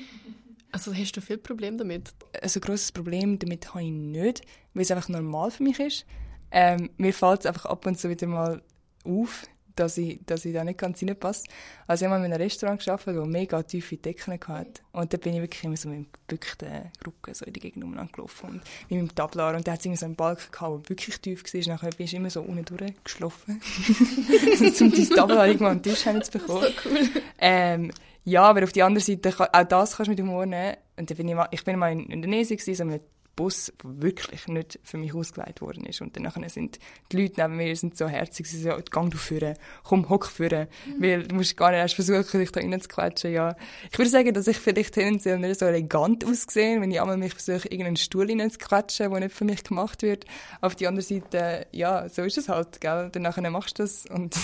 Also 0.70 0.94
hast 0.94 1.16
du 1.16 1.22
viel 1.22 1.38
Problem 1.38 1.78
damit? 1.78 2.12
Also 2.42 2.60
ein 2.60 2.60
grosses 2.60 2.92
Problem 2.92 3.38
damit 3.38 3.72
habe 3.72 3.84
ich 3.84 3.90
nicht, 3.90 4.42
weil 4.74 4.82
es 4.82 4.90
einfach 4.90 5.08
normal 5.08 5.50
für 5.50 5.62
mich 5.62 5.80
ist. 5.80 6.04
Ähm, 6.50 6.90
mir 6.98 7.14
fällt 7.14 7.40
es 7.40 7.46
einfach 7.46 7.64
ab 7.64 7.86
und 7.86 7.98
zu 7.98 8.10
wieder 8.10 8.26
mal 8.26 8.60
auf, 9.02 9.44
dass 9.78 9.98
ich, 9.98 10.20
dass 10.26 10.44
ich 10.44 10.54
da 10.54 10.64
nicht 10.64 10.78
ganz 10.78 11.02
reinpasse. 11.02 11.44
Also 11.86 12.04
ich 12.04 12.10
habe 12.10 12.20
mal 12.20 12.26
in 12.26 12.32
einem 12.32 12.42
Restaurant 12.42 12.84
gearbeitet, 12.84 13.16
das 13.16 13.26
mega 13.26 13.62
tiefe 13.62 13.96
Decken 13.96 14.38
hatte. 14.46 14.82
Und 14.92 15.12
da 15.12 15.16
bin 15.16 15.34
ich 15.34 15.40
wirklich 15.40 15.64
immer 15.64 15.76
so 15.76 15.88
mit 15.88 15.96
einem 15.96 16.06
gebückten 16.12 16.92
Rücken 17.06 17.34
so 17.34 17.44
in 17.44 17.52
die 17.52 17.60
Gegend 17.60 17.84
gelaufen. 18.12 18.50
Und 18.50 18.62
mit 18.90 18.98
meinem 18.98 19.14
Tablar. 19.14 19.54
Und 19.54 19.66
da 19.66 19.72
hat 19.72 19.86
es 19.86 20.00
so 20.00 20.06
einen 20.06 20.16
Balken 20.16 20.50
gehabt, 20.50 20.84
der 20.84 20.90
wirklich 20.90 21.20
tief 21.20 21.42
war. 21.42 21.74
Nachher 21.74 21.90
bin 21.90 22.04
ich 22.06 22.14
immer 22.14 22.30
so 22.30 22.42
unten 22.42 22.64
durchgeschlafen. 22.64 23.60
um 24.80 24.92
dein 24.92 25.08
Tablar 25.08 25.46
irgendwann 25.46 25.76
am 25.76 25.82
Tisch 25.82 26.02
zu 26.02 26.30
bekommen. 26.32 26.62
So 26.62 26.88
cool. 26.88 27.08
Ähm, 27.38 27.92
ja, 28.24 28.42
aber 28.42 28.64
auf 28.64 28.72
die 28.72 28.82
andere 28.82 29.02
Seite, 29.02 29.32
auch 29.38 29.64
das 29.64 29.96
kannst 29.96 30.08
du 30.08 30.10
mit 30.10 30.20
Humor 30.20 30.44
nehmen. 30.44 30.76
Und 30.96 31.08
dann 31.08 31.16
bin 31.16 31.28
ich, 31.28 31.34
mal, 31.34 31.48
ich 31.50 31.64
bin 31.64 31.78
mal 31.78 31.92
in 31.92 32.06
Indonesien, 32.10 32.58
so 32.58 32.84
mit 32.84 33.02
Bus, 33.38 33.72
der 33.84 34.02
wirklich 34.02 34.48
nicht 34.48 34.80
für 34.82 34.96
mich 34.96 35.14
ausgelegt 35.14 35.60
worden 35.60 35.86
ist. 35.86 36.00
Und 36.00 36.16
dann 36.16 36.48
sind 36.48 36.80
die 37.12 37.22
Leute 37.22 37.40
neben 37.40 37.56
mir 37.56 37.76
sind 37.76 37.96
so 37.96 38.08
herzig, 38.08 38.50
sie 38.50 38.60
so, 38.60 38.70
gang 38.90 39.12
du 39.12 39.16
führen, 39.16 39.54
komm, 39.84 40.08
hock 40.08 40.26
führen, 40.26 40.66
mhm. 40.86 41.02
weil 41.02 41.22
du 41.22 41.36
musst 41.36 41.56
gar 41.56 41.70
nicht 41.70 41.78
erst 41.78 41.94
versuchen, 41.94 42.40
dich 42.40 42.50
da 42.50 42.60
reinzuquetschen, 42.60 43.32
ja. 43.32 43.54
Ich 43.92 43.96
würde 43.96 44.10
sagen, 44.10 44.34
dass 44.34 44.48
ich 44.48 44.58
vielleicht 44.58 44.94
tendenziell 44.94 45.38
nicht 45.38 45.60
so 45.60 45.66
elegant 45.66 46.24
aussehe, 46.24 46.80
wenn 46.80 46.90
ich 46.90 47.00
einmal 47.00 47.16
mich 47.16 47.32
versuche, 47.34 47.68
irgendeinen 47.68 47.96
Stuhl 47.96 48.28
reinzuquetschen, 48.28 49.08
der 49.08 49.20
nicht 49.20 49.36
für 49.36 49.44
mich 49.44 49.62
gemacht 49.62 50.02
wird. 50.02 50.24
Auf 50.60 50.74
die 50.74 50.88
andere 50.88 51.02
Seite, 51.02 51.68
ja, 51.70 52.08
so 52.08 52.22
ist 52.22 52.38
es 52.38 52.48
halt, 52.48 52.80
gell. 52.80 53.08
Dann 53.12 53.52
machst 53.52 53.78
du 53.78 53.84
das 53.84 54.04
und, 54.06 54.36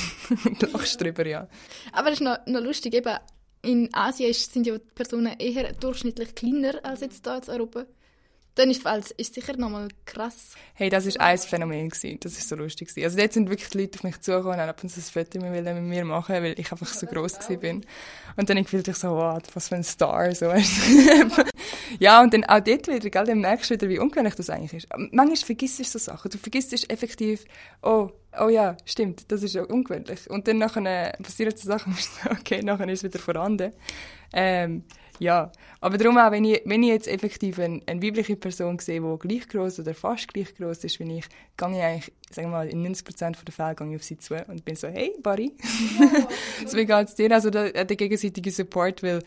und 0.44 0.62
lachst 0.72 1.00
drüber, 1.00 1.26
ja. 1.26 1.48
Aber 1.92 2.10
das 2.10 2.20
ist 2.20 2.24
noch, 2.24 2.46
noch 2.46 2.60
lustig, 2.60 2.94
eben, 2.94 3.18
in 3.62 3.88
Asien 3.92 4.32
sind 4.32 4.68
ja 4.68 4.78
die 4.78 4.84
Personen 4.94 5.34
eher 5.36 5.72
durchschnittlich 5.72 6.36
kleiner 6.36 6.78
als 6.84 7.00
jetzt 7.00 7.26
hier 7.26 7.42
in 7.42 7.50
Europa. 7.50 7.86
Dann 8.56 8.70
ist 8.70 8.86
es 8.86 9.34
sicher 9.34 9.56
nochmal 9.56 9.88
krass. 10.04 10.54
Hey, 10.74 10.88
das 10.88 11.06
war 11.06 11.26
ein 11.26 11.38
Phänomen. 11.38 11.88
Gewesen. 11.88 12.18
Das 12.20 12.36
war 12.36 12.42
so 12.42 12.56
lustig. 12.56 12.88
Gewesen. 12.88 13.04
Also 13.04 13.18
dort 13.18 13.32
sind 13.32 13.48
wirklich 13.50 13.68
die 13.70 13.78
Leute 13.78 13.98
auf 13.98 14.04
mich 14.04 14.20
zugekommen 14.20 14.54
und 14.54 14.60
haben 14.60 14.68
ab 14.68 14.80
und 14.82 14.90
zu 14.90 15.00
ein 15.00 15.02
Foto 15.02 15.40
mit 15.40 15.64
mir 15.64 16.04
machen 16.04 16.36
weil 16.36 16.58
ich 16.58 16.70
einfach 16.70 16.86
so 16.86 17.06
gross 17.06 17.34
war. 17.34 17.80
Und 18.36 18.50
dann 18.50 18.64
fühlte 18.64 18.92
ich 18.92 18.96
so, 18.96 19.08
wow, 19.10 19.40
was 19.54 19.68
für 19.68 19.74
ein 19.74 19.82
Star. 19.82 20.32
So, 20.34 20.46
ja, 21.98 22.22
und 22.22 22.32
dann 22.32 22.44
auch 22.44 22.60
dort 22.60 22.86
wieder, 22.86 23.10
gell, 23.10 23.24
dann 23.24 23.40
merkst 23.40 23.70
du 23.70 23.74
wieder, 23.74 23.88
wie 23.88 23.98
ungewöhnlich 23.98 24.34
das 24.36 24.50
eigentlich 24.50 24.84
ist. 24.84 24.88
Manchmal 24.96 25.36
vergisst 25.36 25.80
du 25.80 25.84
so 25.84 25.98
Sachen. 25.98 26.30
Du 26.30 26.38
vergisst 26.38 26.72
effektiv, 26.90 27.44
oh, 27.82 28.10
oh 28.40 28.48
ja, 28.48 28.76
stimmt, 28.84 29.30
das 29.32 29.42
ist 29.42 29.54
ja 29.54 29.64
ungewöhnlich. 29.64 30.30
Und 30.30 30.46
dann 30.46 30.58
nachher 30.58 31.12
passieren 31.22 31.56
so 31.56 31.66
Sachen, 31.66 31.96
okay, 32.30 32.62
nachher 32.62 32.88
ist 32.88 33.00
es 33.00 33.12
wieder 33.12 33.18
vorhanden. 33.18 33.72
Ähm, 34.32 34.84
ja, 35.18 35.52
aber 35.80 35.96
darum 35.96 36.18
auch, 36.18 36.30
wenn 36.32 36.44
ich, 36.44 36.62
wenn 36.64 36.82
ich 36.82 36.88
jetzt 36.88 37.08
effektiv 37.08 37.58
eine, 37.58 37.80
eine 37.86 38.02
weibliche 38.02 38.36
Person 38.36 38.78
sehe, 38.78 39.00
die 39.00 39.28
gleich 39.28 39.48
groß 39.48 39.80
oder 39.80 39.94
fast 39.94 40.32
gleich 40.32 40.54
groß 40.54 40.84
ist 40.84 40.98
wie 40.98 41.18
ich, 41.18 41.26
gehe 41.56 41.70
ich 41.70 41.82
eigentlich, 41.82 42.12
sagen 42.30 42.48
wir 42.48 42.56
mal, 42.56 42.68
in 42.68 42.84
90% 42.84 43.44
der 43.44 43.52
Fälle 43.52 43.74
gehe 43.74 43.90
ich 43.90 43.96
auf 43.96 44.02
sie 44.02 44.18
zu 44.18 44.34
und 44.34 44.64
bin 44.64 44.76
so, 44.76 44.88
hey, 44.88 45.12
Barry, 45.22 45.52
so 46.66 46.76
wie 46.76 46.86
geht's 46.86 47.14
dir? 47.14 47.30
Also 47.32 47.50
der, 47.50 47.84
der 47.84 47.96
gegenseitige 47.96 48.50
Support, 48.50 49.02
weil 49.02 49.22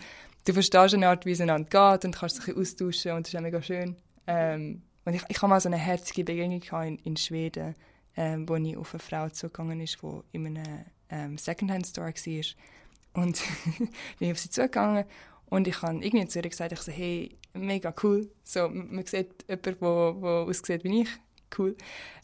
du 0.45 0.53
verstehst 0.53 0.93
eine 0.93 1.07
Art, 1.07 1.25
wie 1.25 1.31
es 1.31 1.41
einander 1.41 1.69
geht 1.69 2.05
und 2.05 2.15
kannst 2.15 2.45
dich 2.45 2.55
austauschen 2.55 3.13
und 3.13 3.25
das 3.25 3.33
ist 3.33 3.37
auch 3.37 3.43
mega 3.43 3.61
schön. 3.61 3.95
Ähm, 4.27 4.81
und 5.05 5.13
ich, 5.13 5.23
ich 5.29 5.37
habe 5.37 5.47
mal 5.47 5.61
so 5.61 5.69
eine 5.69 5.77
herzige 5.77 6.25
Begegnung 6.25 6.61
in, 6.85 6.97
in 6.99 7.15
Schweden, 7.15 7.75
ähm, 8.17 8.49
wo 8.49 8.55
ich 8.55 8.75
auf 8.75 8.93
eine 8.93 8.99
Frau 8.99 9.29
zugegangen 9.29 9.79
ist, 9.79 9.99
die 10.01 10.19
in 10.33 10.47
einem 10.47 10.85
ähm, 11.09 11.37
Secondhand-Store 11.37 12.07
war. 12.07 13.23
Und 13.23 13.41
bin 13.77 14.27
ich 14.27 14.31
auf 14.31 14.39
sie 14.39 14.49
zugegangen 14.49 15.05
und 15.49 15.67
ich 15.67 15.81
habe 15.81 16.03
irgendwie 16.03 16.27
zu 16.27 16.39
ihr 16.39 16.49
gesagt, 16.49 16.71
ich 16.73 16.81
so, 16.81 16.91
hey, 16.91 17.37
mega 17.53 17.93
cool. 18.03 18.29
So, 18.43 18.67
man 18.69 19.05
sieht 19.05 19.45
jemanden, 19.47 19.63
der, 19.63 20.13
der 20.13 20.29
aussieht 20.47 20.83
wie 20.83 21.01
ich. 21.01 21.09
Cool. 21.57 21.75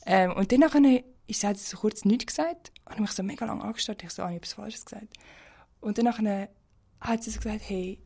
Ähm, 0.05 0.33
und 0.33 0.51
dann 0.51 0.63
habe 0.63 1.03
ich, 1.27 1.37
sie 1.37 1.47
hat 1.47 1.57
so 1.57 1.77
kurz 1.77 2.03
nichts 2.03 2.27
gesagt 2.27 2.71
und 2.85 2.99
mich 2.99 3.11
so 3.11 3.23
mega 3.23 3.45
lange 3.45 3.63
angestarrt. 3.63 4.03
Ich 4.03 4.09
so, 4.11 4.23
ah, 4.23 4.25
ich 4.25 4.29
habe 4.29 4.37
etwas 4.37 4.53
Falsches 4.53 4.85
gesagt. 4.85 5.13
Und 5.79 5.97
dann 5.97 6.07
hat 6.99 7.23
sie 7.23 7.31
so 7.31 7.39
gesagt, 7.39 7.61
hey, 7.67 7.99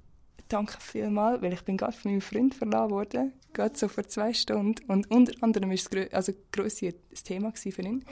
danke 0.48 0.78
vielmals, 0.80 1.42
weil 1.42 1.54
ich 1.54 1.64
bin 1.64 1.78
gerade 1.78 1.98
von 1.98 2.12
meinem 2.12 2.22
Freund 2.22 2.56
verlassen 2.56 2.92
worden, 2.92 3.34
gerade 3.54 3.78
so 3.78 3.88
vor 3.88 4.08
zwei 4.08 4.34
Stunden. 4.34 4.84
Und 4.88 5.10
unter 5.10 5.34
anderem 5.42 5.70
war 5.70 5.76
es 5.76 6.14
also 6.14 6.34
das 6.52 7.24
Thema 7.24 7.52
für 7.56 7.82
ihn. 7.82 8.06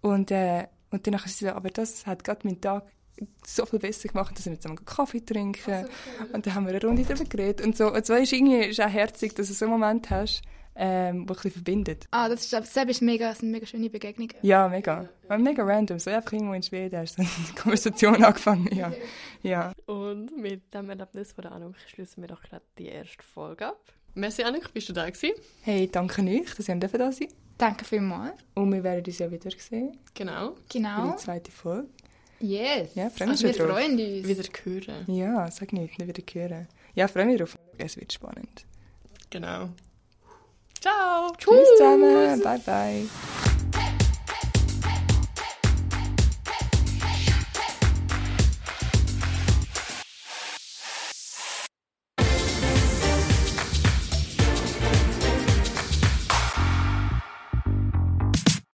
Und, 0.00 0.30
äh, 0.30 0.68
und 0.90 1.06
dann 1.06 1.14
hat 1.14 1.28
sie 1.28 1.40
gesagt, 1.40 1.56
aber 1.56 1.70
das 1.70 2.06
hat 2.06 2.24
gerade 2.24 2.46
meinen 2.46 2.60
Tag 2.60 2.84
so 3.44 3.66
viel 3.66 3.78
besser 3.78 4.08
gemacht, 4.08 4.36
dass 4.36 4.46
wir 4.46 4.58
zusammen 4.58 4.84
Kaffee 4.84 5.20
trinken. 5.20 5.72
Also, 5.72 5.88
cool. 6.20 6.28
Und 6.32 6.46
dann 6.46 6.54
haben 6.54 6.66
wir 6.66 6.74
eine 6.74 6.82
Runde 6.82 7.04
darüber 7.04 7.24
geredet. 7.24 7.64
Und 7.64 7.76
so, 7.76 7.92
und 7.92 8.04
so 8.04 8.14
ist 8.14 8.32
irgendwie 8.32 8.64
ist 8.64 8.80
auch 8.80 8.88
herzig, 8.88 9.34
dass 9.34 9.48
du 9.48 9.54
so 9.54 9.64
einen 9.64 9.72
Moment 9.72 10.10
hast, 10.10 10.42
ähm, 10.78 11.26
der 11.26 11.36
ein 11.36 11.50
verbindet. 11.50 12.06
Ah, 12.10 12.28
das 12.28 12.44
ist, 12.44 12.52
das 12.52 12.76
ist 12.76 13.02
mega, 13.02 13.30
das 13.30 13.38
sind 13.38 13.50
mega 13.50 13.66
schöne 13.66 13.88
Begegnungen. 13.88 14.34
Ja, 14.42 14.68
mega. 14.68 15.08
Ja. 15.28 15.38
Mega 15.38 15.64
random. 15.64 15.98
So 15.98 16.10
einfach 16.10 16.32
irgendwo 16.32 16.52
in 16.52 16.62
Schweden 16.62 16.98
hast 16.98 17.16
du 17.16 17.22
eine 17.22 17.30
Konversation 17.60 18.22
angefangen. 18.22 18.68
Ja. 18.74 18.92
ja. 19.42 19.72
Und 19.86 20.36
mit 20.36 20.74
dem 20.74 20.90
Erlebnis 20.90 21.32
von 21.32 21.42
der 21.42 21.52
Anuk 21.52 21.76
schließen 21.86 22.22
wir 22.22 22.28
doch 22.28 22.42
gerade 22.42 22.64
die 22.78 22.86
erste 22.86 23.22
Folge 23.22 23.68
ab. 23.68 23.80
Merci 24.14 24.42
Anuk, 24.42 24.72
bist 24.72 24.88
du 24.88 24.92
da 24.92 25.08
gewesen? 25.08 25.34
Hey, 25.62 25.88
danke 25.90 26.22
euch, 26.22 26.54
dass 26.54 26.68
ihr 26.68 26.76
da 26.76 27.12
sein 27.12 27.28
Danke 27.58 27.86
vielmals. 27.86 28.34
Und 28.54 28.72
wir 28.72 28.84
werden 28.84 29.04
uns 29.06 29.18
ja 29.18 29.30
wieder 29.30 29.50
sehen. 29.50 29.98
Genau. 30.14 30.56
Genau. 30.70 31.10
Für 31.10 31.16
die 31.16 31.22
zweite 31.22 31.50
Folge. 31.50 31.88
Yes. 32.40 32.94
Ja, 32.94 33.10
freue 33.10 33.28
mich 33.28 33.44
also 33.44 33.58
wir 33.58 33.68
freuen 33.68 33.92
uns. 33.92 34.28
Wieder 34.28 34.44
hören. 34.64 35.04
Ja, 35.14 35.50
sag 35.50 35.72
nicht, 35.72 35.98
nicht 35.98 36.08
wieder 36.08 36.48
hören. 36.48 36.68
Ja, 36.94 37.08
freue 37.08 37.26
mich 37.26 37.38
drauf. 37.38 37.58
Es 37.78 37.96
wird 37.96 38.12
spannend. 38.12 38.64
Genau. 39.30 39.70
Ciao. 40.80 41.32
Tschüss 41.38 41.68
zusammen. 41.76 42.42
Bye, 42.42 42.60
bye. 42.64 43.08